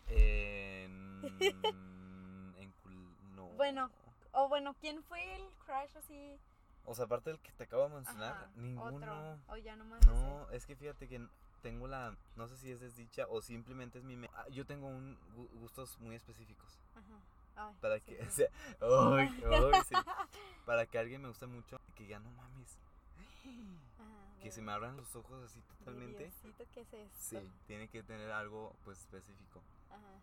En. 0.09 1.23
en 2.59 2.73
cul- 2.83 3.17
no. 3.35 3.49
Bueno. 3.51 3.91
O 4.33 4.49
bueno, 4.49 4.75
¿quién 4.81 5.03
fue 5.05 5.37
el 5.37 5.43
crush 5.65 5.97
así? 5.97 6.37
O 6.87 6.95
sea, 6.95 7.05
aparte 7.07 7.31
del 7.31 7.39
que 7.41 7.53
te 7.53 7.65
acabo 7.65 7.85
de 7.85 7.95
mencionar, 7.95 8.33
Ajá, 8.33 8.51
ninguno. 8.57 8.97
Otro. 8.97 9.39
O 9.55 9.57
ya 9.57 9.77
nomás 9.77 10.05
No, 10.07 10.51
es 10.51 10.67
que 10.67 10.75
fíjate 10.77 11.09
que 11.09 11.27
tengo 11.63 11.87
la. 11.87 12.15
No 12.37 12.49
sé 12.49 12.57
si 12.59 12.71
es 12.73 12.81
desdicha 12.81 13.27
o 13.29 13.41
simplemente 13.41 13.99
es 13.99 14.05
mi. 14.05 14.17
me- 14.17 14.29
ah, 14.35 14.47
Yo 14.51 14.67
tengo 14.67 14.89
un 14.89 15.17
gu- 15.37 15.49
gustos 15.61 15.99
muy 16.01 16.15
específicos. 16.17 16.79
Ajá. 16.95 17.21
Ay, 17.57 17.75
Para 17.81 17.99
sí, 17.99 18.05
que. 18.07 18.31
sí. 18.31 18.43
o 18.81 19.17
sea, 19.17 19.19
ay, 19.19 19.45
ay, 19.75 19.83
sí. 19.89 19.95
Para 20.67 20.87
que 20.87 20.99
alguien 20.99 21.23
me 21.23 21.29
guste 21.29 21.47
mucho, 21.47 21.81
que 21.95 22.07
ya 22.07 22.19
no 22.19 22.31
mames. 22.31 22.79
Ajá, 23.99 24.41
Que 24.43 24.51
se 24.51 24.63
me 24.63 24.73
abran 24.73 24.97
los 24.97 25.15
ojos 25.15 25.43
así 25.45 25.61
totalmente. 25.79 26.25
Diosito, 26.25 26.65
¿qué 26.73 26.81
es 26.81 26.93
esto? 26.93 27.19
Sí, 27.19 27.51
tiene 27.67 27.89
que 27.89 28.03
tener 28.03 28.31
algo 28.31 28.75
pues 28.85 28.99
específico. 28.99 29.61
Ajá. 29.91 30.19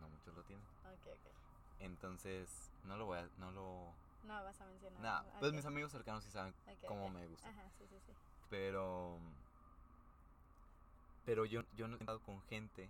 No 0.00 0.08
muchos 0.08 0.34
lo 0.34 0.42
tienen. 0.44 0.64
Ok, 0.84 1.06
ok. 1.06 1.32
Entonces, 1.80 2.48
no 2.84 2.96
lo 2.96 3.06
voy 3.06 3.18
a. 3.18 3.28
No 3.38 3.50
lo. 3.52 3.92
No 4.24 4.42
vas 4.42 4.58
a 4.60 4.64
mencionar. 4.66 5.00
Nada, 5.02 5.24
pues 5.38 5.50
Ok, 5.50 5.56
mis 5.56 5.66
amigos 5.66 5.92
cercanos 5.92 6.24
sí 6.24 6.30
saben 6.30 6.54
cómo 6.88 7.10
me 7.10 7.26
gusta. 7.26 7.48
Ajá, 7.48 7.68
sí, 7.78 7.86
sí, 7.88 7.96
sí. 8.06 8.12
Pero. 8.48 9.18
Pero 11.26 11.44
yo, 11.44 11.62
yo 11.74 11.88
no 11.88 11.96
he 11.96 11.98
estado 11.98 12.20
con 12.20 12.40
gente 12.42 12.88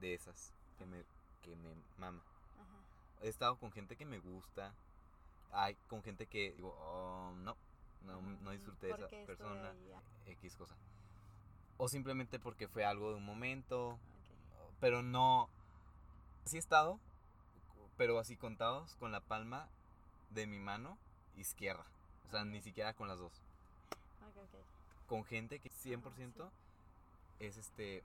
de 0.00 0.14
esas 0.14 0.52
que 0.78 0.86
me, 0.86 1.04
que 1.44 1.56
me 1.56 1.74
mama. 1.98 2.22
Ajá. 2.58 3.26
He 3.26 3.28
estado 3.28 3.56
con 3.56 3.70
gente 3.70 3.96
que 3.96 4.06
me 4.06 4.18
gusta. 4.18 4.74
Hay 5.52 5.76
con 5.88 6.02
gente 6.02 6.26
que 6.26 6.52
digo, 6.52 6.76
oh, 6.80 7.32
no, 7.36 7.56
no, 8.02 8.20
no 8.20 8.50
disfruté 8.50 8.88
de 8.88 8.94
esa 8.94 9.08
persona. 9.26 9.72
X 10.26 10.56
cosa. 10.56 10.74
O 11.76 11.88
simplemente 11.88 12.38
porque 12.38 12.66
fue 12.66 12.84
algo 12.84 13.10
de 13.10 13.16
un 13.16 13.24
momento. 13.24 13.98
Pero 14.80 15.02
no. 15.02 15.48
Sí 16.44 16.56
he 16.56 16.58
estado, 16.58 16.98
pero 17.96 18.18
así 18.18 18.36
contados 18.36 18.96
con 18.96 19.12
la 19.12 19.20
palma 19.20 19.68
de 20.30 20.46
mi 20.46 20.58
mano 20.58 20.98
izquierda. 21.36 21.86
O 22.26 22.30
sea, 22.30 22.44
ni 22.44 22.60
siquiera 22.60 22.94
con 22.94 23.08
las 23.08 23.18
dos. 23.18 23.32
Con 25.06 25.24
gente 25.24 25.58
que 25.60 25.70
100% 25.70 26.02
sí. 26.02 26.42
es 27.38 27.56
este 27.56 28.02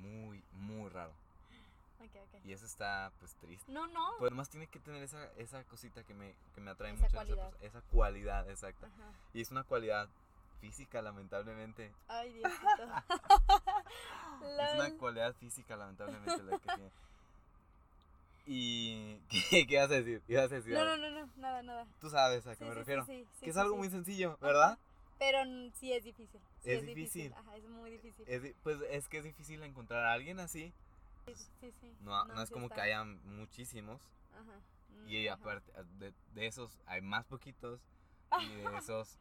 muy, 0.00 0.42
muy 0.52 0.88
raro. 0.88 1.12
Y 2.44 2.52
eso 2.52 2.64
está 2.66 3.12
pues 3.18 3.34
triste. 3.36 3.70
No, 3.72 3.86
no. 3.88 4.10
Pues 4.18 4.32
más 4.32 4.48
tiene 4.48 4.66
que 4.68 4.78
tener 4.80 5.02
esa, 5.02 5.30
esa 5.36 5.62
cosita 5.64 6.02
que 6.04 6.14
me, 6.14 6.34
que 6.54 6.60
me 6.60 6.70
atrae 6.70 6.92
Esa 6.92 6.96
mucho. 7.02 7.06
esa 7.08 7.16
cualidad. 7.16 7.50
persona, 7.50 7.66
Esa 7.68 7.80
cualidad, 7.90 8.50
exacta. 8.50 8.86
Ajá. 8.86 9.12
Y 9.34 9.40
es 9.40 9.50
una 9.50 9.64
cualidad 9.64 10.08
física, 10.60 11.02
lamentablemente. 11.02 11.92
Ay, 12.08 12.32
Diosito. 12.34 12.82
Es 14.42 14.74
una 14.74 14.90
cualidad 14.98 15.34
física, 15.34 15.76
lamentablemente, 15.76 16.42
la 16.44 16.58
que 16.58 16.66
tiene. 16.74 16.90
Y. 18.46 19.20
¿Qué, 19.28 19.66
qué 19.66 19.74
ibas 19.74 19.90
a 19.90 19.94
decir? 19.94 20.22
Ibas 20.28 20.50
a 20.52 20.54
decir 20.54 20.72
No, 20.74 20.84
no, 20.84 20.96
no, 20.96 21.10
no, 21.10 21.32
nada, 21.36 21.62
nada. 21.62 21.86
Tú 22.00 22.08
sabes 22.10 22.46
a 22.46 22.50
qué 22.56 22.56
Sí, 22.56 22.64
me 22.64 22.70
sí, 22.70 22.78
refiero. 22.78 23.04
sí, 23.04 23.26
sí, 23.34 23.44
que 23.44 23.50
es 23.50 23.56
algo 23.56 23.76
muy 23.76 23.90
sencillo. 23.90 24.38
¿verdad? 24.40 24.78
Pero 25.18 25.38
sí 25.74 25.92
es 25.92 26.04
difícil. 26.04 26.40
Es 26.64 26.82
difícil. 26.86 27.32
Ajá, 27.34 27.56
es 27.56 27.64
muy 27.68 27.90
difícil. 27.90 28.24
Es 28.28 28.42
di- 28.42 28.54
pues 28.62 28.78
es 28.90 29.08
que 29.08 29.18
es 29.18 29.24
difícil 29.24 29.62
encontrar 29.64 30.04
a 30.06 30.12
alguien 30.12 30.38
así. 30.40 30.72
Sí, 31.36 31.50
sí, 31.60 31.72
sí. 31.80 31.96
No, 32.00 32.24
no, 32.26 32.42
es 32.42 32.50
como 32.50 32.66
está. 32.66 32.76
que 32.76 32.80
haya 32.82 33.04
muchísimos. 33.04 34.00
Ajá. 34.32 34.60
Y 35.06 35.24
mm, 35.24 35.32
ajá. 35.32 35.34
aparte, 35.40 35.72
de, 35.98 36.12
de 36.34 36.46
esos 36.46 36.78
hay 36.86 37.00
más 37.02 37.24
poquitos. 37.26 37.80
Y 38.40 38.48
de 38.56 38.76
esos 38.76 39.18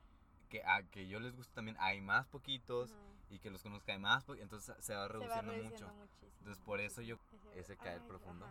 que 0.50 0.64
a 0.64 0.84
que 0.84 1.08
yo 1.08 1.20
les 1.20 1.36
gusta 1.36 1.54
también 1.56 1.78
hay 1.80 2.02
más 2.02 2.28
poquitos. 2.28 2.92
Ajá. 2.92 3.02
y 3.30 3.40
que 3.40 3.50
los 3.50 3.62
conozca 3.62 3.98
más, 4.00 4.24
pues, 4.24 4.40
entonces 4.40 4.74
se 4.80 4.94
va 4.96 5.08
Se 5.10 5.18
va 5.28 5.42
reduciendo 5.42 5.94
mucho. 5.94 6.28
Entonces, 6.40 6.64
por 6.64 6.80
eso 6.80 7.02
yo- 7.02 7.18
Ese- 7.56 7.76
caer 7.76 8.00
ay, 8.02 8.08
profundo. 8.08 8.46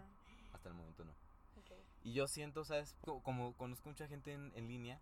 Hasta 0.53 0.69
el 0.69 0.75
momento 0.75 1.05
no. 1.05 1.15
Y 2.05 2.13
yo 2.13 2.27
siento, 2.29 2.65
¿sabes? 2.65 2.95
Co- 3.01 3.21
Como 3.23 3.55
conozco 3.57 3.89
mucha 3.89 4.07
gente 4.07 4.33
en, 4.33 4.53
en 4.55 4.69
línea, 4.69 5.01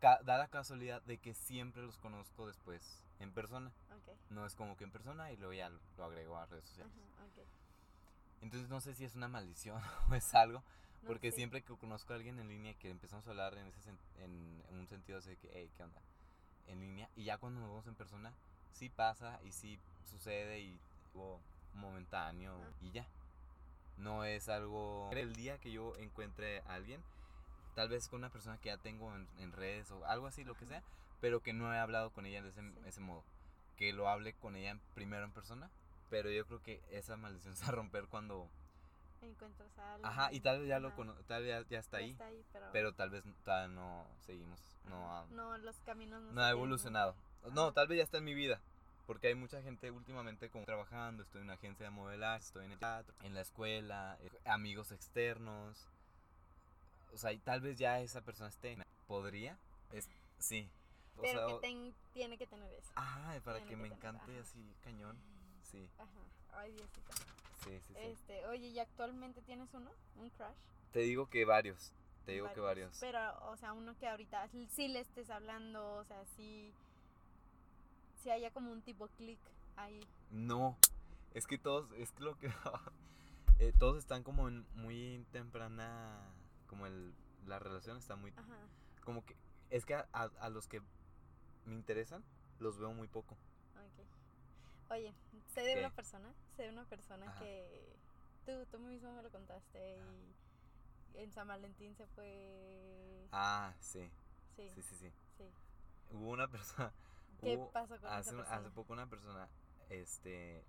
da 0.00 0.38
la 0.38 0.46
casualidad 0.48 1.02
de 1.02 1.18
que 1.18 1.34
siempre 1.34 1.82
los 1.82 1.98
conozco 1.98 2.46
después 2.46 3.04
en 3.20 3.32
persona. 3.32 3.72
ok, 3.90 4.14
No 4.30 4.46
es 4.46 4.54
como 4.54 4.76
que 4.76 4.84
en 4.84 4.90
persona 4.92 5.32
y 5.32 5.36
luego 5.36 5.52
ya 5.52 5.68
lo, 5.70 5.78
lo 5.96 6.04
agrego 6.04 6.36
a 6.36 6.46
redes 6.46 6.64
sociales. 6.66 6.92
ajá, 7.16 7.24
ok. 7.26 7.46
Entonces 8.42 8.68
no 8.68 8.80
sé 8.80 8.94
si 8.94 9.04
es 9.04 9.14
una 9.16 9.28
maldición 9.28 9.80
o 10.10 10.14
es 10.14 10.34
algo, 10.34 10.62
No 11.02 11.08
porque 11.08 11.30
sé. 11.30 11.36
siempre 11.38 11.62
que 11.62 11.76
conozco 11.76 12.12
a 12.12 12.16
alguien 12.16 12.38
en 12.38 12.48
línea 12.48 12.74
que 12.74 12.90
empezamos 12.90 13.26
a 13.26 13.30
hablar 13.30 13.54
en, 13.58 13.66
ese 13.68 13.90
en, 13.90 14.62
en 14.68 14.78
un 14.78 14.86
sentido 14.88 15.20
de 15.20 15.36
que, 15.36 15.50
hey, 15.52 15.70
¿qué 15.76 15.82
onda? 15.82 16.00
En 16.68 16.80
línea. 16.80 17.08
Y 17.16 17.24
ya 17.24 17.38
cuando 17.38 17.60
nos 17.60 17.68
vemos 17.70 17.86
en 17.86 17.94
persona, 17.94 18.32
sí 18.72 18.88
pasa 18.90 19.40
y 19.42 19.52
sí 19.52 19.78
sucede 20.04 20.60
y 20.60 20.78
o 21.14 21.40
momentáneo 21.74 22.54
Ah. 22.54 22.70
y 22.82 22.90
ya. 22.92 23.06
No 23.96 24.22
es 24.24 24.48
algo... 24.48 25.10
El 25.12 25.34
día 25.34 25.58
que 25.58 25.72
yo 25.72 25.96
encuentre 25.96 26.60
a 26.60 26.74
alguien, 26.74 27.02
tal 27.74 27.88
vez 27.88 28.06
con 28.08 28.20
una 28.20 28.30
persona 28.30 28.56
que 28.58 28.68
ya 28.68 28.76
tengo 28.78 29.12
en, 29.16 29.26
en 29.38 29.50
redes 29.50 29.90
o 29.90 30.04
algo 30.06 30.28
así, 30.28 30.44
lo 30.44 30.54
que 30.54 30.66
sea, 30.66 30.84
pero 31.20 31.40
que 31.42 31.52
no 31.52 31.72
he 31.72 31.78
hablado 31.78 32.10
con 32.10 32.26
ella 32.26 32.42
de 32.42 32.50
ese, 32.50 32.60
Sí. 32.62 32.78
ese 32.86 33.00
modo. 33.00 33.24
Que 33.76 33.92
lo 33.92 34.08
hable 34.08 34.34
con 34.34 34.56
ella 34.56 34.78
primero 34.94 35.24
en 35.24 35.32
persona, 35.32 35.70
pero 36.10 36.30
yo 36.30 36.46
creo 36.46 36.62
que 36.62 36.82
esa 36.90 37.16
maldición 37.16 37.54
se 37.56 37.62
va 37.64 37.68
a 37.68 37.72
romper 37.72 38.06
cuando... 38.08 38.48
Encuentras 39.20 39.76
a 39.78 39.94
alguien. 39.94 40.06
Ajá, 40.06 40.32
y 40.32 40.40
tal 40.40 40.60
vez 40.60 40.68
ya 40.68 40.78
lo 40.78 40.94
cono 40.94 41.12
tal 41.26 41.42
vez 41.42 41.50
ya, 41.50 41.68
ya 41.68 41.80
está 41.80 41.98
ya 41.98 42.04
ahí, 42.04 42.10
Está 42.12 42.26
ahí, 42.26 42.44
pero, 42.52 42.66
pero 42.72 42.92
tal 42.94 43.10
vez 43.10 43.24
todavía 43.44 43.66
no 43.74 44.06
seguimos, 44.20 44.60
no 44.84 45.12
ha, 45.12 45.26
no, 45.30 45.58
los 45.58 45.74
caminos 45.80 46.22
no, 46.22 46.32
no 46.32 46.40
ha 46.42 46.50
evolucionado. 46.50 47.16
No, 47.52 47.64
Ajá. 47.64 47.72
tal 47.72 47.88
vez 47.88 47.98
ya 47.98 48.04
está 48.04 48.18
en 48.18 48.24
mi 48.24 48.34
vida, 48.34 48.60
porque 49.08 49.26
hay 49.26 49.34
mucha 49.34 49.60
gente 49.60 49.90
últimamente 49.90 50.50
como 50.50 50.64
trabajando, 50.66 51.24
estoy 51.24 51.40
en 51.40 51.46
una 51.46 51.54
agencia 51.54 51.84
de 51.86 51.90
modelaje, 51.90 52.44
estoy 52.44 52.66
en 52.66 52.72
el 52.72 52.78
teatro, 52.78 53.12
en 53.24 53.34
la 53.34 53.40
escuela, 53.40 54.16
eh, 54.20 54.30
amigos 54.44 54.92
externos. 54.92 55.88
O 57.12 57.16
sea, 57.18 57.32
y 57.32 57.38
tal 57.38 57.60
vez 57.60 57.76
ya 57.76 58.00
esa 58.00 58.20
persona 58.20 58.50
esté. 58.50 58.78
¿Podría? 59.08 59.58
Es, 59.92 60.08
sí. 60.38 60.70
O 61.18 61.22
Pero 61.22 61.46
sea, 61.48 61.56
que 61.56 61.60
ten- 61.60 61.94
tiene 62.12 62.38
que 62.38 62.46
tener 62.46 62.72
eso. 62.72 62.90
Ajá, 62.94 63.40
para 63.44 63.60
que 63.60 63.66
que 63.70 63.76
me 63.76 63.88
encante 63.88 64.30
ajá. 64.32 64.40
así 64.40 64.74
cañón. 64.82 65.18
Sí, 65.62 65.88
Ajá, 65.98 66.60
ay 66.60 66.72
Diosito. 66.72 67.12
sí, 67.64 67.78
sí, 67.80 67.92
sí. 67.94 67.94
Este, 67.96 68.46
oye, 68.46 68.68
¿y 68.68 68.78
actualmente 68.78 69.42
tienes 69.42 69.68
uno? 69.74 69.90
¿Un 70.16 70.30
crush? 70.30 70.54
Te 70.92 71.00
digo 71.00 71.28
que 71.28 71.44
varios, 71.44 71.92
te 72.24 72.32
digo 72.32 72.50
que 72.54 72.60
varios. 72.60 72.96
Pero, 73.00 73.18
o 73.50 73.56
sea, 73.56 73.72
uno 73.74 73.94
que 73.98 74.08
ahorita 74.08 74.48
sí 74.70 74.88
le 74.88 75.00
estés 75.00 75.28
hablando, 75.28 75.96
o 75.96 76.04
sea, 76.04 76.24
sí, 76.36 76.72
sí 78.22 78.30
haya 78.30 78.50
como 78.50 78.72
un 78.72 78.80
tipo 78.82 79.08
click 79.18 79.38
ahí. 79.76 80.00
No, 80.30 80.76
es 81.34 81.46
que 81.46 81.58
todos, 81.58 81.90
es 81.92 82.12
que 82.12 82.22
lo 82.22 82.38
que 82.38 82.46
eh, 83.58 83.72
todos 83.78 83.98
están 83.98 84.22
como 84.22 84.48
en 84.48 84.64
muy 84.74 85.24
temprana, 85.32 86.18
como 86.66 86.86
el, 86.86 87.12
la 87.46 87.58
relación 87.58 87.96
está 87.98 88.16
muy, 88.16 88.30
Ajá, 88.36 88.56
como 89.04 89.24
que, 89.24 89.36
es 89.70 89.84
que 89.84 89.94
a, 89.94 90.08
a- 90.12 90.30
a 90.40 90.48
los 90.48 90.66
que 90.66 90.80
me 91.68 91.74
interesan, 91.76 92.24
los 92.58 92.78
veo 92.78 92.92
muy 92.92 93.08
poco. 93.08 93.36
ok. 93.76 94.90
Oye, 94.90 95.14
sé 95.54 95.62
de 95.62 95.74
¿Qué? 95.74 95.80
una 95.80 95.90
persona, 95.90 96.34
sé 96.56 96.62
de 96.64 96.70
una 96.70 96.84
persona 96.86 97.26
Ajá. 97.26 97.38
que 97.40 97.96
tú, 98.46 98.52
tú 98.70 98.78
mismo 98.78 99.12
me 99.12 99.22
lo 99.22 99.30
contaste 99.30 99.96
y 99.96 101.18
en 101.20 101.32
San 101.32 101.48
Valentín 101.48 101.94
se 101.96 102.06
fue... 102.08 103.28
Ah, 103.32 103.74
sí, 103.80 104.10
sí, 104.56 104.68
sí, 104.74 104.82
sí, 104.82 104.96
sí. 104.96 105.12
sí. 105.36 105.44
Hubo 106.12 106.30
una 106.30 106.48
persona, 106.48 106.92
¿Qué 107.40 107.56
hubo 107.56 107.70
pasó 107.70 107.96
con 107.98 108.06
hace, 108.10 108.30
esa 108.30 108.36
persona? 108.36 108.56
hace 108.56 108.70
poco 108.70 108.92
una 108.92 109.06
persona, 109.08 109.48
este, 109.90 110.64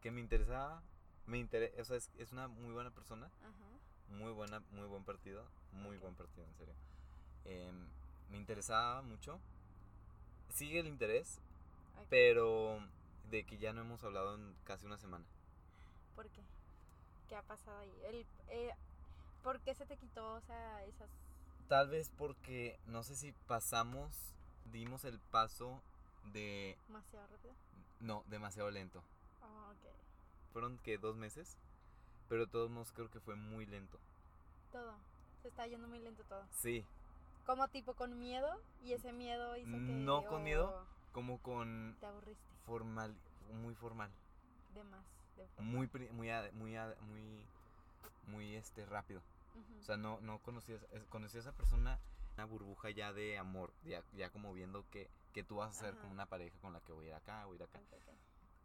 que 0.00 0.10
me 0.10 0.20
interesaba, 0.20 0.82
me 1.26 1.38
interesa, 1.38 1.80
o 1.82 1.84
sea, 1.84 1.96
es, 1.96 2.10
es 2.18 2.32
una 2.32 2.48
muy 2.48 2.72
buena 2.72 2.90
persona, 2.90 3.30
Ajá, 3.42 3.78
muy 4.08 4.32
buena, 4.32 4.60
muy 4.72 4.86
buen 4.88 5.04
partido, 5.04 5.44
muy 5.72 5.96
buen 5.98 6.14
partido, 6.14 6.46
en 6.46 6.54
serio. 6.54 6.74
Em, 7.44 7.86
me 8.30 8.38
interesaba 8.38 9.02
mucho, 9.02 9.40
sigue 10.52 10.80
el 10.80 10.86
interés, 10.86 11.40
pero 12.10 12.78
de 13.30 13.44
que 13.44 13.58
ya 13.58 13.72
no 13.72 13.80
hemos 13.80 14.04
hablado 14.04 14.34
en 14.34 14.54
casi 14.64 14.86
una 14.86 14.98
semana. 14.98 15.24
¿Por 16.14 16.28
qué? 16.28 16.42
¿Qué 17.28 17.36
ha 17.36 17.42
pasado 17.42 17.78
ahí? 17.78 17.92
El, 18.04 18.26
eh, 18.48 18.70
¿Por 19.42 19.60
qué 19.60 19.74
se 19.74 19.86
te 19.86 19.96
quitó, 19.96 20.34
o 20.34 20.40
sea, 20.42 20.84
esas... 20.84 21.08
Tal 21.68 21.88
vez 21.88 22.10
porque 22.16 22.78
no 22.86 23.02
sé 23.02 23.16
si 23.16 23.32
pasamos, 23.46 24.12
dimos 24.72 25.04
el 25.04 25.18
paso 25.18 25.80
de 26.32 26.76
demasiado 26.86 27.26
rápido? 27.28 27.54
no, 28.00 28.24
demasiado 28.28 28.70
lento. 28.70 29.02
Oh, 29.42 29.70
ok. 29.70 30.52
Fueron 30.52 30.78
que 30.78 30.98
dos 30.98 31.16
meses, 31.16 31.56
pero 32.28 32.46
de 32.46 32.52
todos 32.52 32.70
modos 32.70 32.92
creo 32.92 33.10
que 33.10 33.20
fue 33.20 33.36
muy 33.36 33.64
lento. 33.64 33.98
Todo. 34.70 34.94
Se 35.40 35.48
está 35.48 35.66
yendo 35.66 35.88
muy 35.88 35.98
lento 35.98 36.22
todo. 36.24 36.46
Sí, 36.52 36.84
Como 37.44 37.68
tipo 37.68 37.94
con 37.94 38.18
miedo 38.18 38.48
y 38.82 38.92
ese 38.92 39.12
miedo 39.12 39.56
hizo 39.56 39.70
que... 39.70 39.76
No 39.78 40.24
con 40.24 40.44
miedo. 40.44 40.86
como 41.12 41.38
con 41.42 41.96
Te 42.00 42.06
aburriste 42.06 42.54
formal, 42.64 43.14
muy 43.52 43.74
formal, 43.74 44.10
de 44.74 44.84
más. 44.84 45.04
de- 45.36 45.62
muy 45.62 45.88
muy 46.12 46.30
muy 46.52 46.76
muy 47.00 47.44
muy 48.28 48.54
este 48.56 48.86
rápido. 48.86 49.20
O 49.80 49.84
sea, 49.84 49.96
no 49.96 50.20
no 50.20 50.38
conocí 50.38 50.72
a, 50.72 50.76
esa- 50.76 50.86
es- 50.92 51.04
conocí 51.06 51.36
a 51.36 51.40
esa 51.40 51.52
persona 51.52 51.98
una 52.34 52.46
burbuja 52.46 52.90
ya 52.90 53.12
de 53.12 53.36
amor, 53.38 53.72
ya, 53.82 54.02
ya 54.12 54.30
como 54.30 54.54
viendo 54.54 54.88
que, 54.90 55.10
que 55.32 55.42
tú 55.42 55.56
vas 55.56 55.76
a 55.76 55.80
ser 55.80 55.94
como 55.96 56.12
una 56.12 56.26
pareja 56.26 56.56
con 56.60 56.72
la 56.72 56.80
que 56.80 56.92
voy 56.92 57.06
a 57.06 57.08
ir 57.08 57.14
acá, 57.14 57.44
voy 57.46 57.56
a 57.56 57.56
ir 57.56 57.62
acá, 57.64 57.80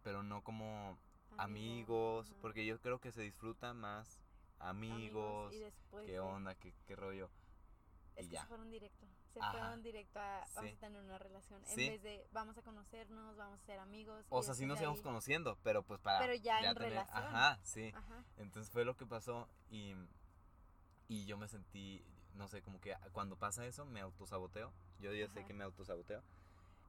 pero 0.03 0.23
no 0.23 0.41
como 0.43 0.97
Amigo, 1.37 2.19
amigos, 2.19 2.33
porque 2.41 2.65
yo 2.65 2.79
creo 2.79 2.99
que 2.99 3.11
se 3.11 3.21
disfruta 3.21 3.73
más 3.73 4.21
amigos, 4.59 5.53
y 5.53 5.59
después 5.59 6.05
qué 6.05 6.19
onda, 6.19 6.55
qué, 6.55 6.73
qué 6.85 6.95
rollo. 6.95 7.29
Es 8.17 8.25
y 8.25 8.29
que 8.29 8.33
ya. 8.35 8.41
se 8.41 8.47
fueron 8.47 8.69
directo. 8.69 9.05
Se 9.33 9.39
Ajá. 9.39 9.51
fueron 9.51 9.83
directo 9.83 10.19
a 10.19 10.45
vamos 10.55 10.73
a 10.73 10.79
tener 10.79 11.01
una 11.01 11.17
relación. 11.17 11.61
Sí. 11.65 11.85
En 11.85 11.91
vez 11.93 12.03
de 12.03 12.27
vamos 12.33 12.57
a 12.57 12.61
conocernos, 12.63 13.37
vamos 13.37 13.59
a 13.61 13.65
ser 13.65 13.79
amigos. 13.79 14.25
O 14.29 14.41
sea, 14.43 14.53
sí 14.55 14.65
nos 14.65 14.79
íbamos 14.81 14.99
ahí- 14.99 15.03
conociendo, 15.03 15.57
pero 15.63 15.83
pues 15.83 15.99
para 16.01 16.19
Pero 16.19 16.33
ya 16.35 16.59
en 16.59 16.73
tener- 16.73 16.89
relación. 16.89 17.23
Ajá, 17.23 17.59
sí. 17.63 17.91
Ajá. 17.95 18.23
Entonces 18.37 18.71
fue 18.71 18.83
lo 18.83 18.97
que 18.97 19.05
pasó 19.05 19.47
y, 19.69 19.93
y 21.07 21.25
yo 21.25 21.37
me 21.37 21.47
sentí, 21.47 22.03
no 22.33 22.47
sé, 22.47 22.61
como 22.61 22.81
que 22.81 22.95
cuando 23.13 23.37
pasa 23.37 23.65
eso 23.65 23.85
me 23.85 24.01
autosaboteo. 24.01 24.73
Yo 24.99 25.13
ya 25.13 25.27
sé 25.29 25.45
que 25.45 25.53
me 25.53 25.63
autosaboteo. 25.63 26.23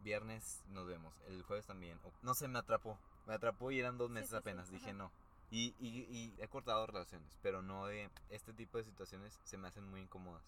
Viernes 0.00 0.62
nos 0.68 0.86
vemos, 0.86 1.12
el 1.26 1.42
jueves 1.42 1.66
también. 1.66 2.00
No 2.22 2.34
sé, 2.34 2.48
me 2.48 2.58
atrapó. 2.60 2.98
Me 3.26 3.34
atrapó 3.34 3.70
y 3.70 3.80
eran 3.80 3.98
dos 3.98 4.08
meses 4.10 4.30
sí, 4.30 4.36
apenas. 4.36 4.70
Dije 4.70 4.92
no. 4.94 5.12
Y, 5.50 5.74
y, 5.78 6.04
y 6.10 6.34
he 6.38 6.48
cortado 6.48 6.86
relaciones, 6.86 7.36
pero 7.42 7.62
no 7.62 7.86
de 7.86 8.10
este 8.30 8.52
tipo 8.52 8.78
de 8.78 8.84
situaciones 8.84 9.38
se 9.44 9.56
me 9.58 9.68
hacen 9.68 9.86
muy 9.88 10.00
incómodas. 10.00 10.42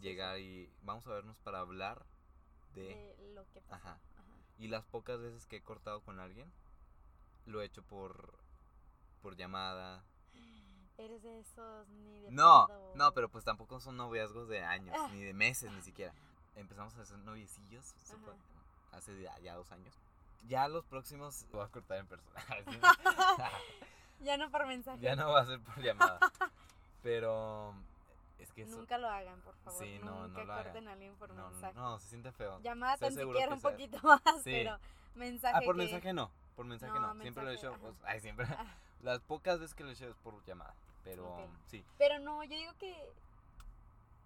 Llegar 0.00 0.38
y 0.38 0.70
vamos 0.82 1.06
a 1.06 1.10
vernos 1.10 1.38
para 1.40 1.60
hablar 1.60 2.04
de... 2.74 2.82
De 3.16 3.28
lo 3.34 3.44
que 3.52 3.60
pasó. 3.62 3.74
Ajá. 3.88 3.98
Ajá. 4.16 4.24
Y 4.58 4.68
las 4.68 4.84
pocas 4.86 5.20
veces 5.20 5.46
que 5.46 5.56
he 5.56 5.62
cortado 5.62 6.00
con 6.02 6.20
alguien, 6.20 6.50
lo 7.46 7.60
he 7.62 7.64
hecho 7.66 7.82
por, 7.82 8.38
por 9.22 9.36
llamada, 9.36 10.02
Eres 10.98 11.22
de 11.22 11.40
esos 11.40 11.88
ni 11.88 12.20
de 12.20 12.30
No, 12.30 12.66
pedo. 12.68 12.92
no, 12.94 13.12
pero 13.14 13.30
pues 13.30 13.42
tampoco 13.42 13.80
son 13.80 13.96
noviazgos 13.96 14.48
de 14.48 14.62
años, 14.62 14.94
Ah. 14.98 15.08
ni 15.12 15.22
de 15.22 15.32
meses 15.32 15.72
ni 15.72 15.80
siquiera. 15.80 16.12
Empezamos 16.56 16.94
a 16.98 17.00
hacer 17.02 17.16
noviecillos 17.20 17.94
fue 18.04 18.34
hace 18.92 19.18
ya, 19.22 19.38
ya 19.38 19.54
dos 19.54 19.70
años. 19.72 19.94
Ya 20.46 20.68
los 20.68 20.84
próximos 20.84 21.46
lo 21.52 21.58
voy 21.60 21.66
a 21.66 21.70
cortar 21.70 21.98
en 21.98 22.06
persona. 22.06 22.34
Ya 24.20 24.36
no 24.36 24.50
por 24.50 24.66
mensaje. 24.66 25.00
ya 25.00 25.16
no 25.16 25.30
va 25.30 25.40
a 25.40 25.46
ser 25.46 25.60
por 25.60 25.78
llamada. 25.82 26.18
Pero 27.02 27.72
es 28.42 28.52
que 28.52 28.62
eso. 28.62 28.76
Nunca 28.76 28.98
lo 28.98 29.08
hagan, 29.08 29.40
por 29.42 29.54
favor. 29.58 29.82
Sí, 29.82 29.98
no, 30.02 30.10
no 30.10 30.28
Nunca 30.28 30.44
lo 30.44 30.52
hagan. 30.52 30.64
corten 30.64 30.88
a 30.88 30.92
alguien 30.92 31.14
por 31.16 31.28
no, 31.30 31.42
no, 31.44 31.50
mensaje. 31.50 31.74
no, 31.74 31.98
se 31.98 32.08
siente 32.08 32.32
feo. 32.32 32.60
Llamada 32.60 32.94
Estoy 32.94 33.14
tan 33.14 33.26
siquiera 33.26 33.54
un 33.54 33.60
poquito 33.60 33.98
más, 34.02 34.20
Sí. 34.42 34.50
pero 34.50 34.78
mensaje 35.14 35.56
Ah, 35.56 35.60
por 35.64 35.74
que- 35.76 35.82
mensaje 35.82 36.12
no. 36.12 36.30
Por 36.56 36.66
mensaje 36.66 36.92
No, 36.98 37.14
no. 37.14 37.22
Siempre 37.22 37.44
lo 37.44 37.50
he 37.50 37.54
hecho. 37.54 37.76
pues, 37.80 37.94
ay, 38.04 38.20
siempre. 38.20 38.46
Ah, 38.48 38.66
Las 39.02 39.20
pocas 39.20 39.58
veces 39.60 39.74
que 39.74 39.82
lo 39.84 39.90
he 39.90 39.92
hecho 39.94 40.08
es 40.08 40.16
por 40.16 40.44
llamada. 40.44 40.74
Pero 41.04 41.48
sí. 41.68 41.84
Pero 41.96 42.18
no, 42.18 42.42
yo 42.44 42.56
digo 42.56 42.72
que 42.78 42.94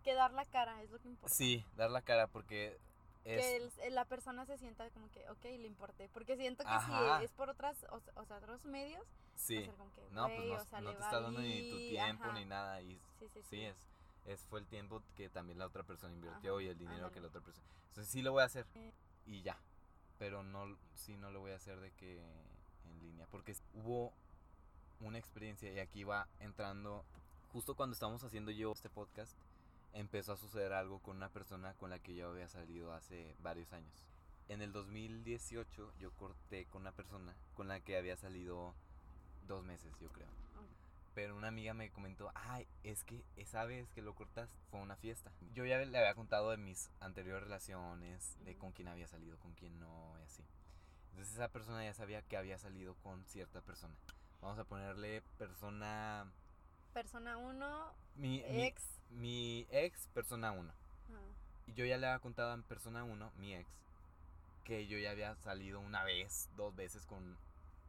que 0.02 0.12
dar 0.14 0.32
la 0.32 0.44
cara 0.44 0.82
es 0.82 0.90
lo 0.90 0.98
que 1.00 1.08
importa. 1.08 1.34
Sí, 1.34 1.64
dar 1.76 1.90
la 1.90 2.02
cara 2.02 2.26
porque 2.26 2.78
es. 3.24 3.40
Que 3.40 3.56
el- 3.56 3.72
el- 3.84 3.94
la 3.94 4.04
persona 4.04 4.44
se 4.44 4.58
sienta 4.58 4.88
como 4.90 5.08
que, 5.12 5.26
ok, 5.30 5.44
le 5.44 5.66
importé. 5.66 6.10
Porque 6.12 6.36
siento 6.36 6.62
que 6.64 6.68
Ajá. 6.70 7.18
si 7.20 7.24
es 7.24 7.32
por 7.32 7.48
otras, 7.48 7.76
o, 7.90 8.00
o 8.20 8.24
sea, 8.26 8.36
otros 8.36 8.64
medios, 8.66 9.00
va 9.02 9.34
a 9.34 9.38
Sí. 9.38 9.60
ser 9.64 9.70
como 9.70 9.90
que, 9.94 10.02
No, 10.10 10.26
pues 10.26 10.38
no, 10.46 10.54
o 10.56 10.64
sea, 10.66 10.80
no 10.82 10.90
le 10.90 10.96
te 10.96 11.02
está 11.04 11.20
dando 11.20 11.40
ni 11.40 11.70
tu 11.70 11.76
tiempo 11.78 12.24
ajá. 12.24 12.32
ni 12.34 12.44
nada. 12.44 12.82
Y 12.82 13.00
Sí, 13.18 13.28
sí, 13.28 13.28
sí. 13.34 13.42
sí, 13.48 13.62
es, 13.64 13.76
es 14.26 14.40
fue 14.46 14.60
el 14.60 14.66
tiempo 14.66 15.02
que 15.16 15.28
también 15.28 15.58
la 15.58 15.66
otra 15.66 15.82
persona 15.82 16.14
invirtió 16.14 16.54
Ajá, 16.54 16.62
y 16.62 16.68
el 16.68 16.78
dinero 16.78 17.10
que 17.12 17.20
la 17.20 17.28
otra 17.28 17.40
persona. 17.40 17.66
Entonces 17.88 18.10
sí 18.12 18.22
lo 18.22 18.32
voy 18.32 18.42
a 18.42 18.46
hacer 18.46 18.66
Eh. 18.74 18.92
y 19.26 19.42
ya. 19.42 19.58
Pero 20.18 20.42
no, 20.42 20.76
sí 20.94 21.16
no 21.16 21.30
lo 21.30 21.40
voy 21.40 21.52
a 21.52 21.56
hacer 21.56 21.80
de 21.80 21.90
que 21.92 22.20
en 22.20 23.00
línea. 23.00 23.26
Porque 23.30 23.54
hubo 23.74 24.12
una 25.00 25.18
experiencia 25.18 25.72
y 25.72 25.78
aquí 25.80 26.04
va 26.04 26.28
entrando. 26.40 27.04
Justo 27.52 27.74
cuando 27.74 27.94
estábamos 27.94 28.22
haciendo 28.24 28.50
yo 28.50 28.72
este 28.72 28.88
podcast, 28.88 29.32
empezó 29.92 30.32
a 30.32 30.36
suceder 30.36 30.72
algo 30.72 30.98
con 31.00 31.16
una 31.16 31.28
persona 31.28 31.74
con 31.74 31.90
la 31.90 31.98
que 31.98 32.14
yo 32.14 32.28
había 32.28 32.48
salido 32.48 32.92
hace 32.92 33.34
varios 33.42 33.72
años. 33.72 34.06
en 34.48 34.60
el 34.60 34.72
2018 34.72 35.92
yo 35.98 36.10
corté 36.12 36.66
con 36.66 36.82
una 36.82 36.92
persona 36.92 37.34
con 37.54 37.66
la 37.68 37.80
que 37.80 37.96
había 37.96 38.16
salido 38.16 38.74
dos 39.48 39.64
meses, 39.64 39.90
yo 40.00 40.08
creo. 40.10 40.28
Pero 41.14 41.36
una 41.36 41.48
amiga 41.48 41.74
me 41.74 41.90
comentó, 41.90 42.30
ay, 42.34 42.66
es 42.82 43.04
que 43.04 43.22
esa 43.36 43.64
vez 43.64 43.88
que 43.92 44.02
lo 44.02 44.14
cortas 44.14 44.50
fue 44.70 44.80
una 44.80 44.96
fiesta. 44.96 45.30
Yo 45.54 45.64
ya 45.64 45.78
le 45.78 45.96
había 45.96 46.14
contado 46.14 46.50
de 46.50 46.56
mis 46.56 46.90
anteriores 47.00 47.44
relaciones, 47.44 48.36
de 48.44 48.56
con 48.56 48.72
quién 48.72 48.88
había 48.88 49.06
salido, 49.06 49.38
con 49.38 49.52
quién 49.54 49.78
no, 49.78 50.18
y 50.18 50.22
así. 50.24 50.42
Entonces 51.10 51.34
esa 51.34 51.48
persona 51.48 51.84
ya 51.84 51.94
sabía 51.94 52.22
que 52.22 52.36
había 52.36 52.58
salido 52.58 52.94
con 53.04 53.24
cierta 53.26 53.60
persona. 53.60 53.94
Vamos 54.42 54.58
a 54.58 54.64
ponerle 54.64 55.22
persona... 55.38 56.26
Persona 56.92 57.36
1, 57.36 57.92
Mi, 58.16 58.28
mi- 58.50 58.62
ex. 58.64 58.82
mi 59.10 59.66
ex, 59.70 60.08
persona 60.08 60.50
1. 60.50 60.68
Ajá. 60.70 61.20
Y 61.68 61.74
yo 61.74 61.84
ya 61.84 61.96
le 61.96 62.08
había 62.08 62.18
contado 62.18 62.52
en 62.54 62.62
persona 62.64 63.04
1, 63.04 63.32
mi 63.38 63.54
ex, 63.54 63.68
que 64.64 64.86
yo 64.88 64.98
ya 64.98 65.12
había 65.12 65.34
salido 65.36 65.78
una 65.80 66.02
vez, 66.02 66.50
dos 66.56 66.74
veces 66.74 67.06
con 67.06 67.36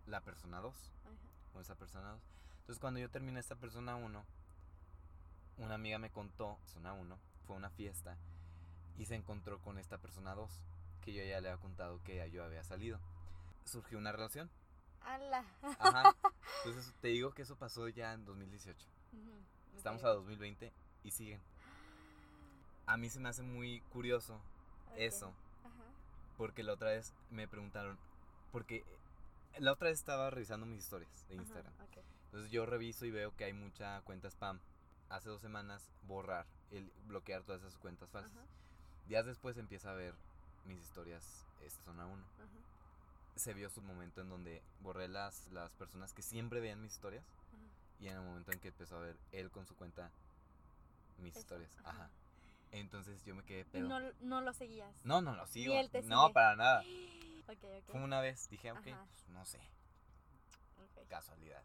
la 0.05 0.21
persona 0.21 0.59
2, 0.61 0.75
Ajá. 1.05 1.13
con 1.53 1.61
esa 1.63 1.73
persona 1.75 2.11
2. 2.11 2.21
Entonces 2.65 2.81
cuando 2.81 2.99
yo 2.99 3.11
terminé 3.11 3.39
esta 3.39 3.55
persona 3.55 3.95
1, 3.95 4.25
una 5.59 5.75
amiga 5.75 5.99
me 5.99 6.09
contó, 6.09 6.57
persona 6.63 6.93
1, 6.93 7.19
fue 7.45 7.55
a 7.55 7.59
una 7.59 7.69
fiesta 7.69 8.17
y 8.97 9.05
se 9.05 9.13
encontró 9.13 9.59
con 9.59 9.77
esta 9.77 9.99
persona 9.99 10.33
2, 10.33 10.49
que 11.01 11.13
yo 11.13 11.23
ya 11.23 11.39
le 11.41 11.49
había 11.49 11.61
contado 11.61 12.01
que 12.03 12.27
yo 12.31 12.43
había 12.43 12.63
salido. 12.63 12.99
Surgió 13.65 13.99
una 13.99 14.11
relación. 14.11 14.49
Ala. 15.01 15.45
Ajá. 15.77 16.15
Entonces 16.65 16.91
te 17.01 17.09
digo 17.09 17.35
que 17.35 17.43
eso 17.43 17.55
pasó 17.55 17.87
ya 17.87 18.13
en 18.13 18.25
2018. 18.25 18.83
Ujú, 19.13 19.77
Estamos 19.77 20.03
a 20.03 20.09
2020 20.09 20.73
y 21.03 21.11
siguen. 21.11 21.41
A 22.87 22.97
mí 22.97 23.11
se 23.11 23.19
me 23.19 23.29
hace 23.29 23.43
muy 23.43 23.81
curioso 23.93 24.41
eso. 24.97 25.27
Ajá. 25.63 25.83
Porque 26.35 26.63
la 26.63 26.73
otra 26.73 26.89
vez 26.89 27.13
me 27.29 27.47
preguntaron, 27.47 27.95
porque 28.51 28.83
la 29.59 29.71
otra 29.71 29.89
vez 29.89 29.99
estaba 29.99 30.31
revisando 30.31 30.65
mis 30.65 30.79
historias 30.79 31.27
de 31.27 31.35
Ajá, 31.35 31.43
Instagram. 31.43 31.73
Entonces 32.35 32.51
yo 32.51 32.65
reviso 32.65 33.05
y 33.05 33.11
veo 33.11 33.33
que 33.37 33.45
hay 33.45 33.53
mucha 33.53 34.01
cuenta 34.01 34.27
spam. 34.27 34.59
Hace 35.07 35.29
dos 35.29 35.39
semanas 35.39 35.89
borrar, 36.05 36.45
el 36.69 36.91
bloquear 37.07 37.43
todas 37.43 37.61
esas 37.61 37.77
cuentas 37.77 38.09
falsas. 38.09 38.35
Ajá, 38.35 38.45
Días 39.07 39.25
después 39.25 39.55
empieza 39.57 39.91
a 39.91 39.93
ver 39.93 40.13
mis 40.65 40.81
historias, 40.81 41.45
esta 41.61 41.81
zona 41.85 42.05
1. 42.05 42.21
ajá, 42.21 42.47
Se 43.37 43.53
vio 43.53 43.69
su 43.69 43.81
momento 43.81 44.19
en 44.19 44.27
donde 44.27 44.61
borré 44.81 45.07
las, 45.07 45.47
las 45.53 45.71
personas 45.75 46.11
que 46.13 46.21
siempre 46.23 46.59
veían 46.59 46.81
mis 46.81 46.91
historias 46.91 47.23
ajá. 47.53 47.63
y 48.01 48.07
en 48.09 48.17
el 48.17 48.21
momento 48.21 48.51
en 48.51 48.59
que 48.59 48.67
empezó 48.67 48.97
a 48.97 48.99
ver 48.99 49.15
él 49.31 49.49
con 49.49 49.65
su 49.65 49.73
cuenta 49.77 50.11
mis 51.19 51.31
Eso, 51.31 51.39
historias. 51.39 51.71
ajá. 51.85 52.09
Entonces 52.73 53.23
yo 53.23 53.33
me 53.33 53.45
quedé 53.45 53.61
Y 53.61 53.63
pedo. 53.63 53.87
no, 53.87 54.11
no 54.19 54.41
lo 54.41 54.51
seguías. 54.51 55.05
No, 55.05 55.21
no 55.21 55.37
lo 55.37 55.47
sigo. 55.47 55.73
él 55.79 55.89
te 55.89 56.01
no, 56.01 56.23
sigue. 56.23 56.33
para 56.33 56.57
nada. 56.57 56.83
Ok, 57.47 57.63
ok. 57.63 57.91
Fue 57.91 58.01
una 58.03 58.19
vez, 58.19 58.49
dije, 58.49 58.71
ok, 58.73 58.81
pues 58.81 59.29
no 59.29 59.45
sé, 59.45 59.59
ok, 60.79 61.07
casualidad. 61.07 61.63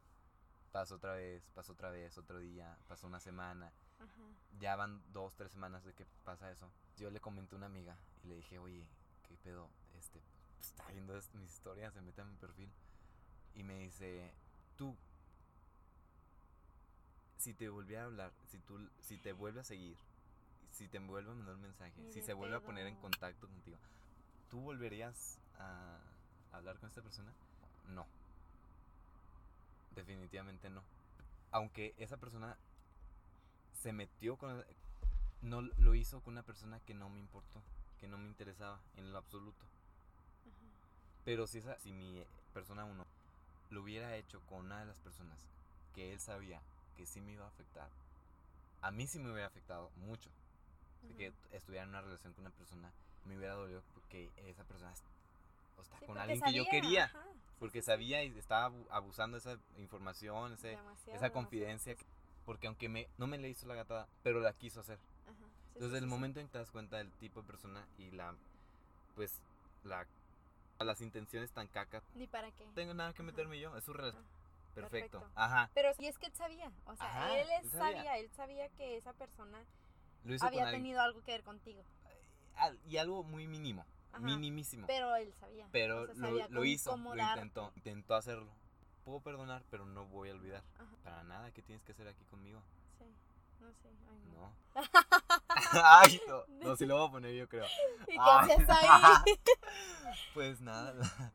Pasó 0.73 0.97
otra 0.97 1.15
vez, 1.15 1.43
pasó 1.55 1.73
otra 1.73 1.91
vez, 1.91 2.17
otro 2.17 2.39
día, 2.39 2.77
pasó 2.89 3.07
una 3.07 3.21
semana. 3.21 3.73
Ajá. 3.99 4.23
Ya 4.61 4.77
van 4.77 5.03
dos, 5.13 5.35
tres 5.35 5.51
semanas 5.51 5.85
de 5.85 5.93
que 5.95 6.07
pasa 6.25 6.51
eso. 6.51 6.71
Yo 6.97 7.11
le 7.11 7.21
comenté 7.21 7.55
a 7.55 7.59
una 7.59 7.67
amiga 7.67 7.97
y 8.23 8.29
le 8.29 8.37
dije, 8.37 8.59
oye, 8.59 8.87
¿qué 9.29 9.37
pedo? 9.39 9.69
Este, 9.99 10.21
pues, 10.57 10.69
está 10.69 10.87
viendo 10.93 11.15
mis 11.35 11.53
historias, 11.53 11.93
se 11.93 12.01
mete 12.01 12.21
a 12.21 12.25
mi 12.25 12.37
perfil. 12.37 12.71
Y 13.55 13.65
me 13.65 13.79
dice, 13.79 14.33
tú, 14.77 14.97
si 17.39 17.55
te 17.55 17.69
volviera 17.69 18.03
a 18.03 18.07
hablar, 18.07 18.33
si, 18.49 18.59
tú, 18.59 18.79
si 19.01 19.17
te 19.17 19.33
vuelve 19.33 19.61
a 19.61 19.65
seguir, 19.65 19.97
si 20.73 20.87
te 20.89 20.99
vuelve 20.99 21.33
a 21.33 21.35
mandar 21.35 21.57
un 21.57 21.63
mensaje, 21.63 21.93
Ni 22.01 22.13
si 22.13 22.23
se 22.23 22.33
vuelve 22.33 22.57
a 22.57 22.61
poner 22.61 22.87
en 22.87 22.97
contacto 22.97 23.49
contigo, 23.49 23.77
¿tú 24.51 24.61
volverías 24.61 25.39
a 25.59 25.99
hablar 26.53 26.79
con 26.79 26.89
esta 26.89 27.03
persona? 27.03 27.33
No. 27.89 28.07
Definitivamente 29.95 30.71
no. 30.71 30.83
Aunque 31.51 31.95
esa 31.99 32.17
persona 32.17 32.57
se 33.81 33.93
metió 33.93 34.37
con... 34.37 34.65
No 35.43 35.63
lo 35.63 35.95
hizo 35.95 36.21
con 36.21 36.35
una 36.35 36.43
persona 36.43 36.81
que 36.81 36.95
no 36.95 37.09
me 37.09 37.19
importó, 37.19 37.63
que 37.99 38.09
no 38.09 38.19
me 38.19 38.27
interesaba 38.27 38.79
en 38.97 39.11
lo 39.11 39.19
absoluto. 39.19 39.65
Ajá. 40.45 40.67
Pero 41.25 41.47
si, 41.47 41.59
esa, 41.59 41.79
si 41.79 41.93
mi 41.93 42.23
persona 42.53 42.85
uno 42.85 43.07
lo 43.71 43.83
hubiera 43.83 44.17
hecho 44.17 44.41
con 44.49 44.67
una 44.67 44.81
de 44.81 44.87
las 44.87 44.99
personas 44.99 45.39
que 45.95 46.13
él 46.13 46.21
sabía 46.21 46.61
que 46.97 47.07
sí 47.07 47.21
me 47.21 47.33
iba 47.33 47.45
a 47.45 47.49
afectar, 47.49 47.89
a 48.83 48.91
mí 48.91 49.07
sí 49.07 49.19
me 49.19 49.31
hubiera 49.31 49.47
afectado 49.47 49.91
mucho. 49.97 50.29
Que 51.17 51.33
estuviera 51.53 51.85
en 51.85 51.91
una 51.91 52.03
relación 52.03 52.35
con 52.35 52.45
una 52.45 52.55
persona, 52.55 52.91
me 53.25 53.37
hubiera 53.37 53.55
dolido 53.55 53.83
porque 53.95 54.31
esa 54.47 54.65
persona 54.65 54.93
o 55.81 55.83
está 55.83 55.99
Sí, 55.99 56.07
con 56.07 56.19
alguien 56.19 56.41
que 56.41 56.53
yo 56.53 56.65
sabía, 56.65 56.71
quería. 56.81 57.05
ajá, 57.07 57.23
sí, 57.33 57.41
Porque 57.59 57.83
sí, 57.83 57.87
sabía 57.87 58.23
y 58.25 58.39
estaba 58.39 58.67
abu- 58.67 58.87
abusando 58.91 59.39
de 59.39 59.41
esa 59.41 59.61
información, 59.79 60.53
ese, 60.53 60.69
Demasiado, 60.69 61.17
esa 61.19 61.31
confidencia. 61.31 61.95
que- 61.95 62.07
porque 62.47 62.67
aunque 62.67 62.89
me, 62.89 63.09
no 63.19 63.27
me 63.27 63.39
le 63.39 63.49
hizo 63.49 63.67
la 63.67 63.75
gatada, 63.75 64.09
pero 64.23 64.41
la 64.41 64.53
quiso 64.55 64.81
hacer. 64.81 64.99
Ajá, 65.27 65.35
Entonces, 65.75 65.99
el 66.01 66.07
momento 66.07 66.41
en 66.41 66.47
que 66.47 66.53
te 66.53 66.59
das 66.59 66.71
cuenta 66.71 66.97
del 66.99 67.11
tipo 67.13 67.41
de 67.43 67.47
persona 67.47 67.87
y 67.99 68.11
la, 68.11 68.35
pues, 69.15 69.41
la, 69.85 70.07
las 70.79 71.01
intenciones 71.03 71.51
tan 71.53 71.69
caca, 71.69 72.03
Ni 72.15 72.27
para 72.27 72.51
qué. 72.53 72.67
tengo 72.75 72.95
nada 72.95 73.13
que 73.13 73.23
Ajá. 73.23 73.31
meterme 73.31 73.61
yo, 73.61 73.77
es 73.77 73.85
su 73.85 73.93
relación. 73.93 74.25
Perfecto. 74.75 75.19
perfecto. 75.21 75.41
Ajá. 75.41 75.71
Pero 75.75 75.93
sí 75.95 76.07
es 76.07 76.17
que 76.19 76.27
él 76.27 76.33
sabía, 76.35 76.71
o 76.87 76.97
sea, 76.97 77.07
Ajá, 77.07 77.39
él 77.39 77.49
él 77.63 77.71
sabía. 77.71 77.97
sabía. 77.97 78.19
él 78.19 78.31
sabía 78.31 78.69
que 78.71 78.97
esa 78.97 79.13
persona 79.13 79.59
había 80.41 80.63
alguien. 80.65 80.71
tenido 80.71 81.01
algo 81.01 81.23
que 81.23 81.33
ver 81.33 81.43
contigo, 81.43 81.83
Y 82.87 82.97
algo 82.99 83.23
muy 83.25 83.47
mínimo, 83.47 83.85
Ajá. 84.13 84.21
minimísimo. 84.21 84.87
pero 84.87 85.15
él 85.17 85.33
sabía. 85.39 85.67
Pero 85.73 86.03
o 86.03 86.07
sea, 86.07 86.15
lo, 86.15 86.21
sabía 86.21 86.45
lo 86.49 86.61
cómo- 86.61 86.65
hizo, 86.65 86.97
lo 86.97 87.17
intentó, 87.23 87.73
intentó 87.77 88.15
hacerlo. 88.15 88.51
Puedo 89.05 89.21
perdonar, 89.21 89.63
pero 89.71 89.85
no 89.87 90.05
voy 90.07 90.31
a 90.31 90.33
olvidar. 90.33 90.63
Ajá. 90.77 90.87
Para 91.05 91.23
nada, 91.25 91.51
¿qué 91.53 91.63
tienes 91.63 91.83
que 91.85 91.93
hacer 91.93 92.07
aquí 92.09 92.25
conmigo? 92.27 92.63
Sí, 92.99 93.05
no 93.61 93.73
sé, 93.73 93.89
ay 94.11 94.21
no. 94.35 94.41
No. 94.41 94.55
Ay, 95.85 96.21
no, 96.29 96.45
no, 96.63 96.77
si 96.77 96.87
lo 96.87 96.97
voy 96.99 97.09
a 97.09 97.11
poner 97.11 97.35
yo 97.35 97.49
creo. 97.49 97.67
¿Y 98.09 98.13
qué 98.13 98.19
hacías 98.19 98.69
ahí? 98.69 99.23
Pues 100.35 100.61
nada. 100.61 100.95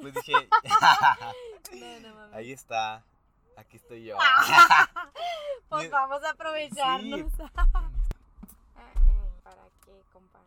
Pues 0.00 0.14
dije, 0.14 0.32
no, 0.32 2.00
no 2.00 2.14
mames. 2.14 2.34
ahí 2.34 2.52
está. 2.52 3.04
Aquí 3.56 3.76
estoy 3.76 4.04
yo. 4.04 4.16
pues 5.68 5.90
vamos 5.90 6.22
a 6.24 6.30
aprovecharnos. 6.30 7.20
Sí. 7.32 7.42
Ah, 7.54 7.78
eh, 8.76 9.30
¿Para 9.44 9.62
qué, 9.84 10.02
compa? 10.12 10.40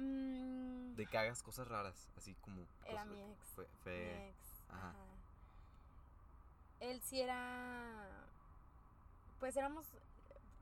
Mm, 0.00 0.94
De 0.96 1.06
que 1.06 1.18
hagas 1.18 1.42
cosas 1.42 1.68
raras, 1.68 2.10
así 2.16 2.34
como. 2.36 2.66
Era 2.86 3.04
mi 3.04 3.20
ex. 3.20 3.46
Fue, 3.54 3.68
mi 3.84 3.92
ex, 3.92 4.36
ajá. 4.70 4.88
ajá. 4.88 4.94
Él 6.80 7.00
sí 7.02 7.20
era. 7.20 8.08
Pues 9.38 9.56
éramos. 9.56 9.86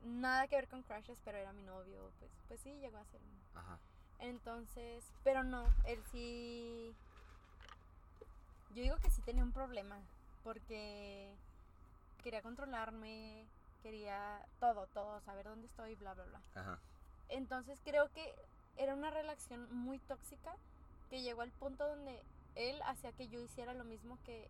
Nada 0.05 0.47
que 0.47 0.57
ver 0.57 0.68
con 0.68 0.82
crushes, 0.82 1.20
pero 1.24 1.39
era 1.39 1.53
mi 1.53 1.62
novio. 1.62 2.11
Pues, 2.18 2.30
pues 2.49 2.61
sí, 2.61 2.72
llegó 2.80 2.99
a 2.99 3.05
ser. 3.05 3.20
Ajá. 3.55 3.78
Entonces. 4.18 5.05
Pero 5.22 5.45
no, 5.45 5.64
él 5.84 6.03
sí. 6.11 6.95
Yo 8.74 8.82
digo 8.82 8.97
que 8.97 9.11
sí 9.11 9.22
tenía 9.22 9.45
un 9.45 9.53
problema. 9.53 10.01
Porque 10.43 11.32
quería 12.22 12.43
controlarme. 12.43 13.47
Quería 13.82 14.45
todo, 14.59 14.89
todo, 14.89 15.20
saber 15.20 15.47
dónde 15.47 15.68
estoy, 15.68 15.95
bla, 15.95 16.12
bla, 16.14 16.24
bla. 16.24 16.43
Ajá. 16.57 16.80
Entonces 17.28 17.80
creo 17.84 18.11
que 18.12 18.34
era 18.79 18.95
una 18.95 19.11
relación 19.11 19.68
muy 19.74 19.99
tóxica 19.99 20.57
que 21.11 21.22
llegó 21.22 21.43
al 21.43 21.51
punto 21.53 21.87
donde 21.87 22.22
él 22.55 22.81
hacía 22.87 23.12
que 23.12 23.29
yo 23.29 23.41
hiciera 23.41 23.74
lo 23.74 23.85
mismo 23.85 24.18
que 24.24 24.49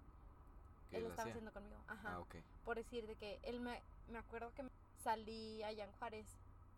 ¿Qué 0.91 0.99
él 0.99 1.05
estaba 1.05 1.23
hacía? 1.23 1.33
haciendo 1.33 1.53
conmigo. 1.53 1.81
Ajá. 1.89 2.15
Ah, 2.15 2.21
ok. 2.21 2.37
Por 2.65 2.77
decir 2.77 3.07
de 3.07 3.17
que 3.17 3.39
él 3.43 3.61
me, 3.61 3.83
me 4.09 4.19
acuerdo 4.19 4.53
que 4.55 4.65
salí 5.03 5.63
allá 5.63 5.85
en 5.85 5.93
Juárez 5.93 6.27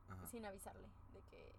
Ajá. 0.08 0.26
sin 0.28 0.44
avisarle 0.44 0.88
de 1.12 1.22
que 1.30 1.52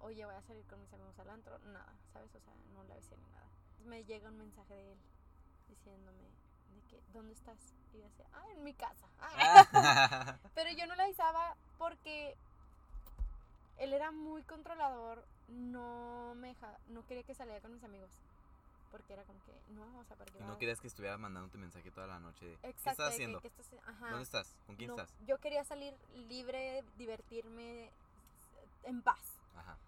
oye 0.00 0.24
voy 0.24 0.34
a 0.34 0.42
salir 0.42 0.64
con 0.66 0.80
mis 0.80 0.92
amigos 0.92 1.18
al 1.18 1.30
antro, 1.30 1.58
nada, 1.60 1.92
¿sabes? 2.12 2.34
O 2.34 2.40
sea, 2.40 2.54
no 2.74 2.84
le 2.84 2.92
avisé 2.92 3.16
ni 3.16 3.28
nada. 3.30 3.46
Me 3.84 4.04
llega 4.04 4.28
un 4.28 4.38
mensaje 4.38 4.74
de 4.74 4.92
él 4.92 4.98
diciéndome 5.68 6.22
de 6.74 6.82
que 6.88 7.00
¿dónde 7.12 7.32
estás? 7.34 7.58
Y 7.92 7.98
yo 7.98 8.04
decía, 8.04 8.26
ah, 8.32 8.44
en 8.52 8.64
mi 8.64 8.74
casa. 8.74 9.06
Ah. 9.20 10.36
Pero 10.54 10.70
yo 10.70 10.86
no 10.86 10.94
le 10.96 11.02
avisaba 11.04 11.56
porque 11.78 12.36
él 13.78 13.92
era 13.92 14.10
muy 14.12 14.42
controlador, 14.42 15.24
no 15.48 16.34
me 16.36 16.48
deja- 16.48 16.78
no 16.88 17.04
quería 17.06 17.22
que 17.24 17.34
saliera 17.34 17.60
con 17.60 17.72
mis 17.72 17.84
amigos. 17.84 18.10
Porque 18.90 19.14
era 19.14 19.22
como 19.24 19.42
que, 19.44 19.52
no, 19.72 20.00
o 20.00 20.04
sea, 20.04 20.16
porque 20.18 20.38
Y 20.38 20.42
no 20.42 20.58
querías 20.58 20.78
que 20.78 20.86
estuviera 20.86 21.16
mandándote 21.16 21.56
mensaje 21.56 21.90
toda 21.90 22.06
la 22.06 22.20
noche 22.20 22.44
de, 22.44 22.56
¿Qué 22.58 22.68
estás 22.68 22.98
de 22.98 23.04
haciendo? 23.06 23.40
que 23.40 23.48
estás- 23.48 23.72
ajá. 23.86 24.10
¿Dónde 24.10 24.22
estás? 24.24 24.54
¿Con 24.66 24.76
quién 24.76 24.88
No, 24.88 24.96
estás? 25.00 25.14
Yo 25.26 25.38
quería 25.38 25.64
salir 25.64 25.94
libre, 26.28 26.84
divertirme 26.98 27.90
en 28.84 29.00
paz. 29.00 29.20
Ajá. 29.56 29.78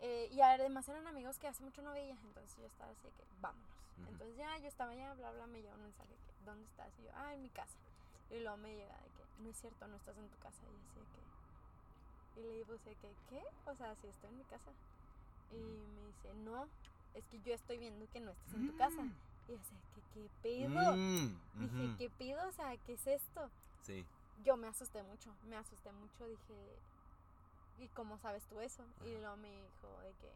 Eh, 0.00 0.28
y 0.32 0.40
además 0.40 0.88
eran 0.88 1.06
amigos 1.06 1.38
que 1.38 1.46
hace 1.46 1.62
mucho 1.62 1.80
no 1.82 1.92
veía, 1.92 2.18
entonces 2.24 2.56
yo 2.58 2.66
estaba 2.66 2.90
así 2.90 3.02
de 3.04 3.10
que 3.12 3.24
vámonos. 3.40 3.68
Entonces 4.08 4.36
ya 4.36 4.58
yo 4.58 4.66
estaba 4.66 4.90
allá, 4.90 5.14
bla, 5.14 5.30
bla, 5.30 5.46
me 5.46 5.62
llega 5.62 5.74
un 5.76 5.82
mensaje 5.82 6.08
que 6.26 6.44
¿dónde 6.44 6.64
estás? 6.66 6.90
Y 6.98 7.04
yo, 7.04 7.10
ah, 7.14 7.32
en 7.34 7.42
mi 7.42 7.50
casa. 7.50 7.78
Y 8.30 8.40
luego 8.40 8.56
me 8.56 8.74
llega 8.74 8.96
de 8.98 9.08
que 9.10 9.22
no 9.44 9.48
es 9.50 9.56
cierto, 9.56 9.86
no 9.86 9.96
estás 9.96 10.16
en 10.18 10.28
tu 10.28 10.36
casa. 10.38 10.58
Y 10.64 10.74
así 10.90 10.98
de 10.98 11.06
que. 11.06 11.33
Y 12.36 12.40
le 12.42 12.64
puse 12.64 12.94
que, 12.96 13.08
¿qué? 13.28 13.42
O 13.66 13.74
sea, 13.76 13.94
sí 13.96 14.06
estoy 14.08 14.30
en 14.30 14.38
mi 14.38 14.44
casa. 14.44 14.70
Y 15.50 15.56
me 15.56 16.06
dice, 16.06 16.34
no, 16.44 16.68
es 17.14 17.24
que 17.28 17.38
yo 17.40 17.54
estoy 17.54 17.78
viendo 17.78 18.06
que 18.10 18.20
no 18.20 18.32
estás 18.32 18.54
en 18.54 18.66
tu 18.66 18.76
casa. 18.76 19.02
Y 19.46 19.52
yo 19.52 19.58
¿qué, 19.94 20.02
qué 20.12 20.30
pedo? 20.42 20.96
Mm, 20.96 21.36
Dije, 21.60 21.84
ujú. 21.84 21.96
¿qué 21.98 22.10
pedo? 22.10 22.48
O 22.48 22.52
sea, 22.52 22.76
¿qué 22.78 22.94
es 22.94 23.06
esto? 23.06 23.50
Sí. 23.82 24.04
Yo 24.42 24.56
me 24.56 24.66
asusté 24.66 25.02
mucho, 25.02 25.30
me 25.44 25.56
asusté 25.56 25.92
mucho, 25.92 26.26
dije, 26.26 26.78
¿y 27.78 27.88
cómo 27.88 28.18
sabes 28.18 28.42
tú 28.48 28.60
eso? 28.60 28.82
Y 29.04 29.10
Ajá. 29.10 29.20
luego 29.20 29.36
me 29.36 29.50
dijo 29.50 30.00
de 30.00 30.12
que 30.14 30.32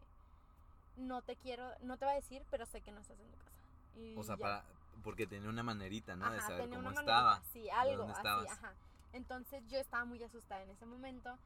no 0.95 1.21
te 1.21 1.35
quiero, 1.35 1.69
no 1.81 1.97
te 1.97 2.05
va 2.05 2.11
a 2.11 2.15
decir, 2.15 2.45
pero 2.49 2.65
sé 2.65 2.81
que 2.81 2.91
no 2.91 3.01
estás 3.01 3.19
en 3.19 3.29
tu 3.31 3.37
casa. 3.37 3.59
Y 3.95 4.15
O 4.15 4.23
sea, 4.23 4.37
ya. 4.37 4.43
para. 4.43 4.63
Porque 5.03 5.27
tenía 5.27 5.49
una 5.49 5.63
manerita, 5.63 6.15
¿no? 6.15 6.29
de 6.29 6.37
Ajá, 6.37 6.47
saber 6.47 6.63
tenía 6.63 6.77
cómo 6.77 6.89
una 6.89 6.99
estaba. 6.99 7.35
manerita, 7.35 7.51
Sí, 7.53 7.69
algo 7.69 8.03
así, 8.03 8.47
ajá. 8.47 8.73
Entonces 9.13 9.63
yo 9.69 9.77
estaba 9.79 10.05
muy 10.05 10.21
asustada 10.23 10.61
en 10.63 10.69
ese 10.69 10.85
momento. 10.85 11.37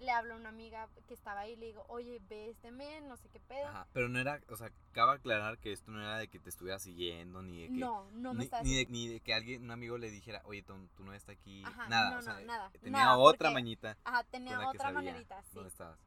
Le 0.00 0.10
hablo 0.10 0.32
a 0.34 0.36
una 0.38 0.48
amiga 0.48 0.88
que 1.06 1.12
estaba 1.14 1.40
ahí 1.40 1.52
y 1.52 1.56
le 1.56 1.66
digo, 1.66 1.84
oye, 1.88 2.20
ve 2.28 2.48
este 2.50 2.70
men, 2.70 3.06
no 3.06 3.16
sé 3.18 3.28
qué 3.28 3.38
pedo. 3.38 3.68
Ajá. 3.68 3.86
Pero 3.92 4.08
no 4.08 4.18
era. 4.18 4.40
O 4.48 4.56
sea, 4.56 4.72
cabe 4.92 5.12
aclarar 5.12 5.58
que 5.58 5.72
esto 5.72 5.90
no 5.90 6.00
era 6.00 6.16
de 6.16 6.28
que 6.28 6.38
te 6.40 6.48
estuviera 6.48 6.78
siguiendo, 6.78 7.42
ni 7.42 7.60
de 7.62 7.66
que. 7.68 7.74
No, 7.74 8.10
no 8.12 8.32
me 8.32 8.44
ni, 8.44 8.50
ni 8.70 8.74
de, 8.76 8.86
ni 8.90 9.08
de 9.08 9.20
que 9.20 9.34
alguien, 9.34 9.62
un 9.64 9.70
amigo 9.70 9.98
le 9.98 10.10
dijera, 10.10 10.40
oye, 10.46 10.62
tu, 10.62 10.74
tu 10.96 11.04
novia 11.04 11.18
está 11.18 11.32
aquí. 11.32 11.62
Ajá, 11.66 11.86
nada, 11.88 12.10
no, 12.12 12.18
o 12.18 12.22
sea, 12.22 12.32
no, 12.40 12.46
nada, 12.46 12.70
tenía 12.80 12.90
nada, 13.04 13.18
otra 13.18 13.50
porque- 13.50 13.54
mañita 13.54 13.96
Ajá, 14.04 14.22
con 14.22 14.30
tenía 14.30 14.56
la 14.58 14.68
otra 14.70 14.90
manerita, 14.90 15.42
sí. 15.42 15.50
dónde 15.52 15.68
estabas. 15.68 15.98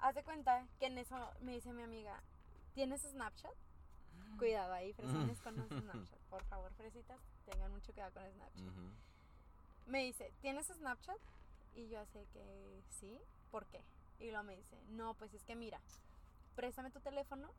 Haz 0.00 0.14
de 0.16 0.24
cuenta 0.24 0.66
que 0.80 0.86
en 0.86 0.98
eso 0.98 1.30
me 1.42 1.52
dice 1.52 1.72
mi 1.72 1.82
amiga, 1.84 2.20
¿tienes 2.74 3.02
Snapchat? 3.02 3.52
Cuidado 4.36 4.72
ahí, 4.72 4.92
fresones 4.94 5.40
con 5.42 5.54
los 5.56 5.68
Snapchat. 5.68 6.18
Por 6.28 6.42
favor, 6.46 6.72
fresitas, 6.74 7.20
tengan 7.48 7.70
mucho 7.70 7.92
cuidado 7.92 8.12
con 8.14 8.24
Snapchat. 8.32 8.74
Me 9.86 10.04
dice, 10.06 10.32
¿tienes 10.40 10.66
Snapchat? 10.66 11.16
Y 11.74 11.88
yo 11.88 12.00
así 12.00 12.26
que 12.32 12.82
sí, 12.90 13.20
¿por 13.50 13.66
qué? 13.66 13.82
Y 14.18 14.30
luego 14.30 14.44
me 14.44 14.56
dice, 14.56 14.76
no, 14.88 15.14
pues 15.14 15.32
es 15.34 15.42
que 15.44 15.56
mira, 15.56 15.80
préstame 16.54 16.90
tu 16.90 17.00
teléfono 17.00 17.50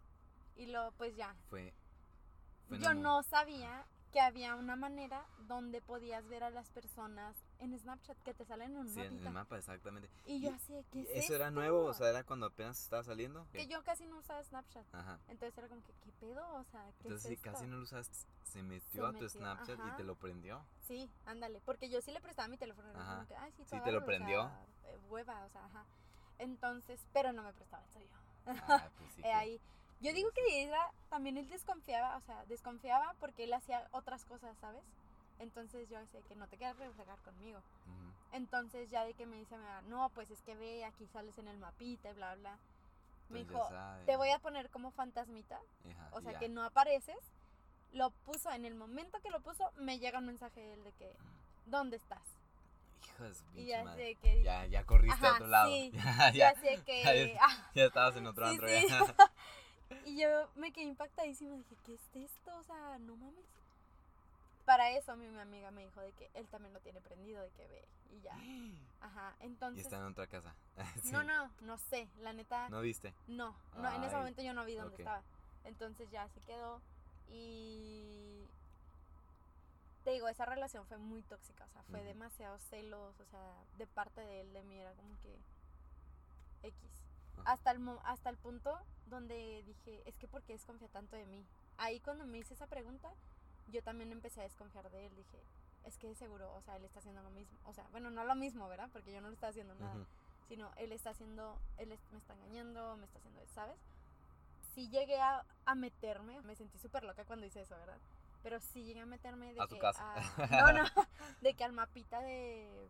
y 0.56 0.68
luego 0.68 0.92
pues 0.94 1.16
ya. 1.16 1.36
Fue. 1.50 1.74
fue 2.68 2.80
Yo 2.80 2.94
no 2.94 3.24
sabía 3.24 3.86
que 4.12 4.22
había 4.22 4.56
una 4.56 4.76
manera 4.76 5.26
donde 5.48 5.82
podías 5.82 6.28
ver 6.28 6.44
a 6.44 6.52
las 6.52 6.70
personas 6.70 7.36
en 7.64 7.80
Snapchat 7.80 8.18
que 8.24 8.34
te 8.34 8.46
salen 8.46 8.72
en 8.72 8.78
un 8.78 8.90
Sí, 8.90 9.00
en 9.02 9.26
el 9.26 9.30
mapa, 9.32 9.58
exactamente. 9.58 10.10
Y 10.26 10.42
yo 10.42 10.54
así, 10.54 10.74
¿qué 10.92 11.00
¿Y 11.00 11.02
es 11.04 11.26
¿Eso 11.26 11.36
era 11.36 11.46
esto?". 11.48 11.60
nuevo? 11.60 11.86
O 11.86 11.94
sea, 11.94 12.10
era 12.10 12.24
cuando 12.24 12.46
apenas 12.48 12.80
estaba 12.82 13.04
saliendo. 13.04 13.48
que 13.52 13.68
yo 13.68 13.84
casi 13.84 14.06
no 14.06 14.18
usaba 14.18 14.44
Snapchat. 14.44 14.86
Ajá. 14.94 15.20
Entonces 15.30 15.58
era 15.58 15.68
como 15.70 15.82
que, 15.84 15.94
¿qué 16.04 16.12
pedo? 16.20 16.46
O 16.56 16.64
sea, 16.66 16.84
¿qué 17.00 17.08
Entonces, 17.08 17.32
es 17.32 17.38
si 17.38 17.44
casi 17.44 17.66
no 17.68 17.78
lo 17.78 17.84
usaste, 17.84 18.16
se 18.44 18.62
metió 18.62 19.02
Se 19.02 19.08
a 19.08 19.08
tu 19.08 19.14
metió, 19.14 19.30
Snapchat 19.30 19.80
y 19.80 19.96
te 19.98 20.04
lo 20.04 20.16
prendió. 20.16 20.66
Sí, 20.82 21.10
ándale, 21.26 21.62
porque 21.62 21.90
yo 21.90 22.02
sí 22.02 22.12
le 22.12 22.20
prestaba 22.22 22.48
mi 22.48 22.58
teléfono, 22.58 22.90
Ajá. 22.96 23.16
como 23.16 23.28
que, 23.28 23.36
ay, 23.36 23.52
sí, 23.54 23.64
te 23.64 23.76
lo 23.78 23.82
agárralo", 23.82 24.02
o 24.04 24.06
prendió. 24.06 24.42
sea, 24.42 24.66
eh, 24.92 24.98
hueva, 25.10 25.46
o 25.46 25.50
sea, 25.50 25.66
ajá. 25.66 25.86
Entonces, 26.40 27.00
pero 27.14 27.32
no 27.32 27.44
me 27.44 27.54
prestaba 27.54 27.84
el 27.84 27.90
suyo. 27.92 28.08
Ah, 28.46 28.90
pues 28.98 29.14
sí. 29.14 29.22
Eh, 29.22 29.24
que- 29.24 29.34
ahí. 29.34 29.62
Yo 30.02 30.12
digo 30.12 30.30
que 30.32 30.64
era, 30.64 30.92
también 31.10 31.38
él 31.38 31.48
desconfiaba, 31.48 32.18
o 32.18 32.22
sea, 32.22 32.44
desconfiaba 32.48 33.16
porque 33.22 33.46
él 33.46 33.54
hacía 33.54 33.88
otras 33.92 34.26
cosas, 34.26 34.58
¿sabes? 34.60 34.84
Entonces 35.40 35.90
yo 35.90 36.00
decía 36.00 36.22
que 36.28 36.36
no 36.36 36.48
te 36.48 36.58
quieras 36.58 36.78
reflejar 36.78 37.18
conmigo. 37.20 37.60
Entonces 38.32 38.90
ya 38.90 39.06
de 39.06 39.14
que 39.14 39.26
me 39.26 39.38
dice, 39.38 39.58
mi 39.58 39.64
mamá, 39.64 39.82
no, 39.84 40.10
pues 40.10 40.32
es 40.32 40.42
que 40.42 40.56
ve, 40.56 40.86
aquí 40.86 41.06
sales 41.08 41.38
en 41.38 41.48
el 41.48 41.58
mapita 41.58 42.10
y 42.10 42.14
bla, 42.14 42.36
bla. 42.36 42.58
Me 43.30 43.40
dijo, 43.40 43.68
te 44.06 44.16
voy 44.18 44.30
a 44.32 44.40
poner 44.40 44.70
como 44.70 44.92
fantasmita, 44.92 45.60
o 46.12 46.22
sea, 46.22 46.38
que 46.40 46.50
no 46.50 46.64
apareces. 46.64 47.18
Lo 47.94 48.10
puso, 48.10 48.52
en 48.52 48.66
el 48.66 48.74
momento 48.74 49.20
que 49.22 49.30
lo 49.30 49.40
puso, 49.42 49.72
me 49.78 50.00
llega 50.00 50.18
un 50.18 50.26
mensaje 50.26 50.60
de 50.60 50.74
él 50.74 50.84
de 50.84 50.92
que, 50.94 51.16
¿dónde 51.68 51.98
estás? 51.98 52.24
Hijo 53.08 53.24
de 53.26 53.34
su 53.36 53.44
Y 53.54 53.66
ya 53.68 53.84
madre. 53.84 54.14
sé 54.14 54.16
que... 54.16 54.44
Ya, 54.44 54.66
ya 54.66 54.84
corriste 54.84 55.28
a 55.28 55.34
otro 55.34 55.46
lado. 55.48 55.70
sí. 55.72 55.92
Ya, 55.94 56.32
Ya 56.32 56.54
ya, 56.54 56.56
sé 56.60 56.82
que... 56.86 57.04
ya- 57.36 57.40
ah, 57.46 57.72
ya 57.76 57.86
estabas 57.86 58.16
en 58.16 58.26
otro 58.26 58.46
Sí, 58.48 58.52
antro. 58.52 58.68
sí. 58.68 58.88
ya. 58.88 59.16
Y 60.06 60.20
yo 60.20 60.50
me 60.56 60.72
quedé 60.74 60.86
impactadísima. 60.86 61.56
Dije, 61.56 61.76
¿qué 61.86 61.94
es 61.94 62.02
esto? 62.16 62.56
O 62.58 62.64
sea, 62.64 62.98
no 63.00 63.16
mames. 63.16 63.46
Para 64.66 64.92
eso 64.92 65.16
mi, 65.16 65.28
mi 65.28 65.40
amiga 65.40 65.72
me 65.72 65.84
dijo 65.84 66.02
de 66.02 66.12
que 66.14 66.30
él 66.34 66.48
también 66.48 66.74
lo 66.74 66.80
tiene 66.80 67.02
prendido, 67.02 67.42
de 67.42 67.50
que 67.52 67.68
ve. 67.68 67.88
Y 68.12 68.22
ya. 68.22 68.38
Ajá. 69.02 69.36
y 69.42 69.46
Entonces. 69.46 69.84
está 69.86 69.98
en 69.98 70.06
otra 70.06 70.28
casa. 70.28 70.56
Sí. 71.04 71.12
No, 71.12 71.24
no, 71.24 71.52
no 71.62 71.78
sé. 71.78 72.08
La 72.20 72.34
neta. 72.34 72.70
¿No 72.70 72.82
viste? 72.82 73.14
No, 73.28 73.56
no, 73.78 73.94
en 73.94 74.04
ese 74.04 74.16
momento 74.16 74.42
yo 74.42 74.54
no 74.54 74.66
vi 74.66 74.76
dónde 74.76 74.96
estaba. 74.96 75.22
Entonces 75.66 76.10
ya 76.12 76.28
se 76.30 76.42
quedó. 76.42 76.82
Y. 77.30 78.48
Te 80.04 80.12
digo, 80.12 80.28
esa 80.28 80.46
relación 80.46 80.86
fue 80.86 80.98
muy 80.98 81.22
tóxica. 81.24 81.66
O 81.66 81.70
sea, 81.70 81.84
fue 81.84 82.04
demasiado 82.04 82.58
celos. 82.60 83.20
O 83.20 83.26
sea, 83.26 83.64
de 83.78 83.88
parte 83.88 84.22
de 84.22 84.42
él, 84.42 84.54
de 84.54 84.64
mí, 84.64 84.80
era 84.80 84.94
como 84.94 85.18
que. 85.20 85.38
X. 86.64 86.90
Ajá. 87.38 87.52
Hasta 87.52 87.72
el, 87.72 87.82
hasta 88.04 88.30
el 88.30 88.38
punto 88.38 88.80
donde 89.08 89.64
dije, 89.66 90.02
es 90.06 90.16
que 90.18 90.28
¿por 90.28 90.42
qué 90.44 90.54
desconfía 90.54 90.88
tanto 90.90 91.16
de 91.16 91.26
mí? 91.26 91.46
Ahí 91.78 92.00
cuando 92.00 92.26
me 92.26 92.38
hice 92.38 92.54
esa 92.54 92.68
pregunta, 92.68 93.14
yo 93.68 93.82
también 93.84 94.12
empecé 94.12 94.42
a 94.42 94.44
desconfiar 94.44 94.90
de 94.92 95.06
él. 95.08 95.16
Dije, 95.16 95.40
es 95.86 95.98
que 95.98 96.14
seguro, 96.16 96.54
o 96.56 96.62
sea, 96.62 96.78
él 96.78 96.86
está 96.86 97.00
haciendo 97.00 97.22
lo 97.22 97.30
mismo. 97.32 97.58
O 97.66 97.74
sea, 97.74 97.86
bueno, 97.92 98.10
no 98.10 98.24
lo 98.24 98.36
mismo, 98.36 98.68
¿verdad? 98.68 98.90
Porque 98.92 99.12
yo 99.12 99.22
no 99.22 99.28
le 99.30 99.34
estaba 99.36 99.52
haciendo 99.52 99.76
nada 99.76 99.96
Ujú. 99.96 100.06
sino 100.48 100.72
él 100.78 100.92
está 100.92 101.12
haciendo, 101.12 101.58
él 101.78 101.98
me 102.12 102.18
está 102.18 102.34
engañando, 102.34 102.96
me 102.98 103.06
está 103.06 103.18
haciendo, 103.20 103.42
¿sabes? 103.48 103.78
Sí 104.76 104.90
llegué 104.90 105.20
a, 105.22 105.46
a 105.66 105.76
meterme, 105.76 106.42
me 106.42 106.56
sentí 106.56 106.78
súper 106.80 107.04
loca 107.04 107.24
cuando 107.26 107.46
hice 107.46 107.62
eso, 107.62 107.76
¿verdad? 107.78 107.98
Pero 108.44 108.60
sí 108.60 108.84
llegué 108.84 109.00
a 109.02 109.06
meterme 109.06 109.54
de 109.54 109.62
A 109.62 109.68
que 109.68 109.80
casa. 109.80 110.14
a- 110.16 110.48
no, 110.74 110.74
no, 110.74 110.90
de 111.42 111.54
que 111.54 111.64
al 111.64 111.72
mapita 111.74 112.20
de, 112.22 112.90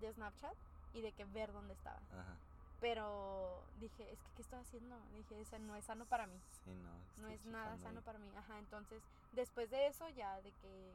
de 0.00 0.12
Snapchat 0.12 0.54
y 0.92 1.00
de 1.00 1.12
que 1.12 1.24
ver 1.26 1.52
dónde 1.52 1.74
estaba. 1.74 2.00
Ajá. 2.12 2.36
Pero 2.80 3.62
dije, 3.78 4.10
es 4.12 4.18
que 4.22 4.30
¿qué 4.36 4.42
estoy 4.42 4.58
haciendo? 4.60 4.98
Dije, 5.12 5.40
eso 5.40 5.58
no 5.58 5.76
es 5.76 5.84
sano 5.84 6.06
para 6.06 6.26
mí, 6.26 6.40
Sí, 6.64 6.70
no. 7.18 7.28
es 7.28 7.44
nada 7.46 7.76
sano 7.78 7.98
ahí. 8.00 8.04
para 8.04 8.18
mí. 8.18 8.30
Ajá, 8.36 8.58
entonces 8.58 9.02
después 9.32 9.70
de 9.70 9.86
eso 9.86 10.08
ya 10.10 10.40
de 10.42 10.52
que 10.52 10.94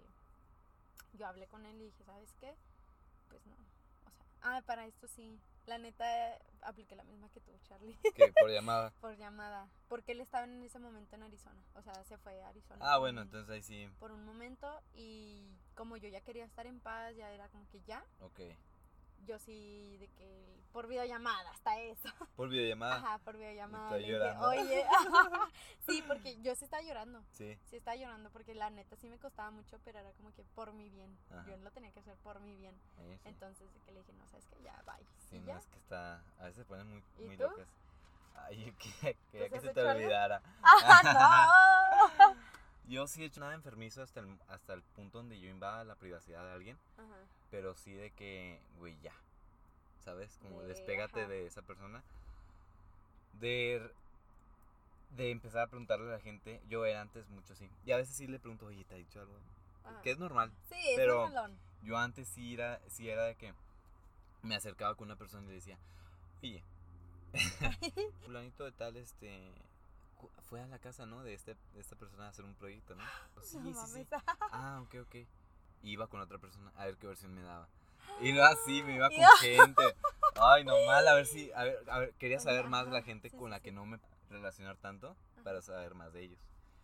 yo 1.13 1.27
hablé 1.27 1.47
con 1.47 1.65
él 1.65 1.79
y 1.81 1.85
dije, 1.85 2.03
¿sabes 2.03 2.33
qué? 2.39 2.55
Pues 3.29 3.45
no. 3.45 3.53
O 3.53 4.11
sea, 4.11 4.25
ah, 4.41 4.61
para 4.65 4.85
esto 4.85 5.07
sí. 5.07 5.39
La 5.67 5.79
neta 5.79 6.05
apliqué 6.61 6.95
la 6.95 7.03
misma 7.03 7.27
que 7.29 7.39
tú, 7.41 7.51
Charlie, 7.67 7.97
Que 8.13 8.31
por 8.39 8.49
llamada. 8.51 8.91
por 9.01 9.15
llamada, 9.17 9.67
porque 9.87 10.11
él 10.11 10.21
estaba 10.21 10.45
en 10.45 10.63
ese 10.63 10.77
momento 10.77 11.15
en 11.15 11.23
Arizona, 11.23 11.59
o 11.73 11.81
sea, 11.81 12.03
se 12.03 12.17
fue 12.19 12.39
a 12.43 12.49
Arizona. 12.49 12.85
Ah, 12.87 12.99
bueno, 12.99 13.21
un- 13.21 13.27
entonces 13.27 13.49
ahí 13.49 13.63
sí. 13.63 13.89
por 13.99 14.11
un 14.11 14.23
momento 14.25 14.67
y 14.93 15.57
como 15.75 15.97
yo 15.97 16.07
ya 16.09 16.21
quería 16.21 16.45
estar 16.45 16.67
en 16.67 16.79
paz, 16.79 17.15
ya 17.15 17.31
era 17.31 17.49
como 17.49 17.67
que 17.69 17.81
ya, 17.81 18.03
Ok. 18.19 18.39
Yo 19.25 19.39
sí 19.39 19.97
de 19.97 20.07
que 20.09 20.55
por 20.71 20.87
videollamada, 20.87 21.51
hasta 21.51 21.79
eso. 21.79 22.09
Por 22.35 22.49
videollamada. 22.49 22.95
Ajá, 22.97 23.17
por 23.19 23.37
videollamada. 23.37 23.95
Dije, 23.95 24.11
llorando. 24.11 24.47
Oye, 24.49 24.85
sí, 25.87 26.03
porque 26.05 26.41
yo 26.41 26.53
sí 26.55 26.65
estaba 26.65 26.83
llorando. 26.83 27.23
Sí. 27.31 27.57
Sí 27.63 27.77
estaba 27.77 27.95
llorando 27.95 28.29
porque 28.29 28.53
la 28.53 28.69
neta 28.69 28.97
sí 28.97 29.07
me 29.07 29.17
costaba 29.17 29.51
mucho, 29.51 29.79
pero 29.85 29.99
era 29.99 30.11
como 30.13 30.33
que 30.33 30.43
por 30.43 30.73
mi 30.73 30.89
bien. 30.89 31.17
Ajá. 31.31 31.45
Yo 31.49 31.55
lo 31.57 31.71
tenía 31.71 31.91
que 31.93 32.01
hacer 32.01 32.17
por 32.17 32.41
mi 32.41 32.55
bien. 32.57 32.75
ahí 32.97 33.17
sí. 33.17 33.29
Entonces 33.29 33.73
de 33.73 33.79
que 33.79 33.91
le 33.93 33.99
dije, 33.99 34.11
no, 34.13 34.27
sabes 34.27 34.45
que 34.47 34.61
ya, 34.63 34.75
bye. 34.85 35.05
Sí, 35.29 35.39
no, 35.39 35.47
ya. 35.47 35.57
es 35.59 35.67
que 35.67 35.77
está. 35.77 36.21
A 36.39 36.43
veces 36.43 36.57
se 36.57 36.65
ponen 36.65 36.89
muy, 36.89 37.03
¿Y 37.19 37.27
muy 37.27 37.37
tú? 37.37 37.43
locas. 37.43 37.67
Ay, 38.35 38.75
quería, 39.31 39.49
que 39.49 39.59
se 39.61 39.73
te 39.73 39.81
olvidara. 39.81 40.41
¡Ah, 40.61 42.11
no! 42.19 42.44
Yo 42.87 43.07
sí 43.07 43.23
he 43.23 43.25
hecho 43.25 43.39
nada 43.39 43.53
enfermizo 43.55 44.01
hasta 44.03 44.19
el, 44.19 44.37
hasta 44.47 44.73
el 44.73 44.81
punto 44.81 45.17
donde 45.19 45.39
yo 45.39 45.49
invada 45.49 45.83
la 45.83 45.95
privacidad 45.95 46.45
de 46.45 46.51
alguien, 46.53 46.77
Ajá. 46.97 47.15
pero 47.51 47.73
sí 47.75 47.93
de 47.93 48.11
que, 48.11 48.59
güey, 48.77 48.95
ya. 49.01 49.13
¿Sabes? 50.03 50.37
Como 50.41 50.61
De- 50.61 50.67
despégate 50.67 51.21
ajá. 51.21 51.29
de 51.29 51.47
esa 51.47 51.61
persona. 51.63 52.03
De, 53.39 53.91
de 55.17 55.31
empezar 55.31 55.61
a 55.63 55.67
preguntarle 55.67 56.07
a 56.07 56.17
la 56.17 56.19
gente. 56.19 56.61
Yo 56.69 56.85
era 56.85 57.01
antes 57.01 57.27
mucho 57.29 57.53
así. 57.53 57.67
Y 57.85 57.91
a 57.91 57.97
veces 57.97 58.15
sí 58.15 58.27
le 58.27 58.39
pregunto, 58.39 58.67
oye, 58.67 58.83
¿te 58.85 58.93
ha 58.95 58.97
dicho 58.97 59.19
algo? 59.19 59.33
Ajá. 59.83 60.01
Que 60.03 60.11
es 60.11 60.19
normal. 60.19 60.51
Sí, 60.69 60.75
es 60.89 60.95
pero- 60.95 61.21
normalón. 61.27 61.57
Yo 61.81 61.97
antes 61.97 62.27
sí 62.29 62.53
era, 62.55 62.79
sí 62.87 63.09
era 63.09 63.23
de 63.25 63.35
que 63.35 63.53
me 64.41 64.55
acercaba 64.55 64.95
con 64.95 65.07
una 65.07 65.15
persona 65.15 65.43
y 65.45 65.49
le 65.49 65.53
decía, 65.55 65.77
oye, 66.41 66.63
fulanito 68.25 68.63
de 68.63 68.71
tal, 68.71 68.95
este, 68.97 69.51
fue 70.49 70.61
a 70.61 70.67
la 70.67 70.79
casa, 70.79 71.05
¿no? 71.05 71.23
De, 71.23 71.33
este, 71.33 71.55
de 71.73 71.81
esta 71.81 71.95
persona 71.95 72.25
a 72.25 72.29
hacer 72.29 72.45
un 72.45 72.55
proyecto, 72.55 72.95
¿no? 72.95 73.03
Sí, 73.43 73.57
No 73.59 73.65
sí, 73.65 73.73
sí. 73.73 74.07
mames. 74.07 74.07
Ah, 74.51 74.81
ok, 74.83 74.95
ok. 75.01 75.15
Iba 75.83 76.07
con 76.07 76.19
otra 76.21 76.37
persona 76.39 76.71
a 76.75 76.85
ver 76.85 76.97
qué 76.97 77.07
versión 77.07 77.33
me 77.33 77.41
daba. 77.41 77.67
Y 78.21 78.31
no 78.33 78.43
así, 78.43 78.81
me 78.83 78.95
iba 78.95 79.09
con 79.09 79.17
gente. 79.41 79.95
Ay, 80.35 80.63
no 80.63 80.73
mal, 80.85 81.07
a 81.07 81.13
ver 81.13 81.25
si, 81.25 81.51
a 81.53 81.63
ver, 81.63 81.83
a 81.89 81.99
ver, 81.99 82.13
quería 82.15 82.39
saber 82.39 82.67
más 82.67 82.85
de 82.85 82.91
la 82.91 83.01
gente 83.01 83.29
sí, 83.29 83.37
con 83.37 83.47
sí, 83.47 83.51
la 83.51 83.57
sí. 83.57 83.63
que 83.63 83.71
no 83.71 83.85
me 83.85 83.99
relacionar 84.29 84.77
tanto 84.77 85.15
para 85.43 85.61
saber 85.61 85.93
más 85.95 86.11
de 86.13 86.23
ellos. 86.23 86.39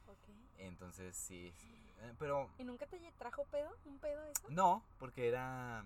Ok. 0.07 0.35
Entonces, 0.59 1.15
sí, 1.15 1.51
sí. 1.57 1.67
Eh, 2.01 2.13
Pero 2.19 2.49
¿Y 2.57 2.63
nunca 2.63 2.85
te 2.87 2.99
trajo 3.17 3.43
pedo? 3.45 3.69
¿Un 3.85 3.99
pedo 3.99 4.23
eso? 4.23 4.43
no, 4.49 4.83
porque 4.99 5.27
era. 5.27 5.83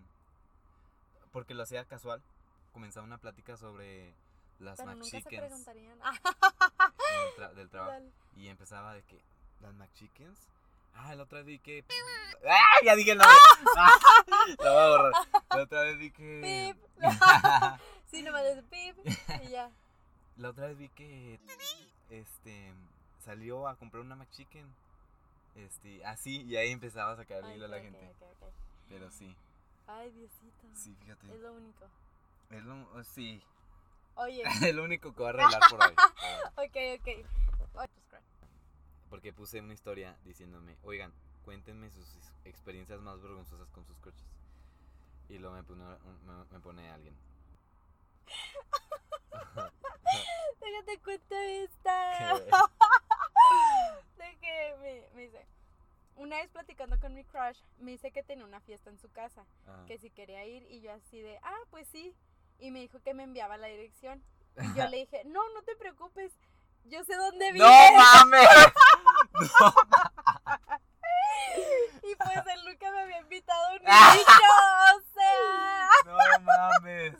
Porque 1.31 1.53
lo 1.53 1.63
hacía 1.63 1.83
casual. 1.85 2.21
Comenzaba 2.73 3.05
una 3.05 3.17
plática 3.17 3.57
sobre 3.57 4.13
las 4.59 4.77
Pero 4.77 4.91
nunca 4.95 5.05
se 5.09 5.17
McChickens 5.17 5.41
preguntarían. 5.47 5.99
Ah, 6.03 6.13
del, 7.35 7.35
tra- 7.43 7.53
del 7.53 7.69
trabajo. 7.69 7.91
dale. 7.93 8.11
Y 8.37 8.47
empezaba 8.47 8.93
de 8.93 9.03
que. 9.03 9.19
¿Las 9.61 9.73
McChickens? 9.73 10.39
Ah, 10.93 11.13
la 11.15 11.23
otra 11.23 11.39
vez 11.39 11.47
vi 11.47 11.59
que. 11.59 11.83
¡Ah! 12.47 12.85
Ya 12.85 12.95
dije 12.95 13.11
el 13.11 13.17
nombre. 13.17 13.35
Ah, 13.77 13.91
La 14.59 14.71
voy 14.71 14.81
a 14.81 14.87
borrar. 14.89 15.11
La 15.49 15.63
otra 15.63 15.81
vez 15.81 15.97
vi 15.97 16.11
que. 16.11 16.73
Pip. 16.75 17.01
Sí, 18.11 18.21
nomás 18.23 18.43
dice 18.45 18.63
pip 18.63 18.95
y 19.43 19.49
ya. 19.49 19.69
La 20.37 20.49
otra 20.49 20.67
vez 20.67 20.77
vi 20.77 20.87
que. 20.89 21.39
este, 22.09 22.73
salió 23.25 23.67
a 23.67 23.75
comprar 23.75 24.01
una 24.03 24.15
McChicken. 24.15 24.65
Este, 25.55 26.05
así, 26.05 26.41
y 26.43 26.55
ahí 26.57 26.71
empezaba 26.71 27.13
a 27.13 27.15
sacar 27.17 27.43
el 27.43 27.55
hilo 27.55 27.65
a 27.65 27.69
la 27.69 27.77
ok, 27.77 27.83
gente. 27.83 28.07
ok, 28.07 28.21
ok, 28.21 28.43
ok. 28.43 28.53
Pero 28.89 29.09
sí, 29.11 29.35
Ay, 29.87 30.11
Diosito. 30.11 30.67
sí, 30.75 30.95
fíjate. 30.99 31.33
Es 31.33 31.39
lo 31.41 31.53
único. 31.53 31.85
Es 32.51 32.63
lo, 32.63 33.03
sí, 33.03 33.41
Oye, 34.15 34.43
el 34.67 34.79
único 34.79 35.13
que 35.13 35.21
va 35.23 35.29
a 35.29 35.31
arreglar 35.31 35.61
por 35.69 35.81
hoy. 35.83 35.93
ok, 36.55 36.77
ok. 36.99 37.27
Pues. 37.73 37.89
Porque 39.09 39.33
puse 39.33 39.59
una 39.61 39.73
historia 39.73 40.17
diciéndome, 40.23 40.77
oigan, 40.83 41.13
cuéntenme 41.43 41.89
sus 41.91 42.15
ex- 42.15 42.31
experiencias 42.45 42.99
más 43.01 43.21
vergonzosas 43.21 43.69
con 43.71 43.85
sus 43.85 43.97
coches. 43.99 44.25
Y 45.29 45.37
luego 45.37 45.55
me 45.55 45.63
pone, 45.63 45.83
un- 45.83 46.25
me, 46.25 46.45
me 46.51 46.59
pone 46.59 46.89
alguien. 46.91 47.15
Déjate 50.61 50.99
cuento 51.03 51.35
esta. 51.35 52.39
De 54.17 54.37
que 54.41 54.75
me, 54.81 55.07
me 55.15 55.21
dice. 55.23 55.45
Una 56.17 56.37
vez 56.37 56.49
platicando 56.49 56.97
con 56.99 57.13
mi 57.13 57.23
crush, 57.25 57.59
me 57.79 57.91
dice 57.91 58.11
que 58.11 58.23
tenía 58.23 58.45
una 58.45 58.61
fiesta 58.61 58.89
en 58.89 58.97
su 58.97 59.09
casa, 59.11 59.45
ah, 59.67 59.83
que 59.85 59.97
si 59.97 60.09
quería 60.09 60.45
ir, 60.45 60.63
y 60.71 60.79
yo 60.79 60.93
así 60.93 61.19
de, 61.19 61.37
ah, 61.43 61.59
pues 61.71 61.87
sí. 61.89 62.15
Y 62.59 62.71
me 62.71 62.79
dijo 62.79 62.99
que 63.03 63.13
me 63.13 63.23
enviaba 63.23 63.57
la 63.57 63.67
dirección. 63.67 64.23
Y 64.57 64.73
yo 64.77 64.87
le 64.89 64.97
dije, 64.97 65.21
no, 65.25 65.41
no 65.53 65.61
te 65.63 65.75
preocupes, 65.75 66.31
yo 66.85 67.03
sé 67.03 67.15
dónde 67.15 67.51
vives. 67.51 67.67
¡No 67.67 67.97
mames! 67.97 68.49
Y 72.03 72.15
pues 72.15 72.37
él 72.53 72.65
nunca 72.65 72.91
me 72.91 73.01
había 73.01 73.19
invitado 73.19 73.65
a 73.65 73.71
un 73.73 73.79
nicho, 73.79 74.51
o 74.95 75.01
sea. 75.15 75.89
¡No 76.05 76.17
mames! 76.43 77.13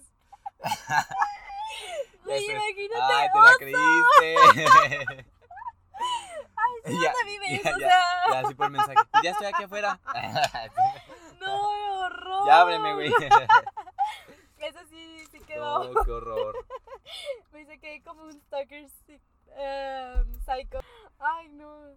Imagínate, 2.25 3.01
¡Ay, 3.01 3.27
te 3.31 3.39
oso. 3.39 3.45
la 3.45 3.55
creíste! 3.57 4.35
Ay, 6.55 6.73
sí, 6.85 6.99
Ya, 7.01 7.11
¿dónde 7.13 7.23
vives? 7.25 7.63
ya, 7.63 7.71
o 7.75 7.79
ya, 7.79 7.87
sea, 7.87 8.03
Ya, 8.31 8.39
así 8.39 8.53
por 8.55 8.69
mensaje. 8.69 8.95
Ya 9.23 9.31
estoy 9.31 9.47
aquí 9.47 9.63
afuera. 9.63 9.99
no, 11.39 11.99
horror. 11.99 12.47
ya 12.47 12.61
ábreme, 12.61 12.93
güey. 12.93 13.13
Eso 14.67 14.79
sí, 14.89 15.25
sí 15.31 15.39
quedó. 15.41 15.91
No, 15.93 16.03
qué 16.03 16.11
horror. 16.11 16.55
Me 17.53 17.59
dice 17.59 17.79
que 17.79 18.01
como 18.03 18.23
un 18.23 18.33
stalker 18.33 18.89
em, 19.57 20.39
psycho. 20.41 20.79
Ay, 21.19 21.49
no. 21.49 21.69
¿O 21.69 21.95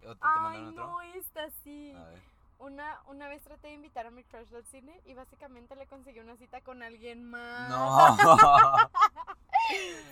¿Te, 0.00 0.14
te 0.14 0.18
Ay, 0.20 0.62
no, 0.74 1.00
esta 1.02 1.50
sí. 1.62 1.92
A 1.96 2.04
ver. 2.04 2.22
Una, 2.58 3.02
una 3.06 3.28
vez 3.28 3.42
traté 3.42 3.68
de 3.68 3.74
invitar 3.74 4.06
a 4.06 4.10
mi 4.10 4.24
crush 4.24 4.54
al 4.54 4.64
cine 4.64 4.98
y 5.04 5.12
básicamente 5.12 5.76
le 5.76 5.86
conseguí 5.86 6.20
una 6.20 6.36
cita 6.36 6.62
con 6.62 6.82
alguien 6.82 7.28
más. 7.28 7.68
No. 7.68 8.16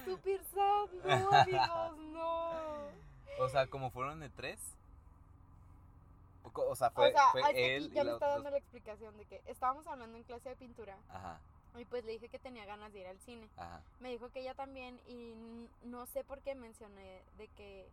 Super 0.05 0.45
sad, 0.45 0.89
no, 1.05 1.33
amigos, 1.33 1.99
no. 2.13 2.51
O 3.39 3.49
sea, 3.49 3.67
como 3.67 3.91
fueron 3.91 4.21
de 4.21 4.29
tres. 4.29 4.61
O 6.53 6.77
sea, 6.77 6.91
fue, 6.91 7.09
o 7.09 7.13
sea, 7.13 7.29
fue 7.33 7.41
él 7.77 7.85
aquí 7.87 7.95
ya 7.95 8.05
me 8.05 8.13
está 8.13 8.27
los- 8.27 8.35
dando 8.37 8.51
la 8.51 8.59
explicación 8.59 9.17
de 9.17 9.25
que 9.25 9.43
estábamos 9.47 9.87
hablando 9.87 10.17
en 10.17 10.23
clase 10.23 10.51
de 10.51 10.57
pintura 10.57 10.97
Ajá, 11.09 11.41
y 11.79 11.85
pues 11.85 12.05
le 12.05 12.13
dije 12.13 12.29
que 12.29 12.39
tenía 12.39 12.65
ganas 12.67 12.93
de 12.93 13.01
ir 13.01 13.07
al 13.07 13.19
cine. 13.21 13.49
ajá. 13.57 13.81
Me 14.01 14.11
dijo 14.11 14.29
que 14.31 14.41
ella 14.41 14.55
también 14.55 14.99
y 15.09 15.35
no 15.85 16.07
sé 16.07 16.23
por 16.25 16.41
qué 16.41 16.55
mencioné 16.55 17.21
de 17.39 17.49
que 17.57 17.87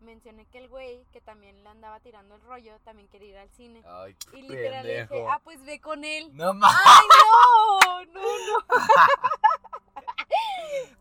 mencioné 0.00 0.44
que 0.46 0.58
el 0.58 0.68
güey 0.68 1.00
que 1.12 1.20
también 1.22 1.62
le 1.64 1.70
andaba 1.70 2.00
tirando 2.00 2.34
el 2.34 2.42
rollo 2.42 2.78
también 2.84 3.08
quería 3.08 3.28
ir 3.30 3.38
al 3.38 3.48
cine. 3.50 3.82
Ay, 3.86 4.14
qué 4.30 4.38
Y 4.38 4.42
literal 4.42 4.86
le 4.86 5.02
dije, 5.02 5.26
ah, 5.30 5.40
pues 5.42 5.62
ve 5.64 5.80
con 5.80 6.04
él. 6.04 6.30
No 6.36 6.52
mames. 6.52 6.78
¡Ay, 6.84 7.06
no! 7.08 8.04
No, 8.12 8.20
no. 8.20 8.66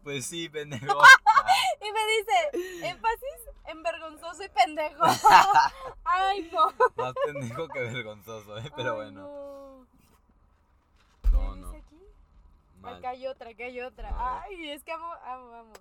Pues 0.04 0.26
sí, 0.26 0.48
pendejo. 0.50 0.86
Y 1.82 1.92
me 1.92 2.00
dice, 2.08 2.88
énfasis 2.88 3.50
en 3.66 3.84
vergonzoso 3.84 4.44
y 4.44 4.50
pendejo. 4.50 5.04
Ay, 6.04 6.50
no. 6.52 6.74
Más 6.96 7.14
pendejo 7.26 7.68
que 7.68 7.80
vergonzoso, 7.80 8.58
¿eh? 8.58 8.72
Pero 8.76 8.92
Ay, 8.92 8.96
bueno. 8.98 9.22
No, 9.22 9.86
No, 11.32 11.54
¿Qué 11.54 11.60
no. 11.60 11.72
dice 11.72 11.78
aquí? 11.86 12.02
Mal. 12.86 12.96
Acá 12.98 13.10
hay 13.10 13.28
otra, 13.28 13.50
acá 13.50 13.64
hay 13.66 13.82
otra. 13.82 14.42
Ay, 14.44 14.70
es 14.72 14.84
que 14.84 14.92
amo, 14.92 15.12
amo, 15.24 15.54
amo. 15.54 15.74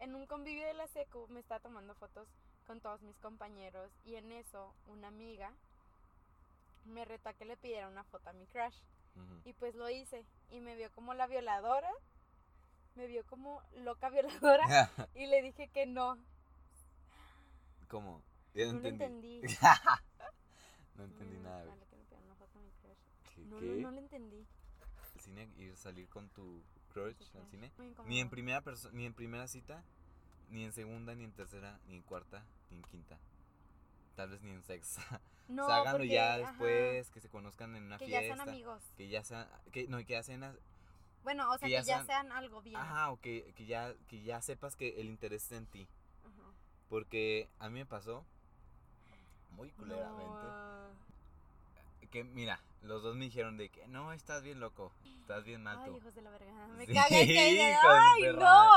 En 0.00 0.14
un 0.14 0.26
convivio 0.26 0.66
de 0.66 0.74
la 0.74 0.86
secu 0.88 1.26
me 1.28 1.40
estaba 1.40 1.60
tomando 1.60 1.94
fotos 1.94 2.28
con 2.66 2.80
todos 2.80 3.02
mis 3.02 3.16
compañeros 3.18 3.90
y 4.04 4.14
en 4.16 4.30
eso 4.32 4.72
una 4.86 5.08
amiga 5.08 5.52
me 6.84 7.04
retó 7.04 7.28
a 7.28 7.34
que 7.34 7.44
le 7.44 7.56
pidiera 7.56 7.88
una 7.88 8.04
foto 8.04 8.30
a 8.30 8.32
mi 8.32 8.46
crush. 8.46 8.76
Y 9.44 9.52
pues 9.52 9.74
lo 9.74 9.88
hice. 9.90 10.24
Y 10.50 10.60
me 10.60 10.74
vio 10.74 10.90
como 10.92 11.12
la 11.14 11.26
violadora. 11.26 11.90
Me 12.94 13.06
vio 13.06 13.24
como 13.26 13.62
loca 13.76 14.08
violadora. 14.08 14.90
y 15.14 15.26
le 15.26 15.42
dije 15.42 15.68
que 15.68 15.86
no. 15.86 16.16
¿Cómo? 17.88 18.22
Ya 18.54 18.66
no 18.66 18.72
No 18.80 18.88
entendí. 18.88 19.40
entendí. 19.42 19.58
no 20.96 21.04
entendí 21.04 21.36
No, 21.36 21.42
nada, 21.42 21.64
güey. 21.64 21.68
vale, 21.70 21.86
que 21.86 21.96
me 21.96 22.04
pidiera 22.04 22.24
una 22.24 22.34
foto 22.36 22.58
a 22.58 22.62
mi 22.62 22.70
crush. 22.80 22.98
¿Qué? 23.34 23.40
No, 23.42 23.60
no, 23.60 23.74
no 23.82 23.90
lo 23.92 23.98
entendí. 23.98 24.46
¿El 25.40 25.46
cine? 25.48 25.64
¿Ir 25.64 25.76
salir 25.76 26.08
con 26.08 26.28
tu 26.30 26.62
crush 26.92 27.14
al 27.36 27.46
cine? 27.50 27.72
Ni 28.06 28.20
en 28.20 28.28
primera 28.30 28.60
persona, 28.60 28.94
ni 28.94 29.06
en 29.06 29.14
primera 29.14 29.46
cita, 29.48 29.82
ni 30.50 30.64
en 30.64 30.72
segunda, 30.72 31.14
ni 31.14 31.24
en 31.24 31.32
tercera, 31.32 31.78
ni 31.88 31.96
en 31.96 32.02
cuarta, 32.02 32.44
ni 32.70 32.76
en 32.76 32.82
quinta. 32.84 33.18
Tal 34.16 34.30
vez 34.30 34.42
ni 34.42 34.50
en 34.50 34.62
sexta. 34.62 35.02
No, 35.48 35.64
o 35.64 35.66
sea, 35.66 35.78
háganlo 35.78 35.98
porque, 35.98 36.14
ya 36.14 36.34
ajá, 36.36 36.46
después, 36.50 37.10
que 37.10 37.20
se 37.20 37.28
conozcan 37.28 37.74
en 37.74 37.82
una 37.82 37.98
que 37.98 38.08
ya 38.08 38.20
fiesta. 38.20 38.36
sean 38.36 38.48
amigos. 38.48 38.82
Que 38.96 39.08
ya 39.08 39.24
sean, 39.24 39.46
que 39.72 39.88
no, 39.88 39.98
que 39.98 40.12
ya 40.12 40.22
sean, 40.22 40.56
Bueno, 41.24 41.50
o 41.50 41.58
sea, 41.58 41.68
que 41.68 41.74
que 41.74 41.82
ya 41.82 41.82
sean- 41.84 42.06
sean, 42.06 42.32
algo 42.32 42.62
bien. 42.62 42.76
ajá, 42.76 43.10
o 43.10 43.20
que, 43.20 43.52
que 43.56 43.66
ya, 43.66 43.92
que 44.08 44.22
ya 44.22 44.40
sepas 44.40 44.76
que 44.76 45.00
el 45.00 45.08
interés 45.08 45.42
está 45.42 45.56
en 45.56 45.66
ti. 45.66 45.88
Ajá. 46.22 46.52
Porque 46.88 47.50
a 47.58 47.68
mí 47.68 47.80
me 47.80 47.86
pasó, 47.86 48.24
muy 49.50 49.70
culeramente, 49.72 50.46
que 52.10 52.24
mira, 52.24 52.60
los 52.82 53.02
dos 53.02 53.14
me 53.16 53.24
dijeron 53.26 53.56
de 53.56 53.68
que 53.68 53.86
no, 53.88 54.12
estás 54.12 54.42
bien 54.42 54.60
loco, 54.60 54.92
estás 55.20 55.44
bien 55.44 55.62
mal 55.62 55.78
Ay, 55.82 55.96
hijos 55.96 56.14
de 56.14 56.22
la 56.22 56.30
verga. 56.30 56.66
Me 56.76 56.86
Sí, 56.86 56.92
caga 56.94 57.08
que 57.08 57.76
ay, 57.88 58.22
no. 58.34 58.68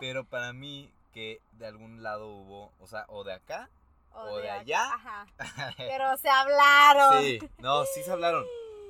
Pero 0.00 0.24
para 0.24 0.52
mí, 0.52 0.92
que 1.12 1.40
de 1.52 1.66
algún 1.66 2.02
lado 2.02 2.28
hubo, 2.28 2.72
o 2.80 2.86
sea, 2.86 3.04
o 3.08 3.24
de 3.24 3.32
acá, 3.34 3.68
O, 4.12 4.20
O 4.20 4.38
de 4.38 4.50
allá. 4.50 4.92
Ajá. 4.94 5.26
Pero 5.76 6.16
se 6.16 6.28
hablaron. 6.28 7.22
Sí, 7.22 7.38
no, 7.58 7.84
sí 7.84 8.02
se 8.02 8.10
hablaron. 8.10 8.44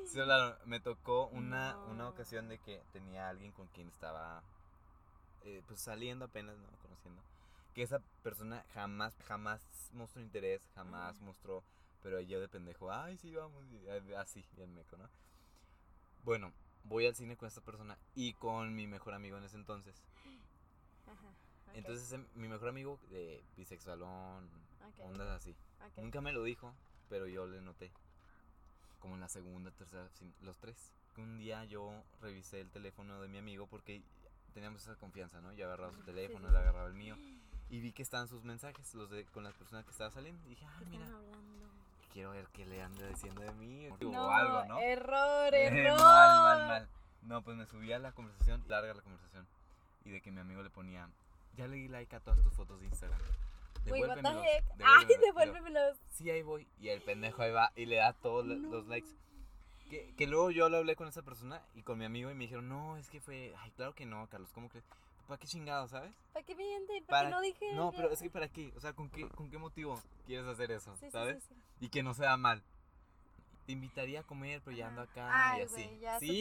Sí 0.06 0.14
se 0.14 0.20
hablaron. 0.22 0.56
Me 0.64 0.80
tocó 0.80 1.26
una, 1.26 1.72
No. 1.72 1.86
una 1.86 2.08
ocasión 2.08 2.48
de 2.48 2.58
que 2.58 2.80
tenía 2.92 3.28
alguien 3.28 3.52
con 3.52 3.66
quien 3.68 3.88
estaba 3.88 4.42
eh, 5.44 5.62
pues 5.66 5.80
saliendo 5.80 6.24
apenas, 6.24 6.56
¿no? 6.56 6.66
Conociendo. 6.82 7.20
Que 7.74 7.82
esa 7.82 8.00
persona 8.22 8.64
jamás, 8.72 9.12
jamás 9.26 9.60
mostró 9.92 10.22
interés, 10.22 10.62
jamás 10.74 11.20
mostró. 11.20 11.62
Pero 12.02 12.20
yo 12.20 12.40
de 12.40 12.48
pendejo, 12.48 12.92
ay, 12.92 13.16
sí, 13.18 13.34
vamos. 13.34 13.64
y, 13.72 13.76
eh, 13.86 14.16
Así, 14.16 14.44
bien 14.56 14.74
meco, 14.74 14.96
¿no? 14.96 15.08
Bueno, 16.24 16.52
voy 16.84 17.06
al 17.06 17.14
cine 17.14 17.36
con 17.36 17.48
esta 17.48 17.60
persona 17.60 17.98
y 18.14 18.34
con 18.34 18.74
mi 18.74 18.86
mejor 18.86 19.14
amigo 19.14 19.36
en 19.36 19.44
ese 19.44 19.56
entonces. 19.56 20.04
Ajá, 21.06 21.32
Entonces, 21.74 22.18
mi 22.34 22.48
mejor 22.48 22.68
amigo 22.68 23.00
de 23.10 23.42
bisexualón, 23.56 24.44
ok, 24.86 25.04
ondas 25.04 25.28
así. 25.28 25.56
Nunca 25.96 26.20
me 26.20 26.32
lo 26.32 26.42
dijo, 26.42 26.74
pero 27.08 27.26
yo 27.26 27.46
le 27.46 27.60
noté. 27.60 27.92
Como 28.98 29.14
en 29.14 29.20
la 29.20 29.28
segunda, 29.28 29.70
tercera, 29.70 30.08
los 30.42 30.58
tres. 30.58 30.92
Un 31.16 31.38
día 31.38 31.64
yo 31.64 32.04
revisé 32.20 32.60
el 32.60 32.70
teléfono 32.70 33.20
de 33.20 33.28
mi 33.28 33.38
amigo 33.38 33.66
porque 33.66 34.02
teníamos 34.52 34.82
esa 34.82 34.96
confianza, 34.96 35.40
¿no? 35.40 35.52
Yo 35.52 35.66
agarraba 35.66 35.92
su 35.92 36.02
teléfono, 36.02 36.48
él 36.48 36.54
sí. 36.54 36.58
agarraba 36.58 36.88
el 36.88 36.94
mío. 36.94 37.16
Y 37.70 37.80
vi 37.80 37.92
que 37.92 38.02
estaban 38.02 38.28
sus 38.28 38.44
mensajes, 38.44 38.94
los 38.94 39.10
de 39.10 39.24
con 39.26 39.44
las 39.44 39.54
personas 39.54 39.84
que 39.84 39.90
estaba 39.90 40.10
saliendo. 40.10 40.44
Y 40.46 40.50
dije, 40.50 40.66
¿Qué 40.78 40.84
ah, 40.84 40.88
mira, 40.88 41.06
hablando? 41.06 41.67
Quiero 42.12 42.30
ver 42.30 42.46
qué 42.52 42.66
le 42.66 42.82
anda 42.82 43.06
diciendo 43.08 43.42
de 43.42 43.52
mí. 43.52 43.88
No, 44.00 44.26
o 44.26 44.30
algo, 44.30 44.64
¿no? 44.66 44.78
error, 44.80 45.54
Eh, 45.54 45.66
error. 45.66 45.98
mal, 46.00 46.42
mal, 46.42 46.68
mal. 46.68 46.88
No, 47.22 47.42
pues 47.42 47.56
me 47.56 47.66
subí 47.66 47.92
a 47.92 47.98
la 47.98 48.12
conversación, 48.12 48.64
larga 48.68 48.94
la 48.94 49.02
conversación. 49.02 49.46
Y 50.04 50.10
de 50.10 50.20
que 50.20 50.30
mi 50.30 50.40
amigo 50.40 50.62
le 50.62 50.70
ponía, 50.70 51.08
ya 51.56 51.66
le 51.66 51.76
di 51.76 51.88
like 51.88 52.14
a 52.16 52.20
todas 52.20 52.42
tus 52.42 52.52
fotos 52.54 52.80
de 52.80 52.86
Instagram. 52.86 53.18
What 53.20 53.84
the 53.84 53.90
Devuélvemelos, 53.92 54.44
heck. 54.44 54.64
Ay, 54.84 55.06
devuélvemelos". 55.06 55.06
Y 55.06 55.14
yo, 55.14 55.26
devuélvemelos. 55.26 55.98
sí, 56.10 56.30
ahí 56.30 56.42
voy. 56.42 56.68
Y 56.80 56.88
el 56.88 57.00
pendejo 57.02 57.42
ahí 57.42 57.52
va 57.52 57.72
y 57.76 57.86
le 57.86 57.96
da 57.96 58.12
todos 58.12 58.44
No. 58.44 58.54
los 58.70 58.86
likes. 58.86 59.08
Que, 59.90 60.14
que 60.16 60.26
luego 60.26 60.50
yo 60.50 60.68
lo 60.68 60.76
hablé 60.78 60.96
con 60.96 61.08
esa 61.08 61.22
persona 61.22 61.62
y 61.74 61.82
con 61.82 61.98
mi 61.98 62.04
amigo 62.04 62.30
y 62.30 62.34
me 62.34 62.44
dijeron, 62.44 62.68
no, 62.68 62.98
es 62.98 63.08
que 63.08 63.20
fue, 63.22 63.54
ay, 63.60 63.70
claro 63.70 63.94
que 63.94 64.04
no, 64.04 64.26
Carlos, 64.28 64.50
¿cómo 64.52 64.68
crees? 64.68 64.84
¿Para 65.28 65.38
qué 65.38 65.46
chingado, 65.46 65.86
sabes? 65.88 66.12
¿Para 66.32 66.44
qué 66.44 66.54
mienten? 66.56 67.04
¿Para 67.04 67.18
Para- 67.18 67.28
qué 67.28 67.34
no 67.34 67.40
dije? 67.42 67.74
No, 67.74 67.90
que- 67.90 67.96
pero 67.98 68.10
es 68.10 68.20
que 68.22 68.30
para 68.30 68.48
qué, 68.48 68.72
o 68.76 68.80
sea, 68.80 68.94
¿con 68.94 69.10
qué, 69.10 69.28
con 69.28 69.50
qué 69.50 69.58
motivo 69.58 70.00
quieres 70.26 70.46
hacer 70.46 70.70
eso, 70.72 70.96
Sí, 70.96 71.10
sabes? 71.10 71.44
sí, 71.44 71.54
sí. 71.54 71.84
Y 71.84 71.88
que 71.90 72.02
no 72.02 72.14
sea 72.14 72.36
mal. 72.38 72.62
Te 73.66 73.72
invitaría 73.72 74.20
a 74.20 74.22
comer, 74.22 74.62
pero 74.64 74.74
ya 74.74 74.88
ando 74.88 75.02
acá 75.02 75.28
Ay, 75.52 75.60
y 75.60 75.64
así. 75.64 75.72
güey, 75.74 75.98
ya 76.00 76.18
sí, 76.18 76.40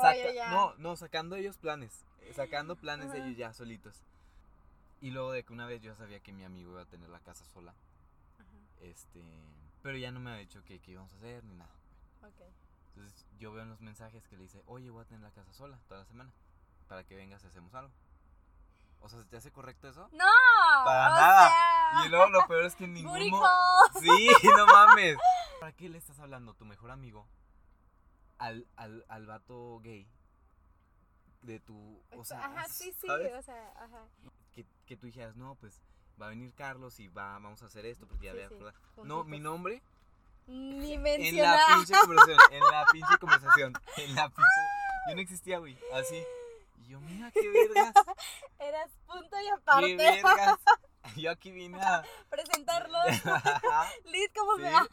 saca- 0.00 0.32
ya. 0.32 0.50
no, 0.50 0.74
no, 0.78 0.96
sacando 0.96 1.36
ellos 1.36 1.58
planes, 1.58 2.06
sacando 2.34 2.76
planes 2.76 3.12
de 3.12 3.18
Ajá. 3.18 3.26
ellos 3.26 3.36
ya 3.36 3.52
solitos. 3.52 4.02
Y 5.02 5.10
luego 5.10 5.32
de 5.32 5.44
que 5.44 5.52
una 5.52 5.66
vez 5.66 5.82
yo 5.82 5.94
sabía 5.96 6.20
que 6.20 6.32
mi 6.32 6.42
amigo 6.44 6.70
iba 6.72 6.80
a 6.82 6.86
tener 6.86 7.10
la 7.10 7.20
casa 7.20 7.44
sola, 7.44 7.74
Ajá, 8.38 8.46
este, 8.80 9.20
pero 9.82 9.98
ya 9.98 10.10
no 10.10 10.20
me 10.20 10.30
ha 10.30 10.36
dicho 10.36 10.64
que 10.64 10.78
qué 10.78 10.92
íbamos 10.92 11.12
a 11.12 11.16
hacer 11.16 11.44
ni 11.44 11.54
nada. 11.54 11.70
ok. 12.22 12.40
Entonces 12.94 13.26
yo 13.38 13.52
veo 13.52 13.64
en 13.64 13.68
los 13.70 13.80
mensajes 13.82 14.26
que 14.28 14.36
le 14.36 14.44
dice, 14.44 14.62
oye, 14.66 14.88
voy 14.88 15.02
a 15.02 15.04
tener 15.04 15.20
la 15.22 15.30
casa 15.32 15.52
sola 15.52 15.78
toda 15.88 16.00
la 16.00 16.06
semana, 16.06 16.32
para 16.88 17.04
que 17.04 17.14
vengas 17.16 17.44
y 17.44 17.48
hacemos 17.48 17.74
algo. 17.74 17.92
O 19.02 19.08
sea, 19.08 19.18
¿se 19.20 19.24
te 19.26 19.36
hace 19.36 19.50
correcto 19.52 19.88
eso? 19.88 20.08
No. 20.12 20.24
Para 20.84 21.06
o 21.06 21.10
nada. 21.16 21.48
sea, 21.48 22.06
Y 22.06 22.08
luego 22.08 22.30
lo 22.30 22.46
peor 22.46 22.64
es 22.64 22.74
que 22.76 22.84
en 22.84 22.94
ningún 22.94 23.30
mo-. 23.30 23.46
Sí, 24.00 24.28
no 24.56 24.66
mames. 24.66 25.16
¿Para 25.60 25.72
qué 25.72 25.88
le 25.88 25.98
estás 25.98 26.18
hablando 26.20 26.54
tu 26.54 26.64
mejor 26.64 26.90
amigo 26.90 27.26
al, 28.38 28.66
al, 28.76 29.04
al 29.08 29.26
vato 29.26 29.80
gay? 29.82 30.08
De 31.42 31.58
tu. 31.58 32.00
O 32.16 32.24
sea, 32.24 32.44
ajá, 32.44 32.68
sí, 32.68 32.92
sí, 33.00 33.06
¿sabes? 33.08 33.32
o 33.34 33.42
sea, 33.42 33.72
ajá. 33.76 34.06
Que, 34.52 34.64
que 34.86 34.96
tú 34.96 35.06
dijeras, 35.06 35.34
no, 35.34 35.56
pues 35.56 35.82
va 36.20 36.26
a 36.26 36.28
venir 36.28 36.54
Carlos 36.54 37.00
y 37.00 37.08
va, 37.08 37.32
vamos 37.34 37.62
a 37.62 37.66
hacer 37.66 37.84
esto 37.86 38.06
porque 38.06 38.26
ya 38.26 38.32
Sí, 38.32 38.38
sí, 38.38 38.44
acordado". 38.44 38.74
No, 39.04 39.24
mi 39.24 39.40
nombre 39.40 39.82
Ni 40.46 40.92
en 40.94 41.02
menciona. 41.02 41.56
la 41.56 41.74
pinche 41.74 41.94
conversación. 41.98 42.38
En 42.52 42.60
la 42.64 42.86
pinche 42.92 43.18
conversación. 43.18 43.72
En 43.96 44.14
la 44.14 44.28
pinche. 44.28 44.60
Yo 45.08 45.14
no 45.16 45.20
existía, 45.20 45.58
güey. 45.58 45.76
Así. 45.94 46.22
Y 46.78 46.86
yo, 46.88 47.00
mira 47.00 47.30
qué 47.32 47.48
vergas. 47.48 47.92
Eras 48.62 48.90
punto 49.06 49.36
y 49.40 49.48
aparte. 49.48 49.96
vergas. 49.96 50.58
Yo 51.16 51.30
aquí 51.30 51.50
vine 51.50 51.80
a. 51.82 52.02
Presentarlo. 52.30 52.98
Liz, 54.04 54.30
¿cómo 54.36 54.56
Sí. 54.56 54.62
se 54.62 54.70
llama? 54.70 54.88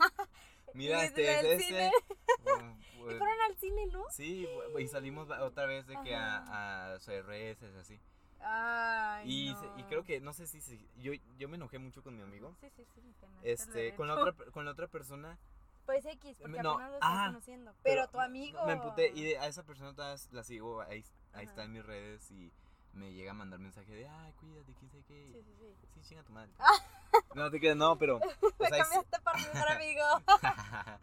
Mira, 0.74 1.04
Y 1.04 1.06
este 1.08 1.60
cine. 1.60 1.88
este. 1.88 2.16
Bueno, 2.44 2.78
Y 2.94 3.00
pues, 3.00 3.18
fueron 3.18 3.42
al 3.48 3.58
cine, 3.58 3.86
¿no? 3.88 4.04
Sí, 4.12 4.48
y 4.78 4.88
salimos 4.88 5.30
otra 5.30 5.66
vez 5.66 5.88
de 5.88 5.98
que 6.04 6.16
a, 6.16 6.94
a 6.94 7.00
CRS, 7.00 7.64
así. 7.80 8.00
Ay, 8.42 9.24
Y, 9.50 9.54
no. 9.54 9.60
se- 9.60 9.82
y 9.82 9.84
creo 9.84 10.04
que, 10.04 10.20
no 10.22 10.32
sé 10.34 10.48
si, 10.48 10.62
si- 10.62 10.88
yo, 10.98 11.12
yo 11.38 11.50
me 11.50 11.56
enojé 11.58 11.78
mucho 11.80 12.02
con 12.04 12.16
mi 12.16 12.22
amigo. 12.24 12.56
Sí, 12.62 12.70
sí, 12.76 12.86
sí. 12.96 13.02
Este, 13.44 13.96
con 13.96 14.08
la 14.08 14.16
otra, 14.16 14.34
con 14.52 14.66
la 14.66 14.72
otra 14.72 14.88
persona. 14.88 15.38
Pues 15.86 16.06
X, 16.06 16.38
porque 16.40 16.62
No, 16.62 16.74
apenas 16.74 16.90
lo 16.92 16.96
estás 16.98 17.10
ah, 17.12 17.26
conociendo. 17.28 17.74
Pero, 17.84 18.08
tu 18.10 18.20
amigo. 18.20 18.64
Me 18.66 18.74
emputé 18.74 19.12
y 19.14 19.24
de- 19.24 19.40
a 19.40 19.48
esa 19.48 19.64
persona 19.64 19.94
todavía 19.94 20.24
la 20.32 20.44
sigo, 20.44 20.82
ahí, 20.82 21.04
ahí 21.34 21.46
está 21.46 21.64
en 21.64 21.74
mis 21.74 21.86
redes 21.86 22.30
y 22.32 22.52
me 23.00 23.14
llega 23.14 23.32
a 23.32 23.34
mandar 23.34 23.60
mensaje 23.60 23.92
de, 23.94 24.08
ay, 24.08 24.34
cuídate, 24.34 24.74
quién 24.78 24.92
sabe 24.92 25.04
qué. 25.08 25.32
Sí, 25.34 25.42
sí, 25.44 25.54
sí. 25.58 25.76
Sí, 25.96 26.10
chinga 26.10 26.24
tu 26.24 26.34
madre. 26.34 26.52
No 27.34 27.50
te 27.50 27.60
quedas, 27.60 27.76
no, 27.78 27.98
pero. 27.98 28.20
Me 28.60 28.66
ahí, 28.68 28.82
cambiaste 28.82 29.18
mi 29.36 29.42
mejor 29.54 29.72
amigo. 29.72 30.04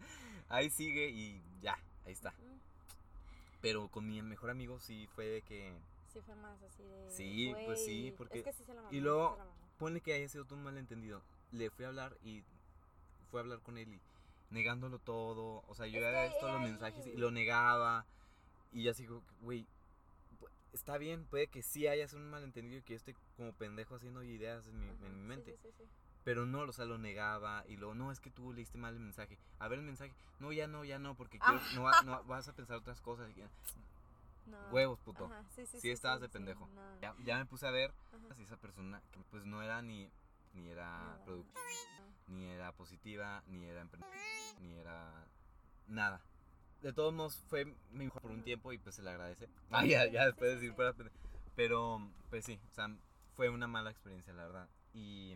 ahí 0.49 0.69
sigue 0.69 1.09
y 1.09 1.41
ya, 1.61 1.77
ahí 2.05 2.13
está. 2.13 2.33
Pero 3.61 3.87
con 3.89 4.07
mi 4.07 4.21
mejor 4.21 4.49
amigo 4.49 4.79
sí 4.79 5.07
fue 5.15 5.25
de 5.25 5.41
que. 5.41 5.73
Sí, 6.13 6.21
fue 6.21 6.35
más 6.35 6.61
así 6.63 6.83
de. 6.83 7.11
Sí, 7.11 7.53
pues 7.65 7.83
sí, 7.83 8.13
porque- 8.17 8.39
Es 8.39 8.45
que 8.45 8.53
sí 8.53 8.63
se 8.65 8.73
la 8.73 8.81
mamó, 8.81 8.93
y 8.95 8.99
luego- 9.01 9.31
se 9.33 9.37
la 9.39 9.43
mamó. 9.45 9.57
Ponle 9.77 10.01
que 10.01 10.13
haya 10.13 10.27
sido 10.29 10.45
todo 10.45 10.55
un 10.55 10.63
malentendido. 10.63 11.21
Le 11.51 11.69
fui 11.69 11.85
a 11.85 11.89
hablar 11.89 12.17
y 12.23 12.43
fue 13.29 13.39
a 13.39 13.43
hablar 13.43 13.59
con 13.59 13.77
él 13.77 13.93
y 13.93 13.99
negándolo 14.49 14.99
todo. 14.99 15.63
O 15.67 15.75
sea, 15.75 15.87
yo 15.87 15.99
ya 15.99 16.07
había 16.07 16.29
visto 16.29 16.47
los 16.47 16.61
mensajes 16.61 17.05
y 17.07 17.17
lo 17.17 17.31
negaba. 17.31 18.05
Y 18.71 18.83
ya 18.83 18.93
sigo, 18.93 19.21
güey, 19.41 19.65
está 20.77 20.97
bien, 20.97 21.25
puede 21.25 21.47
que 21.47 21.61
sí 21.63 21.87
haya 21.87 22.07
sido 22.07 22.21
un 22.21 22.29
malentendido 22.29 22.79
y 22.79 22.83
que 22.83 22.93
yo 22.93 22.97
esté 22.97 23.15
como 23.35 23.51
pendejo 23.53 23.95
haciendo 23.95 24.23
ideas 24.23 24.67
en 24.67 24.79
mi, 24.79 24.87
Ajá, 24.89 25.05
en 25.07 25.15
mi 25.15 25.21
mente. 25.27 25.57
sí, 25.61 25.69
sí, 25.71 25.75
sí. 25.77 25.83
Pero 26.23 26.45
no, 26.45 26.59
o 26.61 26.71
sea, 26.71 26.85
lo 26.85 26.97
negaba 26.97 27.63
y 27.67 27.77
luego, 27.77 27.95
no, 27.95 28.11
es 28.11 28.19
que 28.19 28.29
tú 28.29 28.53
leíste 28.53 28.77
mal 28.77 28.93
el 28.93 28.99
mensaje. 28.99 29.37
A 29.59 29.67
ver 29.67 29.79
el 29.79 29.85
mensaje, 29.85 30.13
no, 30.39 30.51
ya 30.51 30.67
no, 30.67 30.83
ya 30.85 30.99
no, 30.99 31.15
porque 31.15 31.39
quiero- 31.39 31.59
no, 31.75 31.83
va- 31.83 32.01
no 32.03 32.23
vas 32.25 32.47
a 32.47 32.53
pensar 32.53 32.77
otras 32.77 33.01
cosas. 33.01 33.29
No. 34.45 34.57
Huevos, 34.71 34.99
puto. 34.99 35.25
Ajá, 35.25 35.43
sí, 35.49 35.65
sí, 35.65 35.73
Sí 35.77 35.81
sí, 35.81 35.89
estabas 35.89 36.21
de 36.21 36.29
pendejo. 36.29 36.67
no. 36.67 36.99
Ya, 37.01 37.15
ya 37.23 37.37
me 37.37 37.45
puse 37.45 37.65
a 37.67 37.71
ver 37.71 37.93
si 38.35 38.43
esa 38.43 38.57
persona, 38.57 39.01
que 39.11 39.19
pues 39.31 39.45
no 39.45 39.61
era 39.61 39.81
ni, 39.81 40.09
ni 40.53 40.69
era 40.69 41.19
productiva, 41.25 41.61
ni 42.27 42.45
era 42.49 42.71
positiva, 42.73 43.43
ni 43.47 43.65
era 43.65 43.81
emprendedora, 43.81 44.17
ni 44.61 44.73
era 44.77 45.25
nada. 45.87 46.21
De 46.81 46.93
todos 46.93 47.13
modos 47.13 47.35
fue 47.49 47.65
mi 47.91 48.05
mejor 48.05 48.21
por 48.21 48.31
un 48.31 48.43
tiempo 48.43 48.71
y 48.71 48.77
pues 48.77 48.95
se 48.95 49.01
le 49.01 49.09
agradece. 49.09 49.49
Ah, 49.71 49.85
ya, 49.85 50.05
ya 50.07 50.25
después 50.25 50.49
de 50.51 50.55
decir 50.55 50.73
pende- 50.75 51.11
Pero 51.55 51.99
pues 52.29 52.45
sí, 52.45 52.59
o 52.71 52.73
sea, 52.75 52.89
fue 53.35 53.49
una 53.49 53.67
mala 53.67 53.89
experiencia, 53.91 54.33
la 54.33 54.43
verdad. 54.45 54.69
Y, 54.93 55.35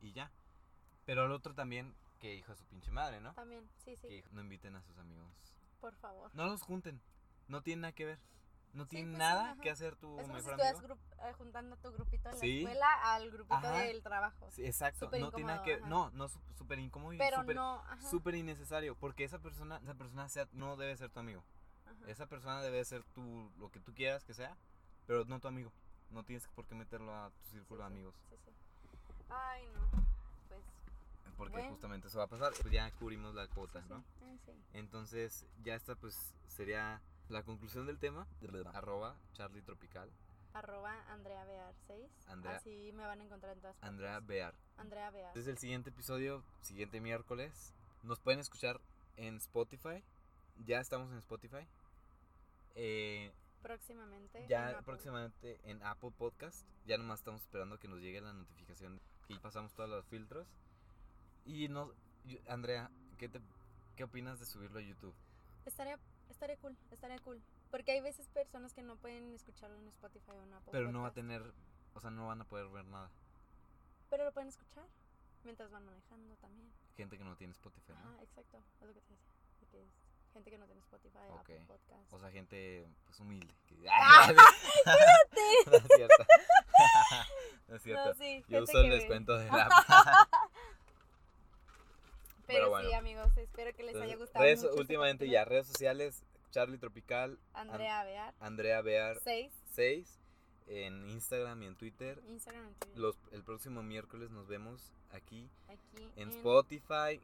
y 0.00 0.12
ya. 0.12 0.30
Pero 1.06 1.26
el 1.26 1.32
otro 1.32 1.54
también, 1.54 1.94
que 2.18 2.34
hijo 2.34 2.52
de 2.52 2.58
su 2.58 2.64
pinche 2.66 2.90
madre, 2.90 3.20
¿no? 3.20 3.34
También, 3.34 3.68
sí, 3.84 3.96
sí. 3.96 4.08
Que 4.08 4.24
no 4.32 4.40
inviten 4.42 4.76
a 4.76 4.82
sus 4.82 4.96
amigos. 4.98 5.28
Por 5.80 5.94
favor. 5.96 6.30
No 6.34 6.46
los 6.46 6.62
junten. 6.62 7.00
No 7.48 7.62
tienen 7.62 7.82
nada 7.82 7.92
que 7.92 8.04
ver. 8.06 8.18
No 8.74 8.84
Sí, 8.86 8.96
pues 8.96 9.04
sí, 9.12 9.18
nada 9.18 9.52
ajá. 9.52 9.60
que 9.62 9.70
hacer 9.70 9.96
tu 9.96 10.18
Es 10.18 10.26
como 10.26 10.38
si 10.38 10.44
mejor 10.46 10.60
estuvieras 10.60 10.78
amigo. 10.78 10.98
eh, 11.22 11.32
juntando 11.38 11.76
tu 11.76 11.92
grupito 11.92 12.28
de 12.28 12.34
la 12.36 12.44
escuela 12.44 13.14
al 13.14 13.30
grupito 13.30 13.54
Ajá. 13.54 13.72
del 13.78 14.02
trabajo. 14.02 14.48
Sí, 14.50 14.66
exacto. 14.66 15.06
Súper 15.06 15.20
no 15.20 15.30
tiene 15.32 15.52
nada 15.52 15.62
que 15.64 15.80
No, 15.82 16.10
no, 16.10 16.28
súper 16.58 16.78
incómodo 16.80 17.12
y 17.12 17.18
Pero 17.18 17.40
súper 17.40 17.56
no, 17.56 17.82
súper 18.10 18.34
innecesario. 18.34 18.96
Porque 18.96 19.24
esa 19.24 19.38
persona, 19.38 19.78
esa 19.82 19.94
persona 19.94 20.28
sea, 20.28 20.48
no 20.52 20.76
debe 20.76 20.96
ser 20.96 21.10
tu 21.10 21.20
amigo. 21.20 21.42
Esa 22.08 22.26
persona 22.26 22.60
debe 22.62 22.84
ser 22.84 23.02
tu, 23.14 23.50
lo 23.58 23.70
que 23.70 23.78
tú 23.80 23.94
quieras 23.94 24.24
que 24.24 24.34
sea, 24.34 24.56
pero 25.06 25.24
no 25.24 25.38
tu 25.40 25.48
amigo. 25.48 25.72
No 26.10 26.24
tienes 26.24 26.46
por 26.48 26.66
qué 26.66 26.74
meterlo 26.74 27.14
a 27.14 27.30
tu 27.30 27.50
círculo 27.50 27.80
de 27.80 27.86
amigos. 27.86 28.14
sí, 28.28 28.36
sí. 28.44 28.50
Ay, 29.30 29.66
no. 29.72 29.88
Pues. 30.48 30.60
Porque 31.36 31.52
Bueno. 31.52 31.70
justamente 31.70 32.08
eso 32.08 32.18
va 32.18 32.24
a 32.24 32.28
pasar. 32.28 32.52
Pues 32.60 32.72
ya 32.72 32.90
cubrimos 32.92 33.34
la 33.34 33.46
cuota, 33.48 33.80
sí, 33.82 33.86
¿no? 33.88 33.98
sí. 34.00 34.04
Ah, 34.22 34.36
sí. 34.44 34.52
Entonces, 34.74 35.46
ya 35.62 35.74
esta 35.76 35.94
pues 35.94 36.34
sería 36.48 37.00
la 37.28 37.42
conclusión 37.42 37.86
del 37.86 37.98
tema. 37.98 38.26
Arroba 38.72 39.16
Charlie 39.32 39.62
Tropical. 39.62 40.10
Arroba 40.52 40.94
Andrea 41.12 41.44
Bear 41.44 41.74
6. 41.88 42.10
Andrea- 42.28 42.56
Así 42.56 42.92
me 42.92 43.04
van 43.06 43.20
a 43.20 43.24
encontrar 43.24 43.54
en 43.54 43.60
todas 43.60 43.76
partes. 43.76 43.88
Andrea 43.88 44.20
Bear. 44.20 44.54
Andrea 44.76 45.10
Bear. 45.10 45.34
Desde 45.34 45.50
el 45.50 45.58
siguiente 45.58 45.90
episodio, 45.90 46.44
siguiente 46.60 47.00
miércoles, 47.00 47.74
nos 48.02 48.20
pueden 48.20 48.38
escuchar 48.40 48.80
en 49.16 49.36
Spotify. 49.36 50.04
Ya 50.64 50.78
estamos 50.80 51.10
en 51.10 51.18
Spotify. 51.18 51.66
Eh, 52.76 53.32
Próximamente. 53.62 54.42
en 54.42 54.48
ya 54.48 54.68
Apple. 54.68 54.82
próximamente 54.84 55.60
en 55.64 55.82
Apple 55.82 56.12
Podcast. 56.16 56.66
Ya 56.86 56.98
nomás 56.98 57.20
estamos 57.20 57.40
esperando 57.40 57.78
que 57.78 57.88
nos 57.88 58.00
llegue 58.00 58.20
la 58.20 58.32
notificación 58.32 59.00
que 59.26 59.36
pasamos 59.40 59.72
todos 59.74 59.88
los 59.88 60.04
filtros. 60.06 60.46
Y 61.46 61.68
no, 61.68 61.90
yo- 62.26 62.38
Andrea, 62.48 62.90
¿qué, 63.18 63.28
te, 63.28 63.40
¿qué 63.96 64.04
opinas 64.04 64.38
de 64.38 64.46
subirlo 64.46 64.78
a 64.78 64.82
YouTube? 64.82 65.14
Estaría, 65.64 65.98
estaría 66.30 66.56
cool, 66.58 66.76
estaría 66.90 67.18
cool. 67.20 67.40
Porque 67.70 67.92
hay 67.92 68.00
veces 68.00 68.28
personas 68.28 68.72
que 68.72 68.82
no 68.82 68.96
pueden 68.96 69.34
escucharlo 69.34 69.76
en 69.78 69.88
Spotify 69.88 70.30
o 70.32 70.42
en 70.42 70.52
Apple. 70.52 70.70
Pero 70.72 70.92
no 70.92 71.02
va 71.02 71.08
a 71.08 71.12
tener, 71.12 71.42
o 71.94 72.00
sea, 72.00 72.10
no 72.10 72.26
van 72.28 72.40
a 72.40 72.44
poder 72.44 72.68
ver 72.68 72.84
nada. 72.86 73.10
Pero 74.10 74.24
lo 74.24 74.32
pueden 74.32 74.48
escuchar 74.48 74.84
mientras 75.42 75.70
van 75.70 75.84
manejando 75.84 76.36
también. 76.36 76.70
Gente 76.96 77.18
que 77.18 77.24
no 77.24 77.36
tiene 77.36 77.52
Spotify, 77.52 77.92
¿no? 77.92 78.10
Ajá, 78.10 78.22
exacto. 78.22 78.62
Es 78.80 78.86
lo 78.86 78.94
que 78.94 79.00
te 79.00 79.10
decía. 79.12 79.26
de 79.60 79.66
que 79.66 79.82
es 79.82 79.88
gente 80.32 80.50
que 80.50 80.58
no 80.58 80.66
tiene 80.66 80.80
Spotify, 80.80 81.18
Apple 81.38 81.58
Ok. 81.60 81.66
Podcast. 81.66 82.12
O 82.12 82.18
sea, 82.18 82.30
gente 82.30 82.86
pues 83.06 83.18
humilde. 83.20 83.54
que- 83.66 83.86
¡Ah! 83.90 84.28
no 85.66 85.76
es 85.76 85.84
cierto. 85.96 86.24
no 87.68 87.76
es 87.76 87.82
cierto. 87.82 88.08
No, 88.08 88.14
sí, 88.14 88.44
Yo 88.48 88.62
uso 88.62 88.80
el 88.80 88.90
descuento 88.90 89.36
de 89.36 89.46
la 89.46 90.28
Pero, 92.46 92.58
Pero 92.58 92.70
bueno. 92.70 92.88
sí, 92.88 92.94
amigos, 92.94 93.36
espero 93.36 93.74
que 93.76 93.82
les 93.84 93.96
haya 93.96 94.16
gustado. 94.16 94.44
redes- 94.44 94.58
mucho 94.58 94.70
este 94.70 94.80
últimamente 94.80 95.28
ya, 95.28 95.44
redes 95.44 95.66
sociales, 95.66 96.22
Charlie 96.50 96.78
Tropical, 96.78 97.38
An- 97.54 97.70
Andrea 97.70 98.04
Bear 98.04 98.34
Andrea 98.40 98.80
Bear 98.82 99.18
6, 99.24 99.52
6, 99.70 100.18
en 100.66 101.08
Instagram 101.10 101.62
y 101.62 101.66
en 101.66 101.76
Twitter. 101.76 102.22
Instagram 102.28 102.68
y 102.70 102.74
Twitter. 102.74 102.98
Los, 102.98 103.16
el 103.32 103.42
próximo 103.42 103.82
miércoles 103.82 104.30
nos 104.30 104.46
vemos 104.46 104.92
aquí 105.12 105.48
Aquí 105.68 106.10
en 106.16 106.28
Spotify. 106.30 107.20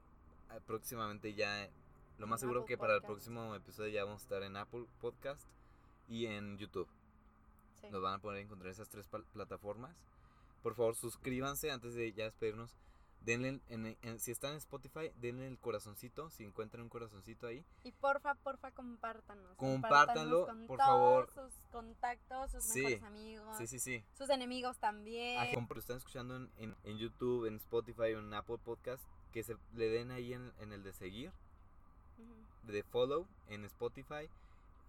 ah, 0.50 0.58
Próximamente 0.66 1.34
ya, 1.34 1.68
lo 2.18 2.26
más 2.26 2.38
En 2.42 2.48
seguro 2.48 2.60
Apple 2.62 2.74
que 2.74 2.78
para 2.78 2.94
el 2.96 3.02
próximo 3.02 3.54
episodio 3.54 3.90
ya 3.90 4.04
vamos 4.04 4.22
a 4.22 4.24
estar 4.24 4.42
en 4.42 4.56
Apple 4.56 4.84
Podcast 5.00 5.42
y 6.08 6.26
en 6.26 6.58
YouTube. 6.58 6.88
Sí. 7.80 7.86
Nos 7.90 8.02
van 8.02 8.14
a 8.14 8.18
poder 8.18 8.40
encontrar 8.42 8.70
esas 8.72 8.88
tres 8.88 9.06
plataformas. 9.32 9.96
Por 10.62 10.74
favor, 10.74 10.94
suscríbanse 10.96 11.70
antes 11.70 11.94
de 11.94 12.12
ya 12.12 12.24
despedirnos. 12.24 12.76
Denle, 13.22 13.60
en- 13.68 13.96
en- 14.00 14.18
si 14.18 14.30
están 14.30 14.52
en 14.52 14.56
Spotify, 14.58 15.10
denle 15.20 15.46
el 15.46 15.58
corazoncito. 15.58 16.30
Si 16.30 16.42
encuentran 16.42 16.82
un 16.84 16.88
corazoncito 16.88 17.46
ahí, 17.46 17.62
Y 17.84 17.92
porfa, 17.92 18.34
porfa, 18.36 18.70
compártanos. 18.70 19.56
Compártanlo, 19.56 20.46
con 20.46 20.66
por 20.66 20.78
todos 20.78 20.88
favor. 20.88 21.30
sus 21.34 21.52
contactos, 21.70 22.50
sus 22.52 22.64
Sí. 22.64 22.78
mejores 22.80 23.02
amigos, 23.02 23.58
sí, 23.58 23.66
sí, 23.66 23.78
sí. 23.78 24.02
sus 24.16 24.30
enemigos 24.30 24.78
también. 24.78 25.38
A 25.38 25.44
lo 25.44 25.50
están 25.80 25.98
escuchando 25.98 26.36
en, 26.36 26.50
en- 26.58 26.76
en 26.84 26.96
YouTube, 26.96 27.44
en 27.46 27.56
Spotify 27.56 28.14
o 28.14 28.20
en 28.20 28.32
Apple 28.32 28.58
Podcast, 28.64 29.02
que 29.32 29.42
se 29.42 29.54
le 29.74 29.88
den 29.90 30.10
ahí 30.12 30.32
en, 30.32 30.50
en 30.58 30.72
el 30.72 30.82
de 30.82 30.92
seguir, 30.94 31.30
de 32.64 32.82
follow 32.84 33.26
en 33.48 33.64
Spotify. 33.66 34.28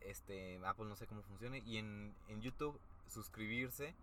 Este, 0.01 0.59
Apple 0.65 0.85
no 0.85 0.95
sé 0.95 1.05
cómo 1.05 1.21
funcione. 1.23 1.59
Y 1.65 1.77
en, 1.77 2.15
en 2.27 2.41
YouTube, 2.41 2.79
suscribirse 3.07 3.93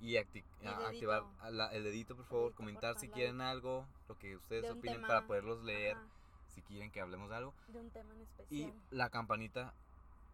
y, 0.00 0.14
acti- 0.14 0.44
Y 0.60 0.64
dedito. 0.64 0.86
activar 0.86 1.22
la- 1.50 1.72
el 1.72 1.84
dedito, 1.84 2.16
por 2.16 2.24
favor. 2.26 2.42
Dedito, 2.44 2.56
comentar 2.56 2.92
porfa, 2.94 3.00
si 3.00 3.08
quieren 3.08 3.40
algo, 3.40 3.86
lo 4.08 4.18
que 4.18 4.36
ustedes 4.36 4.70
opinen 4.70 4.96
tema. 4.96 5.08
para 5.08 5.26
poderlos 5.26 5.62
leer. 5.62 5.96
Ajá, 5.96 6.06
Si 6.54 6.62
quieren 6.62 6.90
que 6.92 7.00
hablemos 7.00 7.28
de 7.30 7.36
algo. 7.36 7.52
de 7.68 7.80
un 7.80 7.90
tema 7.90 8.12
en 8.14 8.20
Y 8.20 8.22
especial. 8.22 8.72
la 8.92 9.10
campanita 9.10 9.74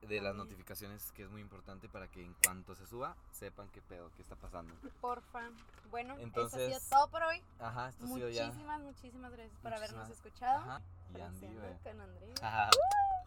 de 0.02 0.20
las 0.20 0.34
notificaciones, 0.34 1.12
que 1.12 1.22
es 1.24 1.30
muy 1.30 1.40
importante 1.42 1.88
para 1.88 2.08
que 2.08 2.22
en 2.24 2.34
cuanto 2.44 2.74
se 2.74 2.86
suba, 2.86 3.16
sepan 3.32 3.68
qué 3.70 3.80
pedo, 3.82 4.10
qué 4.16 4.22
está 4.22 4.34
pasando. 4.36 4.74
Porfa. 5.00 5.50
Bueno, 5.90 6.12
eso 6.14 6.20
ha 6.20 6.24
Entonces, 6.24 6.74
sido 6.76 6.80
todo 6.98 7.08
por 7.10 7.22
hoy. 7.22 7.42
Ajá, 7.58 7.88
esto 7.90 8.04
ha 8.04 8.08
sido 8.08 8.28
ya. 8.30 8.46
Muchísimas, 8.46 8.80
muchísimas 8.82 9.32
gracias 9.32 9.58
por 9.60 9.72
habernos 9.74 10.08
Muchísimas- 10.08 10.26
escuchado. 10.26 10.58
Ajá. 10.60 10.82
Y 11.16 11.20
Andy, 11.20 11.46
con. 11.46 12.34
Ajá. 12.42 12.70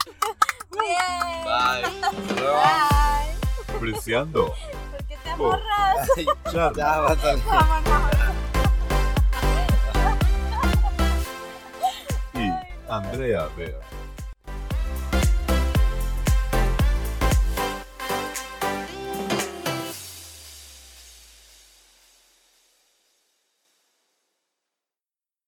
Bye. 0.71 1.83
Luego. 2.35 2.61
Bye. 2.61 3.42
Apreciando 3.75 4.47
¿Por 4.91 5.03
qué 5.07 5.17
te 5.23 5.29
Ya, 5.29 5.35
Por 5.37 5.47
morras. 5.59 6.09
Ay, 6.17 6.25
ya, 6.53 6.69
basta. 6.99 7.35
Vámonos. 7.45 8.11
y 12.35 12.91
Andrea 12.91 13.47
Bea. 13.57 13.79